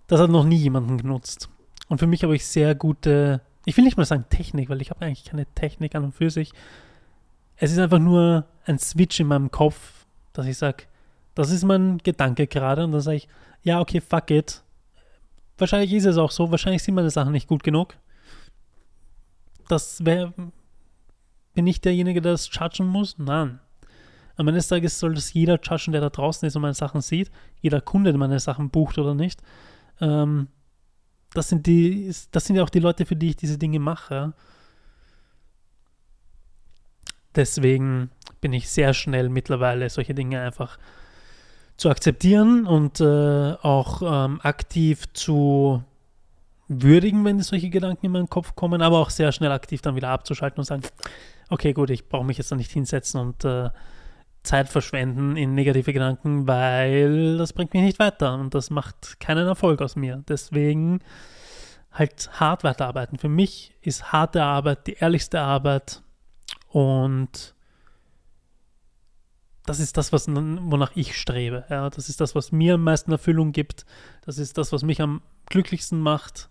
Das 0.09 0.21
hat 0.21 0.31
noch 0.31 0.45
nie 0.45 0.57
jemanden 0.57 0.99
genutzt. 0.99 1.49
Und 1.91 1.99
für 1.99 2.07
mich 2.07 2.23
habe 2.23 2.37
ich 2.37 2.47
sehr 2.47 2.77
gute, 2.77 3.41
ich 3.65 3.77
will 3.77 3.83
nicht 3.83 3.97
mal 3.97 4.05
sagen 4.05 4.25
Technik, 4.31 4.71
weil 4.71 4.81
ich 4.81 4.91
habe 4.91 5.05
eigentlich 5.05 5.25
keine 5.25 5.45
Technik 5.57 5.97
an 5.97 6.05
und 6.05 6.13
für 6.13 6.31
sich. 6.31 6.53
Es 7.57 7.73
ist 7.73 7.79
einfach 7.79 7.99
nur 7.99 8.47
ein 8.65 8.79
Switch 8.79 9.19
in 9.19 9.27
meinem 9.27 9.51
Kopf, 9.51 10.07
dass 10.33 10.47
ich 10.47 10.57
sage, 10.57 10.85
das 11.35 11.51
ist 11.51 11.65
mein 11.65 11.99
Gedanke 11.99 12.47
gerade 12.47 12.85
und 12.85 12.93
dann 12.93 13.01
sage 13.01 13.17
ich, 13.17 13.29
ja, 13.65 13.81
okay, 13.81 14.01
fuck 14.01 14.31
it. 14.31 14.63
Wahrscheinlich 15.59 15.93
ist 15.93 16.05
es 16.05 16.17
auch 16.17 16.31
so, 16.31 16.53
wahrscheinlich 16.53 16.85
sind 16.85 16.95
meine 16.95 17.11
Sachen 17.11 17.33
nicht 17.33 17.49
gut 17.49 17.65
genug. 17.65 17.97
Das 19.67 20.05
wäre, 20.05 20.33
bin 21.55 21.67
ich 21.67 21.81
derjenige, 21.81 22.23
der 22.23 22.33
das 22.33 22.49
judgen 22.55 22.87
muss? 22.87 23.19
Nein. 23.19 23.59
Am 24.37 24.47
Ende 24.47 24.59
des 24.59 24.69
Tages 24.69 25.01
soll 25.01 25.15
das 25.15 25.33
jeder 25.33 25.59
judgen, 25.61 25.91
der 25.91 26.01
da 26.01 26.11
draußen 26.11 26.47
ist 26.47 26.55
und 26.55 26.63
meine 26.63 26.75
Sachen 26.75 27.01
sieht. 27.01 27.33
Jeder 27.61 27.81
Kunde, 27.81 28.13
der 28.13 28.19
meine 28.19 28.39
Sachen 28.39 28.71
bucht 28.71 28.97
oder 28.97 29.17
nicht. 29.17 29.43
Ähm, 30.01 30.47
das 31.35 31.49
sind 31.49 31.67
die, 31.67 32.13
das 32.33 32.45
sind 32.45 32.57
ja 32.57 32.63
auch 32.63 32.71
die 32.71 32.81
Leute, 32.81 33.07
für 33.07 33.17
die 33.17 33.31
ich 33.31 33.37
diese 33.37 33.59
Dinge 33.59 33.79
mache. 33.79 34.33
Deswegen 37.35 38.11
bin 38.41 38.53
ich 38.53 38.69
sehr 38.69 38.95
schnell 38.95 39.29
mittlerweile, 39.29 39.89
solche 39.91 40.15
Dinge 40.15 40.41
einfach 40.41 40.79
zu 41.77 41.89
akzeptieren 41.89 42.67
und 42.67 43.01
äh, 43.01 43.55
auch 43.63 44.03
ähm, 44.03 44.41
aktiv 44.43 45.05
zu 45.13 45.83
würdigen, 46.69 47.25
wenn 47.25 47.41
solche 47.41 47.71
Gedanken 47.71 48.07
in 48.07 48.13
meinen 48.13 48.29
Kopf 48.29 48.55
kommen, 48.55 48.83
aber 48.83 48.99
auch 48.99 49.11
sehr 49.11 49.33
schnell 49.33 49.51
aktiv 49.51 49.81
dann 49.81 49.97
wieder 49.97 50.09
abzuschalten 50.09 50.59
und 50.59 50.65
sagen, 50.65 50.83
okay, 51.49 51.73
gut, 51.73 51.91
ich 51.91 52.09
brauche 52.09 52.25
mich 52.25 52.39
jetzt 52.39 52.53
da 52.53 52.57
nicht 52.57 52.71
hinsetzen 52.71 53.21
und 53.21 53.45
äh, 53.45 53.71
Zeit 54.43 54.69
verschwenden 54.69 55.37
in 55.37 55.55
negative 55.55 55.93
Gedanken, 55.93 56.47
weil 56.47 57.37
das 57.37 57.53
bringt 57.53 57.75
mich 57.75 57.83
nicht 57.83 57.99
weiter 57.99 58.35
und 58.35 58.55
das 58.55 58.71
macht 58.71 59.21
keinen 59.21 59.47
Erfolg 59.47 59.83
aus 59.83 59.97
mir. 59.97 60.25
Deswegen 60.29 61.01
halt 61.93 62.31
hart 62.41 62.65
weiterarbeiten. 62.65 63.19
Für 63.19 63.29
mich 63.29 63.75
ist 63.83 64.13
harte 64.13 64.43
Arbeit 64.43 64.87
die 64.87 64.95
ehrlichste 64.95 65.41
Arbeit 65.41 66.03
und 66.69 67.55
das 69.67 69.79
ist 69.79 69.97
das, 69.97 70.13
was, 70.13 70.27
wonach 70.27 70.93
ich 70.95 71.17
strebe. 71.17 71.65
Ja, 71.69 71.91
das 71.91 72.09
ist 72.09 72.21
das, 72.21 72.35
was 72.35 72.51
mir 72.51 72.75
am 72.75 72.85
meisten 72.85 73.13
Erfüllung 73.13 73.53
gibt. 73.53 73.85
Das 74.25 74.39
ist 74.39 74.57
das, 74.57 74.73
was 74.73 74.83
mich 74.83 75.03
am 75.03 75.21
glücklichsten 75.47 76.01
macht. 76.01 76.49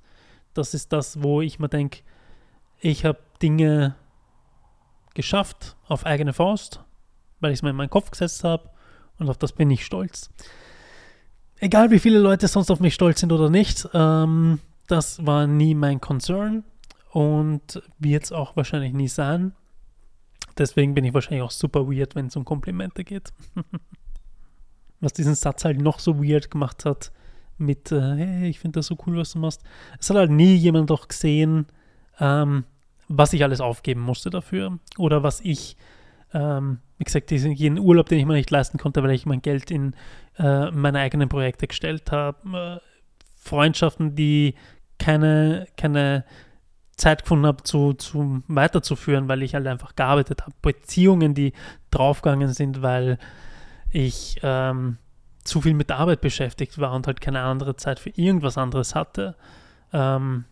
Das 0.53 0.73
ist 0.73 0.93
das, 0.93 1.23
wo 1.23 1.41
ich 1.41 1.59
mir 1.59 1.69
denke, 1.69 2.01
ich 2.79 3.03
habe 3.03 3.19
Dinge 3.41 3.95
geschafft 5.15 5.75
auf 5.87 6.05
eigene 6.05 6.33
Faust 6.33 6.83
weil 7.39 7.51
ich 7.51 7.59
es 7.59 7.63
mir 7.63 7.69
in 7.69 7.75
meinen 7.75 7.89
Kopf 7.89 8.11
gesetzt 8.11 8.43
habe 8.43 8.69
und 9.17 9.29
auf 9.29 9.37
das 9.37 9.53
bin 9.53 9.69
ich 9.71 9.85
stolz. 9.85 10.29
Egal 11.59 11.91
wie 11.91 11.99
viele 11.99 12.19
Leute 12.19 12.47
sonst 12.47 12.71
auf 12.71 12.79
mich 12.79 12.93
stolz 12.93 13.19
sind 13.19 13.31
oder 13.31 13.49
nicht, 13.49 13.87
ähm, 13.93 14.59
das 14.87 15.25
war 15.25 15.45
nie 15.45 15.75
mein 15.75 15.99
Concern 15.99 16.63
und 17.11 17.81
wird 17.99 18.23
es 18.23 18.31
auch 18.31 18.55
wahrscheinlich 18.55 18.93
nie 18.93 19.07
sein. 19.07 19.53
Deswegen 20.57 20.93
bin 20.93 21.05
ich 21.05 21.13
wahrscheinlich 21.13 21.43
auch 21.43 21.51
super 21.51 21.87
weird, 21.87 22.15
wenn 22.15 22.27
es 22.27 22.35
um 22.35 22.45
Komplimente 22.45 23.03
geht. 23.03 23.33
was 24.99 25.13
diesen 25.13 25.35
Satz 25.35 25.65
halt 25.65 25.79
noch 25.79 25.99
so 25.99 26.21
weird 26.23 26.51
gemacht 26.51 26.85
hat, 26.85 27.11
mit, 27.57 27.91
äh, 27.91 28.15
hey, 28.15 28.49
ich 28.49 28.59
finde 28.59 28.79
das 28.79 28.87
so 28.87 28.97
cool, 29.05 29.17
was 29.17 29.33
du 29.33 29.39
machst. 29.39 29.63
Es 29.99 30.09
hat 30.09 30.17
halt 30.17 30.31
nie 30.31 30.55
jemand 30.55 30.89
doch 30.89 31.07
gesehen, 31.07 31.67
ähm, 32.19 32.63
was 33.07 33.33
ich 33.33 33.43
alles 33.43 33.59
aufgeben 33.59 34.01
musste 34.01 34.29
dafür 34.29 34.79
oder 34.97 35.23
was 35.23 35.41
ich 35.41 35.75
ähm, 36.33 36.79
wie 36.97 37.03
gesagt, 37.03 37.29
diesen, 37.29 37.51
jeden 37.53 37.79
Urlaub, 37.79 38.07
den 38.07 38.19
ich 38.19 38.25
mir 38.25 38.33
nicht 38.33 38.51
leisten 38.51 38.77
konnte, 38.77 39.01
weil 39.03 39.11
ich 39.11 39.25
mein 39.25 39.41
Geld 39.41 39.71
in 39.71 39.95
äh, 40.37 40.69
meine 40.71 40.99
eigenen 40.99 41.29
Projekte 41.29 41.67
gestellt 41.67 42.11
habe. 42.11 42.79
Äh, 42.81 42.85
Freundschaften, 43.35 44.15
die 44.15 44.55
keine, 44.97 45.67
keine 45.77 46.25
Zeit 46.97 47.23
gefunden 47.23 47.45
habe, 47.45 47.63
zu, 47.63 47.93
zu 47.93 48.43
weiterzuführen, 48.47 49.27
weil 49.27 49.41
ich 49.41 49.55
halt 49.55 49.65
einfach 49.65 49.95
gearbeitet 49.95 50.41
habe. 50.41 50.53
Beziehungen, 50.61 51.33
die 51.33 51.53
draufgegangen 51.89 52.53
sind, 52.53 52.81
weil 52.81 53.17
ich 53.91 54.39
ähm, 54.43 54.97
zu 55.43 55.61
viel 55.61 55.73
mit 55.73 55.89
der 55.89 55.97
Arbeit 55.97 56.21
beschäftigt 56.21 56.77
war 56.77 56.93
und 56.93 57.07
halt 57.07 57.21
keine 57.21 57.41
andere 57.41 57.75
Zeit 57.75 57.99
für 57.99 58.09
irgendwas 58.09 58.57
anderes 58.57 58.93
hatte. 58.93 59.35
Ähm, 59.93 60.45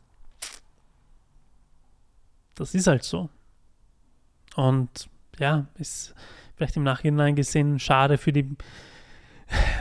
das 2.56 2.74
ist 2.74 2.88
halt 2.88 3.04
so. 3.04 3.30
Und 4.56 5.10
ja, 5.40 5.68
ist 5.76 6.16
vielleicht 6.56 6.76
im 6.76 6.84
Nachhinein 6.84 7.36
gesehen 7.36 7.80
schade 7.80 8.18
für 8.18 8.34
die 8.34 8.56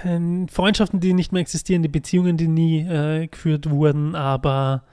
äh, 0.04 0.46
Freundschaften, 0.48 1.00
die 1.00 1.14
nicht 1.14 1.32
mehr 1.32 1.40
existieren, 1.40 1.82
die 1.82 1.88
Beziehungen, 1.88 2.36
die 2.36 2.48
nie 2.48 2.80
äh, 2.80 3.26
geführt 3.26 3.70
wurden, 3.70 4.14
aber 4.14 4.84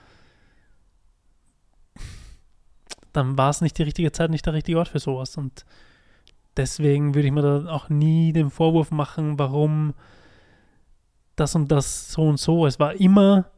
dann 3.11 3.37
war 3.37 3.51
es 3.51 3.61
nicht 3.61 3.77
die 3.77 3.83
richtige 3.83 4.11
Zeit, 4.11 4.31
nicht 4.31 4.45
der 4.45 4.53
richtige 4.53 4.79
Ort 4.79 4.87
für 4.87 4.99
sowas. 4.99 5.37
Und 5.37 5.65
deswegen 6.57 7.13
würde 7.13 7.27
ich 7.27 7.33
mir 7.33 7.43
da 7.43 7.71
auch 7.71 7.89
nie 7.89 8.33
den 8.33 8.49
Vorwurf 8.49 8.89
machen, 8.89 9.37
warum 9.37 9.93
das 11.35 11.53
und 11.53 11.71
das 11.71 12.11
so 12.11 12.23
und 12.23 12.39
so. 12.39 12.65
Es 12.65 12.79
war 12.79 12.95
immer, 12.95 13.51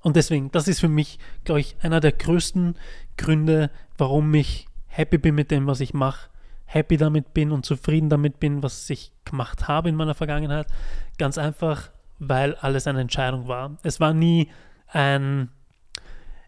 und 0.00 0.16
deswegen, 0.16 0.50
das 0.50 0.66
ist 0.66 0.80
für 0.80 0.88
mich, 0.88 1.18
glaube 1.44 1.60
ich, 1.60 1.76
einer 1.82 2.00
der 2.00 2.12
größten 2.12 2.76
Gründe, 3.18 3.70
warum 3.98 4.32
ich 4.32 4.66
happy 4.86 5.18
bin 5.18 5.34
mit 5.34 5.50
dem, 5.50 5.66
was 5.66 5.80
ich 5.80 5.92
mache 5.92 6.31
happy 6.72 6.96
damit 6.96 7.34
bin 7.34 7.52
und 7.52 7.66
zufrieden 7.66 8.08
damit 8.08 8.40
bin, 8.40 8.62
was 8.62 8.88
ich 8.90 9.12
gemacht 9.24 9.68
habe 9.68 9.88
in 9.88 9.94
meiner 9.94 10.14
Vergangenheit. 10.14 10.66
Ganz 11.18 11.38
einfach, 11.38 11.90
weil 12.18 12.54
alles 12.56 12.86
eine 12.86 13.00
Entscheidung 13.00 13.48
war. 13.48 13.76
Es 13.82 14.00
war 14.00 14.14
nie 14.14 14.50
ein 14.88 15.50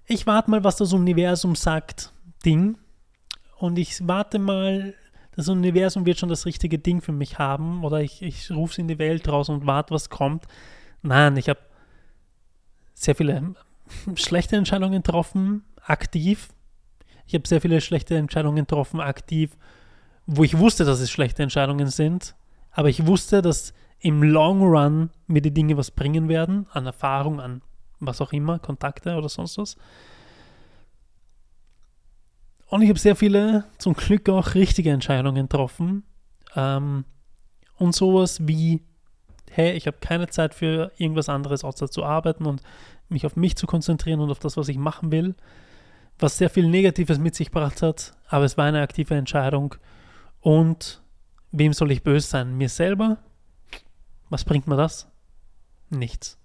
ich 0.06 0.26
warte 0.26 0.50
mal, 0.50 0.64
was 0.64 0.76
das 0.76 0.92
Universum 0.92 1.54
sagt, 1.54 2.12
Ding. 2.44 2.76
Und 3.56 3.78
ich 3.78 4.06
warte 4.06 4.38
mal, 4.38 4.94
das 5.34 5.48
Universum 5.48 6.04
wird 6.04 6.18
schon 6.18 6.28
das 6.28 6.44
richtige 6.44 6.78
Ding 6.78 7.00
für 7.00 7.12
mich 7.12 7.38
haben. 7.38 7.84
Oder 7.84 8.00
ich, 8.02 8.20
ich 8.20 8.50
rufe 8.50 8.72
es 8.72 8.78
in 8.78 8.88
die 8.88 8.98
Welt 8.98 9.26
raus 9.28 9.48
und 9.48 9.66
warte, 9.66 9.94
was 9.94 10.10
kommt. 10.10 10.44
Nein, 11.02 11.36
ich 11.36 11.48
habe 11.48 11.60
sehr 12.94 13.14
viele 13.14 13.54
schlechte 14.14 14.56
Entscheidungen 14.56 15.02
getroffen, 15.02 15.64
aktiv. 15.80 16.48
Ich 17.26 17.34
habe 17.34 17.48
sehr 17.48 17.62
viele 17.62 17.80
schlechte 17.80 18.16
Entscheidungen 18.16 18.56
getroffen, 18.56 19.00
aktiv 19.00 19.56
wo 20.26 20.44
ich 20.44 20.58
wusste, 20.58 20.84
dass 20.84 21.00
es 21.00 21.10
schlechte 21.10 21.42
Entscheidungen 21.42 21.88
sind, 21.88 22.34
aber 22.70 22.88
ich 22.88 23.06
wusste, 23.06 23.42
dass 23.42 23.72
im 24.00 24.22
Long 24.22 24.62
Run 24.62 25.10
mir 25.26 25.40
die 25.40 25.54
Dinge 25.54 25.76
was 25.76 25.90
bringen 25.90 26.28
werden, 26.28 26.66
an 26.72 26.86
Erfahrung, 26.86 27.40
an 27.40 27.62
was 28.00 28.20
auch 28.20 28.32
immer, 28.32 28.58
Kontakte 28.58 29.16
oder 29.16 29.28
sonst 29.28 29.56
was. 29.58 29.76
Und 32.66 32.82
ich 32.82 32.88
habe 32.88 32.98
sehr 32.98 33.16
viele, 33.16 33.64
zum 33.78 33.94
Glück 33.94 34.28
auch 34.28 34.54
richtige 34.54 34.90
Entscheidungen 34.90 35.48
getroffen. 35.48 36.02
Ähm, 36.56 37.04
und 37.76 37.94
sowas 37.94 38.46
wie, 38.46 38.82
hey, 39.50 39.72
ich 39.72 39.86
habe 39.86 39.98
keine 40.00 40.28
Zeit 40.28 40.54
für 40.54 40.92
irgendwas 40.96 41.28
anderes 41.28 41.64
außer 41.64 41.90
zu 41.90 42.04
arbeiten 42.04 42.46
und 42.46 42.62
mich 43.08 43.26
auf 43.26 43.36
mich 43.36 43.56
zu 43.56 43.66
konzentrieren 43.66 44.20
und 44.20 44.30
auf 44.30 44.38
das, 44.38 44.56
was 44.56 44.68
ich 44.68 44.76
machen 44.76 45.12
will. 45.12 45.34
Was 46.18 46.38
sehr 46.38 46.50
viel 46.50 46.68
Negatives 46.68 47.18
mit 47.18 47.34
sich 47.34 47.48
gebracht 47.48 47.82
hat, 47.82 48.12
aber 48.28 48.44
es 48.44 48.56
war 48.56 48.66
eine 48.66 48.82
aktive 48.82 49.14
Entscheidung. 49.14 49.74
Und 50.44 51.00
wem 51.52 51.72
soll 51.72 51.90
ich 51.90 52.02
böse 52.02 52.28
sein? 52.28 52.58
Mir 52.58 52.68
selber? 52.68 53.16
Was 54.28 54.44
bringt 54.44 54.66
mir 54.66 54.76
das? 54.76 55.10
Nichts. 55.88 56.38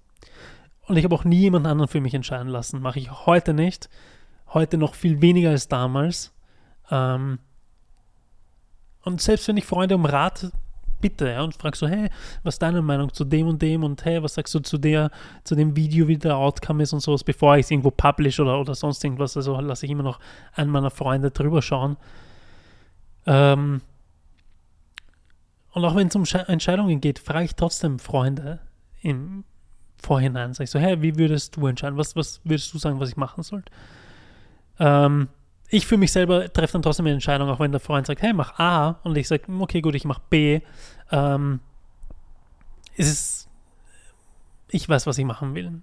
Und 0.88 0.96
ich 0.96 1.04
habe 1.04 1.14
auch 1.14 1.26
nie 1.26 1.40
jemand 1.40 1.68
anderen 1.68 1.90
für 1.90 2.00
mich 2.00 2.14
entscheiden 2.14 2.48
lassen. 2.48 2.82
Mache 2.82 2.98
ich 2.98 3.12
heute 3.26 3.54
nicht. 3.54 3.90
Heute 4.54 4.78
noch 4.78 4.96
viel 4.96 5.20
weniger 5.22 5.50
als 5.50 5.68
damals. 5.68 6.34
Ähm 6.90 7.40
und 9.04 9.20
selbst 9.20 9.50
wenn 9.50 9.58
ich 9.58 9.66
Freunde 9.66 9.96
um 9.96 10.06
Rat 10.06 10.50
bitte 11.02 11.28
ja, 11.28 11.42
und 11.42 11.54
frage 11.56 11.76
so, 11.76 11.86
hey, 11.86 12.10
was 12.44 12.56
ist 12.56 12.62
deine 12.62 12.82
Meinung 12.82 13.14
zu 13.14 13.26
dem 13.26 13.48
und 13.48 13.62
dem 13.62 13.84
und 13.84 14.06
hey, 14.06 14.24
was 14.24 14.36
sagst 14.36 14.56
du 14.56 14.62
zu 14.62 14.78
der, 14.78 15.12
zu 15.44 15.56
dem 15.56 15.76
Video, 15.76 16.08
wie 16.08 16.18
der 16.18 16.38
Outcome 16.38 16.84
ist 16.84 16.94
und 16.94 17.02
sowas, 17.02 17.26
bevor 17.26 17.58
ich 17.58 17.66
es 17.66 17.72
irgendwo 17.72 17.92
publish 17.92 18.40
oder, 18.40 18.62
oder 18.62 18.76
sonst 18.76 19.04
irgendwas. 19.04 19.36
Also 19.36 19.60
lasse 19.60 19.86
ich 19.86 19.92
immer 19.92 20.04
noch 20.04 20.22
einen 20.54 20.72
meiner 20.72 20.90
Freunde 20.90 21.32
drüber 21.32 21.62
schauen. 21.62 21.98
Ähm 23.26 23.82
und 25.72 25.86
auch 25.86 25.96
wenn 25.96 26.08
es 26.08 26.16
um 26.16 26.24
Entscheidungen 26.48 27.02
geht, 27.02 27.20
frage 27.20 27.46
ich 27.46 27.56
trotzdem 27.56 28.00
Freunde 28.00 28.60
im 29.02 29.44
Vorhinein. 30.02 30.54
Sag 30.54 30.64
ich 30.66 30.72
so, 30.72 30.80
hey, 30.80 31.02
wie 31.02 31.18
würdest 31.18 31.56
du 31.56 31.68
entscheiden? 31.68 31.98
Was, 31.98 32.16
was 32.16 32.42
würdest 32.44 32.74
du 32.74 32.78
sagen, 32.78 33.00
was 33.00 33.10
ich 33.10 33.18
machen 33.18 33.44
sollte? 33.44 33.72
Ähm, 34.80 35.28
ich 35.70 35.86
für 35.86 35.98
mich 35.98 36.12
selber 36.12 36.52
treffe 36.52 36.74
dann 36.74 36.82
trotzdem 36.82 37.06
eine 37.06 37.14
Entscheidung, 37.14 37.50
auch 37.50 37.60
wenn 37.60 37.72
der 37.72 37.80
Freund 37.80 38.08
sagt, 38.08 38.22
hey, 38.22 38.34
mach 38.34 38.58
A 38.58 39.00
und 39.04 39.18
ich 39.18 39.28
sage, 39.28 39.44
okay, 39.60 39.82
gut, 39.82 39.96
ich 39.96 40.06
mache 40.06 40.22
B. 40.30 40.62
Ähm, 41.12 41.60
ist 42.96 43.10
es, 43.10 43.50
ich 44.70 44.90
weiß, 44.90 45.06
was 45.06 45.18
ich 45.18 45.26
machen 45.26 45.54
will. 45.54 45.82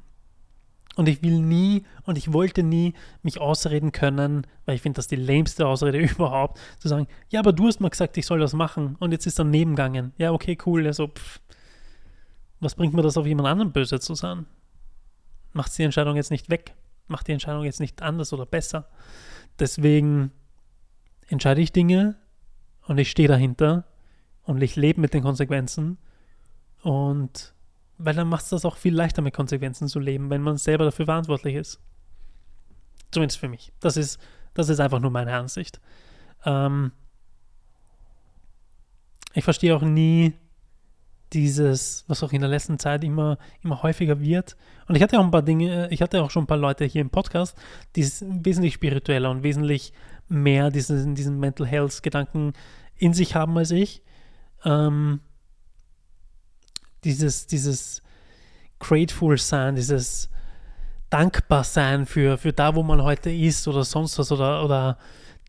Und 0.97 1.09
ich 1.09 1.23
will 1.23 1.41
nie 1.41 1.85
und 2.05 2.17
ich 2.17 2.33
wollte 2.33 2.63
nie 2.63 2.95
mich 3.23 3.39
ausreden 3.39 3.93
können, 3.93 4.47
weil 4.65 4.75
ich 4.75 4.83
finde, 4.83 4.97
das 4.97 5.07
die 5.07 5.17
lämste 5.17 5.67
Ausrede 5.67 5.99
überhaupt, 6.11 6.59
zu 6.79 6.89
sagen, 6.89 7.07
ja, 7.29 7.39
aber 7.41 7.53
du 7.53 7.67
hast 7.69 7.81
mal 7.81 7.91
gesagt, 7.91 8.17
ich 8.17 8.27
soll 8.27 8.41
das 8.41 8.55
machen 8.55 8.97
und 8.99 9.13
jetzt 9.13 9.27
ist 9.27 9.39
er 9.39 9.45
nebengegangen. 9.45 10.13
Ja, 10.17 10.33
okay, 10.33 10.57
cool. 10.67 10.87
Also, 10.87 11.09
pff, 11.09 11.41
was 12.61 12.75
bringt 12.75 12.95
mir 12.95 13.03
das 13.03 13.17
auf 13.17 13.27
jemand 13.27 13.49
anderen 13.49 13.73
böse 13.73 14.01
zu 14.01 14.15
sein? 14.15 14.47
Macht 15.53 15.77
die 15.77 15.83
Entscheidung 15.83 16.17
jetzt 16.17 16.31
nicht 16.31 16.49
weg? 16.49 16.75
Macht 17.09 17.29
die 17.29 17.33
Entscheidung 17.33 17.65
jetzt 17.65 17.81
nicht 17.81 18.03
anders 18.03 18.33
oder 18.33 18.47
besser? 18.47 18.89
Deswegen 19.59 20.33
entscheide 21.29 21.61
ich 21.61 21.73
Dinge 21.73 22.17
und 22.87 22.99
ich 22.99 23.11
stehe 23.11 23.29
dahinter 23.29 23.85
und 24.43 24.63
ich 24.63 24.77
lebe 24.77 25.01
mit 25.01 25.13
den 25.13 25.23
Konsequenzen 25.23 25.99
und 26.83 27.55
weil 27.99 28.15
dann 28.15 28.29
macht 28.29 28.45
es 28.45 28.51
das 28.51 28.65
auch 28.65 28.77
viel 28.77 28.95
leichter 28.95 29.23
mit 29.23 29.35
Konsequenzen 29.35 29.89
zu 29.89 29.99
leben, 29.99 30.31
wenn 30.31 30.43
man 30.43 30.57
selber 30.57 30.85
dafür 30.85 31.07
verantwortlich 31.07 31.55
ist. 31.55 31.81
Zumindest 33.11 33.39
für 33.39 33.49
mich. 33.49 33.73
Das 33.81 33.97
ist, 33.97 34.19
das 34.55 34.69
ist 34.69 34.81
einfach 34.81 35.01
nur 35.01 35.11
meine 35.11 35.35
Ansicht. 35.35 35.81
Ähm 36.45 36.93
ich 39.35 39.45
verstehe 39.45 39.77
auch 39.77 39.83
nie 39.83 40.35
dieses, 41.33 42.05
was 42.09 42.23
auch 42.23 42.33
in 42.33 42.41
der 42.41 42.51
letzten 42.51 42.79
Zeit 42.79 43.05
immer, 43.05 43.39
immer 43.63 43.83
häufiger 43.83 44.21
wird. 44.21 44.57
Und 44.89 44.95
ich 44.95 45.03
hatte 45.03 45.19
auch 45.19 45.25
ein 45.25 45.31
paar 45.31 45.43
Dinge, 45.43 45.89
ich 45.91 46.01
hatte 46.01 46.23
auch 46.23 46.31
schon 46.31 46.45
ein 46.45 46.47
paar 46.47 46.57
Leute 46.57 46.85
hier 46.85 47.03
im 47.03 47.11
Podcast, 47.11 47.57
die 47.97 48.05
wesentlich 48.05 48.75
spiritueller 48.75 49.31
und 49.31 49.43
wesentlich 49.43 49.93
mehr 50.29 50.71
diesen, 50.71 51.15
diesen 51.15 51.39
Mental 51.39 51.67
Health 51.67 52.03
Gedanken 52.03 52.53
in 52.97 53.13
sich 53.13 53.35
haben 53.35 53.57
als 53.59 53.71
ich. 53.71 54.03
Ähm, 54.65 55.21
dieses, 57.07 57.47
dieses 57.47 58.03
grateful 58.79 59.39
sein, 59.39 59.77
dieses 59.77 60.29
dankbar 61.09 61.65
sein 61.65 62.05
für, 62.05 62.37
für 62.37 62.53
da, 62.53 62.75
wo 62.75 62.83
man 62.83 63.03
heute 63.03 63.31
ist 63.31 63.67
oder 63.69 63.85
sonst 63.85 64.19
was 64.19 64.33
oder, 64.33 64.65
oder 64.65 64.99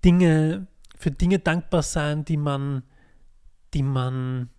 Dinge, 0.06 0.68
für 0.98 1.12
Dinge 1.12 1.40
dankbar 1.40 1.82
sein, 1.82 2.24
die 2.24 2.38
man, 2.38 2.84
die 3.74 3.84
man 3.84 4.50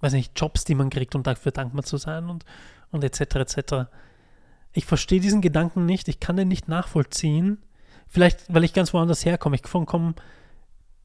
weiß 0.00 0.12
nicht, 0.12 0.38
Jobs, 0.38 0.64
die 0.64 0.74
man 0.74 0.90
kriegt, 0.90 1.14
um 1.14 1.22
dafür 1.22 1.50
dankbar 1.50 1.82
zu 1.82 1.96
sein 1.96 2.28
und, 2.28 2.44
und 2.90 3.02
etc. 3.02 3.36
etc. 3.36 3.74
Ich 4.72 4.84
verstehe 4.84 5.20
diesen 5.20 5.40
Gedanken 5.40 5.86
nicht, 5.86 6.08
ich 6.08 6.20
kann 6.20 6.36
den 6.36 6.48
nicht 6.48 6.68
nachvollziehen. 6.68 7.58
Vielleicht, 8.06 8.52
weil 8.52 8.64
ich 8.64 8.74
ganz 8.74 8.92
woanders 8.92 9.24
herkomme. 9.24 9.56
Ich 9.56 9.62
komme 9.62 10.14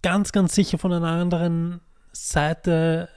ganz, 0.01 0.31
ganz 0.31 0.53
sicher 0.53 0.77
von 0.77 0.93
einer 0.93 1.07
anderen 1.07 1.81
Seite 2.11 3.09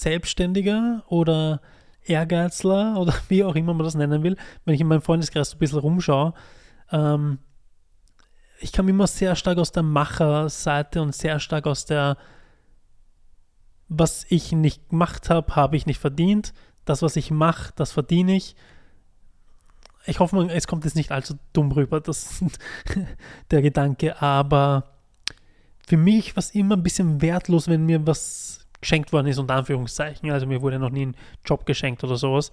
Selbstständiger 0.00 1.02
oder 1.08 1.60
Ehrgeizler 2.04 2.96
oder 3.00 3.14
wie 3.28 3.44
auch 3.44 3.54
immer 3.54 3.74
man 3.74 3.84
das 3.84 3.94
nennen 3.94 4.22
will, 4.22 4.36
wenn 4.64 4.74
ich 4.74 4.80
in 4.80 4.88
meinem 4.88 5.02
Freundeskreis 5.02 5.54
ein 5.54 5.58
bisschen 5.58 5.78
rumschaue. 5.78 6.34
Ähm, 6.90 7.38
ich 8.60 8.72
kam 8.72 8.88
immer 8.88 9.06
sehr 9.06 9.36
stark 9.36 9.58
aus 9.58 9.72
der 9.72 9.82
Macherseite 9.82 11.02
und 11.02 11.14
sehr 11.14 11.40
stark 11.40 11.66
aus 11.66 11.84
der 11.84 12.16
was 13.88 14.26
ich 14.28 14.52
nicht 14.52 14.88
gemacht 14.88 15.30
habe, 15.30 15.56
habe 15.56 15.76
ich 15.76 15.86
nicht 15.86 16.00
verdient. 16.00 16.52
Das, 16.84 17.02
was 17.02 17.16
ich 17.16 17.30
mache, 17.30 17.72
das 17.76 17.92
verdiene 17.92 18.36
ich. 18.36 18.56
Ich 20.06 20.20
hoffe, 20.20 20.48
es 20.50 20.66
kommt 20.66 20.84
jetzt 20.84 20.96
nicht 20.96 21.12
allzu 21.12 21.34
dumm 21.52 21.72
rüber, 21.72 22.00
das 22.00 22.44
der 23.50 23.62
Gedanke, 23.62 24.20
aber 24.20 24.90
für 25.86 25.96
mich 25.96 26.36
war 26.36 26.40
es 26.40 26.50
immer 26.54 26.76
ein 26.76 26.82
bisschen 26.82 27.22
wertlos, 27.22 27.68
wenn 27.68 27.86
mir 27.86 28.06
was 28.06 28.63
geschenkt 28.84 29.12
worden 29.12 29.26
ist, 29.26 29.38
unter 29.38 29.54
Anführungszeichen. 29.54 30.30
Also 30.30 30.46
mir 30.46 30.62
wurde 30.62 30.78
noch 30.78 30.90
nie 30.90 31.06
ein 31.06 31.16
Job 31.44 31.66
geschenkt 31.66 32.04
oder 32.04 32.16
sowas. 32.16 32.52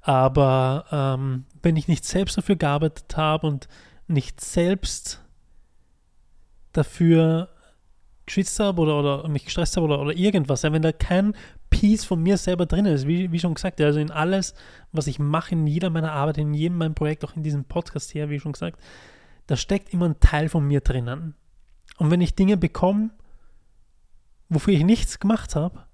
Aber 0.00 0.84
ähm, 0.92 1.44
wenn 1.62 1.76
ich 1.76 1.88
nicht 1.88 2.04
selbst 2.04 2.38
dafür 2.38 2.56
gearbeitet 2.56 3.16
habe 3.16 3.46
und 3.46 3.68
nicht 4.06 4.40
selbst 4.40 5.20
dafür 6.72 7.48
geschwitzt 8.26 8.58
habe 8.60 8.80
oder, 8.82 8.98
oder 8.98 9.28
mich 9.28 9.44
gestresst 9.44 9.76
habe 9.76 9.86
oder, 9.86 10.00
oder 10.00 10.16
irgendwas, 10.16 10.62
ja, 10.62 10.72
wenn 10.72 10.82
da 10.82 10.92
kein 10.92 11.34
Piece 11.70 12.04
von 12.04 12.22
mir 12.22 12.36
selber 12.36 12.66
drin 12.66 12.86
ist, 12.86 13.06
wie, 13.06 13.32
wie 13.32 13.40
schon 13.40 13.54
gesagt, 13.54 13.80
also 13.80 13.98
in 13.98 14.10
alles, 14.10 14.54
was 14.92 15.08
ich 15.08 15.18
mache, 15.18 15.54
in 15.54 15.66
jeder 15.66 15.90
meiner 15.90 16.12
Arbeit, 16.12 16.38
in 16.38 16.54
jedem 16.54 16.78
meinem 16.78 16.94
Projekt, 16.94 17.24
auch 17.24 17.34
in 17.34 17.42
diesem 17.42 17.64
Podcast 17.64 18.12
hier, 18.12 18.30
wie 18.30 18.40
schon 18.40 18.52
gesagt, 18.52 18.78
da 19.46 19.56
steckt 19.56 19.92
immer 19.92 20.06
ein 20.06 20.20
Teil 20.20 20.48
von 20.48 20.66
mir 20.66 20.80
drinnen. 20.80 21.34
Und 21.98 22.10
wenn 22.10 22.20
ich 22.20 22.34
Dinge 22.34 22.56
bekomme, 22.56 23.10
wofür 24.54 24.74
ich 24.74 24.84
nichts 24.84 25.18
gemacht 25.18 25.56
habe, 25.56 25.84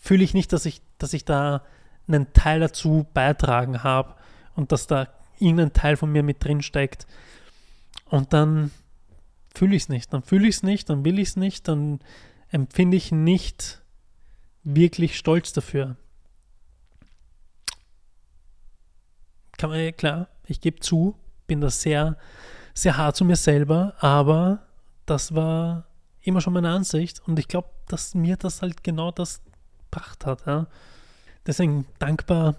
fühle 0.00 0.24
ich 0.24 0.34
nicht, 0.34 0.52
dass 0.52 0.66
ich, 0.66 0.82
dass 0.98 1.12
ich 1.12 1.24
da 1.24 1.62
einen 2.08 2.32
Teil 2.32 2.60
dazu 2.60 3.06
beitragen 3.14 3.82
habe 3.82 4.14
und 4.54 4.72
dass 4.72 4.86
da 4.86 5.08
irgendein 5.38 5.72
Teil 5.72 5.96
von 5.96 6.10
mir 6.10 6.22
mit 6.22 6.44
drin 6.44 6.62
steckt. 6.62 7.06
Und 8.06 8.32
dann 8.32 8.70
fühle 9.54 9.76
ich 9.76 9.84
es 9.84 9.88
nicht. 9.88 10.12
Dann 10.12 10.22
fühle 10.22 10.48
ich 10.48 10.56
es 10.56 10.62
nicht, 10.62 10.88
dann 10.90 11.04
will 11.04 11.18
ich 11.18 11.28
es 11.28 11.36
nicht, 11.36 11.68
dann 11.68 12.00
empfinde 12.50 12.96
ich 12.96 13.12
nicht 13.12 13.82
wirklich 14.64 15.16
Stolz 15.16 15.52
dafür. 15.52 15.96
Kann 19.56 19.70
man, 19.70 19.96
klar, 19.96 20.28
ich 20.46 20.60
gebe 20.60 20.80
zu, 20.80 21.16
bin 21.46 21.60
da 21.60 21.70
sehr, 21.70 22.16
sehr 22.74 22.96
hart 22.96 23.16
zu 23.16 23.24
mir 23.24 23.36
selber, 23.36 23.94
aber 24.00 24.66
das 25.06 25.34
war 25.34 25.86
immer 26.22 26.40
schon 26.40 26.52
meine 26.52 26.70
Ansicht 26.70 27.20
und 27.26 27.38
ich 27.38 27.48
glaube, 27.48 27.68
dass 27.88 28.14
mir 28.14 28.36
das 28.36 28.62
halt 28.62 28.84
genau 28.84 29.10
das 29.10 29.42
gebracht 29.90 30.26
hat. 30.26 30.46
Ja. 30.46 30.66
Deswegen 31.46 31.86
dankbar, 31.98 32.56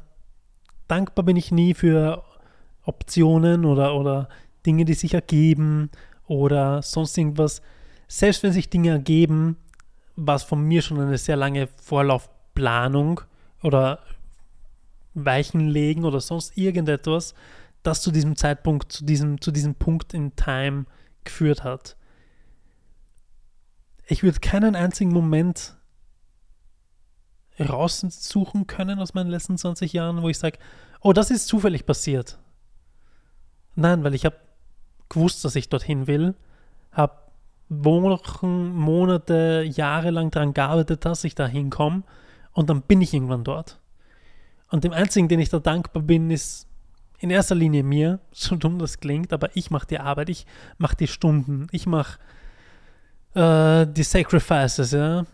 dankbar 0.88 1.26
bin 1.26 1.38
ich 1.38 1.52
nie 1.52 1.74
für 1.74 2.24
Optionen 2.84 3.66
oder, 3.66 3.96
oder 3.96 4.30
Dinge, 4.66 4.86
die 4.86 4.94
sich 4.94 5.14
ergeben 5.14 5.90
oder 6.28 6.82
sonst 6.82 7.18
irgendwas. 7.18 7.62
Selbst 8.08 8.44
wenn 8.44 8.54
sich 8.54 8.70
Dinge 8.70 8.92
ergeben, 8.92 9.58
war 10.16 10.36
es 10.36 10.44
von 10.44 10.62
mir 10.62 10.82
schon 10.82 11.00
eine 11.00 11.18
sehr 11.18 11.36
lange 11.36 11.68
Vorlaufplanung 11.68 13.22
oder 13.64 14.00
Weichenlegen 15.14 16.06
oder 16.06 16.20
sonst 16.20 16.58
irgendetwas, 16.58 17.34
das 17.82 18.02
zu 18.02 18.12
diesem 18.12 18.36
Zeitpunkt, 18.36 18.92
zu 18.92 19.06
diesem, 19.06 19.42
zu 19.42 19.52
diesem 19.52 19.76
Punkt 19.76 20.14
in 20.14 20.36
Time 20.36 20.86
geführt 21.24 21.64
hat. 21.64 21.96
Ich 24.06 24.24
würde 24.24 24.40
keinen 24.40 24.76
einzigen 24.76 25.12
Moment 25.12 25.76
raussuchen 27.60 28.68
können 28.68 29.00
aus 29.00 29.14
meinen 29.14 29.30
letzten 29.30 29.58
20 29.58 29.94
Jahren, 29.94 30.22
wo 30.22 30.30
ich 30.30 30.40
sage, 30.40 30.58
oh, 31.02 31.14
das 31.14 31.32
ist 31.32 31.48
zufällig 31.48 31.86
passiert. 31.86 32.40
Nein, 33.76 34.04
weil 34.04 34.16
ich 34.16 34.26
habe 34.26 34.36
gewusst, 35.10 35.46
dass 35.46 35.56
ich 35.56 35.70
dorthin 35.70 36.08
will, 36.08 36.36
habe 36.92 37.14
Wochen, 37.70 38.74
Monate, 38.76 39.64
Jahre 39.64 40.12
lang 40.12 40.32
daran 40.32 40.54
gearbeitet 40.54 41.06
dass 41.06 41.24
ich 41.24 41.36
da 41.36 41.48
hinkomme 41.48 42.04
und 42.52 42.70
dann 42.70 42.82
bin 42.82 43.02
ich 43.02 43.14
irgendwann 43.14 43.44
dort. 43.44 43.80
Und 44.70 44.84
dem 44.84 44.94
einzigen, 44.94 45.28
den 45.28 45.40
ich 45.40 45.50
da 45.50 45.60
dankbar 45.60 46.04
bin, 46.04 46.30
ist 46.32 46.68
in 47.20 47.30
erster 47.30 47.56
Linie 47.56 47.84
mir, 47.84 48.20
so 48.32 48.56
dumm 48.56 48.80
das 48.80 49.00
klingt, 49.00 49.34
aber 49.34 49.56
ich 49.56 49.72
mache 49.72 49.88
die 49.88 50.00
Arbeit, 50.00 50.30
ich 50.30 50.46
mache 50.78 50.98
die 50.98 51.08
Stunden, 51.08 51.68
ich 51.72 51.86
mache 51.86 52.20
äh, 53.34 53.86
die 53.88 54.04
Sacrifices, 54.04 54.92
ja. 54.92 55.26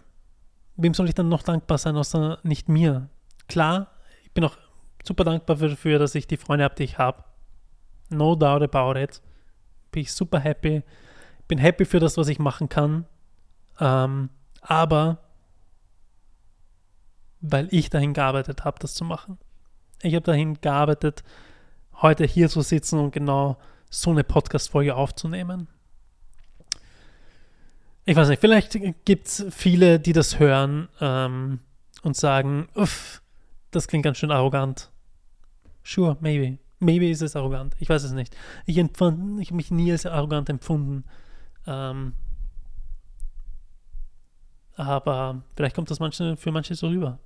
Wem 0.76 0.94
soll 0.94 1.10
ich 1.10 1.16
dann 1.16 1.30
noch 1.30 1.44
dankbar 1.44 1.78
sein, 1.78 1.98
außer 1.98 2.40
nicht 2.44 2.70
mir? 2.70 3.10
Klar, 3.48 3.88
ich 4.24 4.32
bin 4.32 4.44
auch 4.44 4.58
super 5.04 5.24
dankbar 5.24 5.58
dafür, 5.58 6.00
dass 6.00 6.16
ich 6.16 6.28
die 6.28 6.38
Freunde 6.38 6.64
habe, 6.64 6.76
die 6.76 6.84
ich 6.84 6.98
habe. 6.98 7.24
No 8.10 8.36
doubt 8.36 8.64
about 8.64 9.00
it. 9.00 9.22
Bin 9.92 10.04
ich 10.04 10.14
super 10.14 10.40
happy. 10.40 10.84
Bin 11.48 11.58
happy 11.58 11.86
für 11.86 12.00
das, 12.00 12.18
was 12.18 12.28
ich 12.28 12.40
machen 12.40 12.70
kann. 12.70 13.06
Ähm, 13.80 14.30
aber 14.62 15.20
weil 17.42 17.68
ich 17.72 17.90
dahin 17.90 18.14
gearbeitet 18.14 18.66
habe, 18.66 18.80
das 18.80 18.94
zu 18.94 19.06
machen. 19.06 19.38
Ich 20.02 20.14
habe 20.16 20.26
dahin 20.26 20.60
gearbeitet, 20.62 21.24
heute 22.02 22.26
hier 22.26 22.50
zu 22.50 22.62
sitzen 22.62 23.00
und 23.00 23.12
genau 23.12 23.58
so 23.90 24.12
eine 24.12 24.24
Podcast-Folge 24.24 24.96
aufzunehmen. 24.96 25.68
Ich 28.10 28.16
weiß 28.16 28.30
nicht, 28.30 28.42
vielleicht 28.42 28.76
gibt 29.06 29.28
es 29.28 29.46
viele, 29.52 30.00
die 30.00 30.14
das 30.14 30.40
hören 30.40 30.90
ähm, 31.00 31.60
und 32.02 32.18
sagen, 32.18 32.68
uff, 32.74 33.22
das 33.70 33.88
klingt 33.88 34.04
ganz 34.04 34.18
schön 34.18 34.32
arrogant. 34.32 34.90
Sure, 35.84 36.18
maybe. 36.20 36.58
Maybe 36.80 37.08
ist 37.08 37.22
es 37.22 37.36
arrogant. 37.36 37.76
Ich 37.78 37.88
weiß 37.88 38.04
es 38.04 38.14
nicht. 38.14 38.36
Ich, 38.66 38.80
ich 38.80 38.84
habe 38.84 39.36
mich 39.52 39.70
nie 39.70 39.92
als 39.92 40.08
arrogant 40.08 40.50
empfunden. 40.50 41.04
Ähm, 41.68 42.14
aber 44.76 45.44
vielleicht 45.56 45.76
kommt 45.76 45.92
das 45.92 46.00
manche, 46.00 46.36
für 46.36 46.52
manche 46.52 46.74
so 46.74 46.88
rüber. 46.88 47.20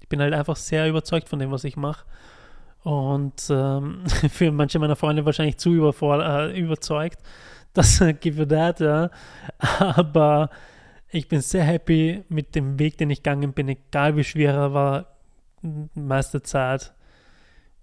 Ich 0.00 0.08
bin 0.08 0.20
halt 0.20 0.32
einfach 0.32 0.54
sehr 0.54 0.88
überzeugt 0.88 1.28
von 1.28 1.40
dem, 1.40 1.50
was 1.50 1.64
ich 1.64 1.76
mache. 1.76 2.06
Und 2.84 3.48
ähm, 3.50 4.04
für 4.30 4.52
manche 4.52 4.78
meiner 4.78 4.94
Freunde 4.94 5.26
wahrscheinlich 5.26 5.56
zu 5.56 5.70
äh, 5.72 6.56
überzeugt. 6.56 7.18
Das 7.72 7.98
that, 7.98 8.80
ja. 8.80 9.10
Aber 9.58 10.50
ich 11.08 11.28
bin 11.28 11.40
sehr 11.40 11.64
happy 11.64 12.24
mit 12.28 12.54
dem 12.54 12.78
Weg, 12.78 12.98
den 12.98 13.10
ich 13.10 13.22
gegangen 13.22 13.52
bin, 13.52 13.68
egal 13.68 14.16
wie 14.16 14.24
schwer 14.24 14.54
er 14.54 14.74
war, 14.74 15.06
meiste 15.94 16.42
Zeit. 16.42 16.94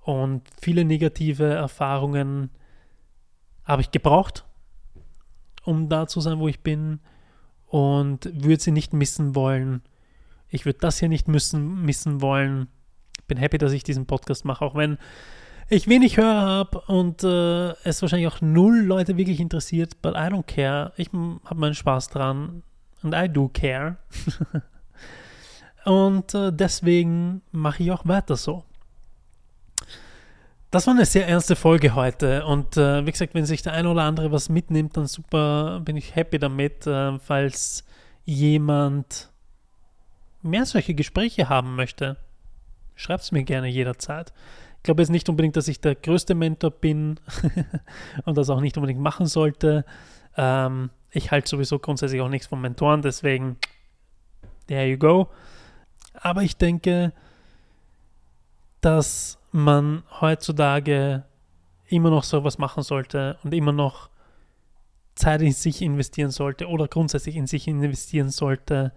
Und 0.02 0.44
viele 0.62 0.86
negative 0.86 1.54
Erfahrungen 1.54 2.50
habe 3.66 3.82
ich 3.82 3.92
gebraucht, 3.92 4.46
um 5.64 5.90
da 5.90 6.08
zu 6.08 6.22
sein, 6.22 6.40
wo 6.40 6.48
ich 6.48 6.62
bin. 6.62 7.00
Und 7.66 8.32
würde 8.34 8.64
sie 8.64 8.72
nicht 8.72 8.94
missen 8.94 9.36
wollen. 9.36 9.82
Ich 10.48 10.66
würde 10.66 10.80
das 10.80 11.00
hier 11.00 11.10
nicht 11.10 11.28
müssen, 11.28 11.84
missen 11.84 12.22
wollen. 12.22 12.70
Bin 13.28 13.38
happy, 13.38 13.58
dass 13.58 13.74
ich 13.74 13.84
diesen 13.84 14.06
Podcast 14.06 14.46
mache, 14.46 14.64
auch 14.64 14.76
wenn 14.76 14.98
ich 15.70 15.88
wenig 15.88 16.18
Hörer 16.18 16.42
habe 16.42 16.82
und 16.88 17.24
äh, 17.24 17.72
es 17.84 18.02
wahrscheinlich 18.02 18.28
auch 18.28 18.42
null 18.42 18.80
Leute 18.80 19.18
wirklich 19.18 19.40
interessiert, 19.40 20.02
but 20.02 20.14
I 20.14 20.30
don't 20.30 20.44
care. 20.44 20.94
Ich 20.98 21.10
habe 21.12 21.60
meinen 21.60 21.76
Spaß 21.76 22.10
dran 22.10 22.64
und 23.04 23.14
I 23.14 23.28
do 23.28 23.50
care. 23.50 23.98
und 25.86 26.34
äh, 26.34 26.52
deswegen 26.54 27.42
mache 27.52 27.84
ich 27.84 27.92
auch 27.92 28.06
weiter 28.06 28.36
so. 28.38 28.64
Das 30.72 30.86
war 30.88 30.94
eine 30.94 31.06
sehr 31.06 31.28
ernste 31.28 31.56
Folge 31.56 31.96
heute 31.96 32.46
und 32.46 32.76
äh, 32.76 33.06
wie 33.06 33.12
gesagt, 33.12 33.34
wenn 33.34 33.46
sich 33.46 33.62
der 33.62 33.74
eine 33.74 33.90
oder 33.90 34.04
andere 34.04 34.32
was 34.32 34.50
mitnimmt, 34.50 34.98
dann 34.98 35.08
super, 35.08 35.80
bin 35.80 35.96
ich 35.96 36.16
happy 36.16 36.40
damit, 36.40 36.86
äh, 36.88 37.18
falls 37.20 37.86
jemand 38.26 39.30
mehr 40.42 40.66
solche 40.66 40.94
Gespräche 40.94 41.50
haben 41.50 41.76
möchte. 41.76 42.18
Schreibt 42.96 43.24
es 43.24 43.32
mir 43.32 43.44
gerne 43.44 43.68
jederzeit. 43.68 44.34
Glaube 44.88 45.02
jetzt 45.02 45.10
nicht 45.10 45.28
unbedingt, 45.28 45.58
dass 45.58 45.68
ich 45.68 45.82
der 45.82 45.96
größte 45.96 46.34
Mentor 46.34 46.72
bin 46.72 47.20
und 48.24 48.38
das 48.38 48.50
auch 48.50 48.62
nicht 48.62 48.78
unbedingt 48.78 49.02
machen 49.02 49.26
sollte. 49.26 49.84
Ähm, 50.38 50.92
ich 51.12 51.30
halte 51.30 51.50
sowieso 51.50 51.78
grundsätzlich 51.78 52.22
auch 52.22 52.30
nichts 52.30 52.48
von 52.48 52.62
Mentoren, 52.62 53.02
deswegen 53.02 53.58
there 54.68 54.88
you 54.88 54.98
go. 54.98 55.28
Aber 56.14 56.42
ich 56.42 56.56
denke, 56.56 57.12
dass 58.80 59.40
man 59.52 60.04
heutzutage 60.22 61.26
immer 61.88 62.10
noch 62.10 62.24
sowas 62.24 62.58
machen 62.58 62.82
sollte 62.82 63.38
und 63.44 63.54
immer 63.54 63.74
noch 63.74 64.10
Zeit 65.16 65.42
in 65.42 65.52
sich 65.52 65.82
investieren 65.82 66.32
sollte 66.32 66.70
oder 66.70 66.88
grundsätzlich 66.88 67.36
in 67.36 67.46
sich 67.46 67.68
investieren 67.68 68.30
sollte 68.30 68.94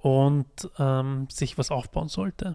und 0.00 0.70
ähm, 0.78 1.26
sich 1.28 1.58
was 1.58 1.72
aufbauen 1.72 2.06
sollte. 2.06 2.54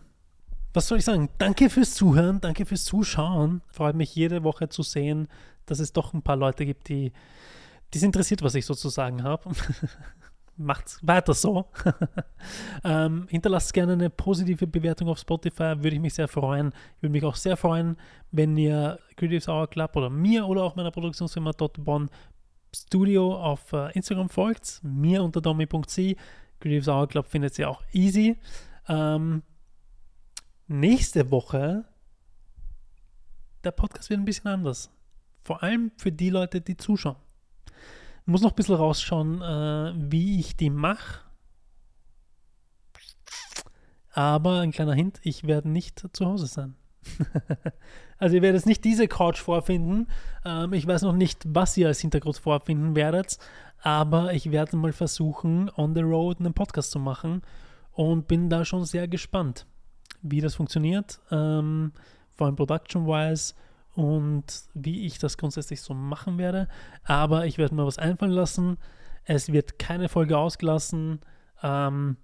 Was 0.77 0.89
soll 0.89 0.99
ich 0.99 1.05
sagen? 1.05 1.27
Danke 1.39 1.71
fürs 1.71 1.95
Zuhören, 1.95 2.39
danke 2.39 2.63
fürs 2.63 2.85
Zuschauen. 2.85 3.63
Freut 3.67 3.95
mich 3.95 4.13
jede 4.13 4.43
Woche 4.43 4.69
zu 4.69 4.83
sehen, 4.83 5.27
dass 5.65 5.79
es 5.79 5.91
doch 5.91 6.13
ein 6.13 6.21
paar 6.21 6.35
Leute 6.35 6.67
gibt, 6.67 6.89
die 6.89 7.11
es 7.91 8.03
interessiert, 8.03 8.43
was 8.43 8.53
ich 8.53 8.63
sozusagen 8.63 9.23
habe. 9.23 9.49
macht's 10.55 10.99
weiter 11.01 11.33
so. 11.33 11.65
ähm, 12.83 13.25
hinterlasst 13.27 13.73
gerne 13.73 13.93
eine 13.93 14.11
positive 14.11 14.67
Bewertung 14.67 15.07
auf 15.09 15.17
Spotify, 15.17 15.77
würde 15.77 15.95
ich 15.95 15.99
mich 15.99 16.13
sehr 16.13 16.27
freuen. 16.27 16.71
Ich 16.97 17.01
würde 17.01 17.13
mich 17.13 17.23
auch 17.23 17.37
sehr 17.37 17.57
freuen, 17.57 17.97
wenn 18.31 18.55
ihr 18.55 18.99
Creative 19.15 19.49
Hour 19.49 19.67
Club 19.71 19.95
oder 19.95 20.11
mir 20.11 20.45
oder 20.45 20.61
auch 20.61 20.75
meiner 20.75 20.91
Produktionsfirma 20.91 21.53
Bonn 21.79 22.11
Studio 22.71 23.35
auf 23.35 23.73
äh, 23.73 23.91
Instagram 23.93 24.29
folgt. 24.29 24.81
Mir 24.83 25.23
unter 25.23 25.41
domi.c. 25.41 26.15
Creative 26.59 26.91
Hour 26.91 27.07
Club 27.07 27.25
findet 27.25 27.57
ihr 27.57 27.67
auch 27.67 27.81
easy. 27.93 28.37
Ähm, 28.87 29.41
nächste 30.67 31.31
Woche 31.31 31.85
der 33.63 33.71
Podcast 33.71 34.09
wird 34.09 34.19
ein 34.19 34.25
bisschen 34.25 34.51
anders. 34.51 34.89
Vor 35.43 35.63
allem 35.63 35.91
für 35.97 36.11
die 36.11 36.29
Leute, 36.29 36.61
die 36.61 36.77
zuschauen 36.77 37.17
muss 38.27 38.41
noch 38.41 38.51
ein 38.51 38.55
bisschen 38.55 38.75
rausschauen, 38.75 39.41
äh, 39.41 39.93
wie 40.11 40.39
ich 40.39 40.57
die 40.57 40.69
mache. 40.69 41.21
Aber 44.11 44.59
ein 44.59 44.71
kleiner 44.71 44.93
Hint, 44.93 45.19
ich 45.23 45.47
werde 45.47 45.69
nicht 45.69 46.05
zu 46.11 46.25
Hause 46.25 46.47
sein. 46.47 46.75
also 48.17 48.35
ihr 48.35 48.41
werdet 48.41 48.65
nicht 48.65 48.83
diese 48.83 49.07
Couch 49.07 49.39
vorfinden. 49.39 50.07
Ähm, 50.43 50.73
ich 50.73 50.85
weiß 50.85 51.03
noch 51.03 51.13
nicht, 51.13 51.43
was 51.47 51.77
ihr 51.77 51.87
als 51.87 52.01
Hintergrund 52.01 52.37
vorfinden 52.37 52.95
werdet. 52.95 53.37
Aber 53.81 54.33
ich 54.33 54.51
werde 54.51 54.75
mal 54.75 54.91
versuchen, 54.91 55.71
on 55.77 55.95
the 55.95 56.01
road 56.01 56.39
einen 56.39 56.53
Podcast 56.53 56.91
zu 56.91 56.99
machen. 56.99 57.43
Und 57.91 58.27
bin 58.27 58.49
da 58.49 58.65
schon 58.65 58.85
sehr 58.85 59.07
gespannt, 59.07 59.65
wie 60.21 60.41
das 60.41 60.55
funktioniert. 60.55 61.19
Ähm, 61.31 61.91
vor 62.35 62.47
allem 62.47 62.55
production-wise 62.55 63.55
und 63.95 64.45
wie 64.73 65.05
ich 65.05 65.17
das 65.17 65.37
grundsätzlich 65.37 65.81
so 65.81 65.93
machen 65.93 66.37
werde. 66.37 66.67
Aber 67.03 67.45
ich 67.45 67.57
werde 67.57 67.75
mir 67.75 67.85
was 67.85 67.97
einfallen 67.97 68.31
lassen. 68.31 68.77
Es 69.23 69.51
wird 69.51 69.79
keine 69.79 70.07
Folge 70.07 70.37
ausgelassen. 70.37 71.19
Ähm, 71.63 72.17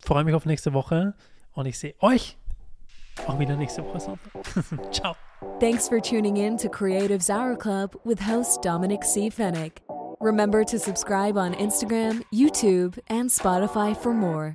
freue 0.00 0.24
mich 0.24 0.34
auf 0.34 0.44
nächste 0.46 0.72
Woche 0.72 1.14
und 1.52 1.66
ich 1.66 1.78
sehe 1.78 1.94
euch 2.00 2.36
auch 3.26 3.38
wieder 3.38 3.56
nächste 3.56 3.82
Woche 3.84 4.18
Ciao. 4.92 5.16
Thanks 5.60 5.88
for 5.88 6.00
tuning 6.00 6.36
in 6.36 6.56
to 6.58 6.68
Creatives 6.68 7.30
Hour 7.30 7.56
Club 7.56 7.98
with 8.04 8.20
host 8.20 8.62
Dominic 8.62 9.04
C. 9.04 9.30
Fennick. 9.30 9.80
Remember 10.20 10.64
to 10.64 10.78
subscribe 10.78 11.36
on 11.36 11.54
Instagram, 11.54 12.22
YouTube, 12.32 12.98
and 13.08 13.30
Spotify 13.30 13.96
for 13.96 14.12
more. 14.12 14.54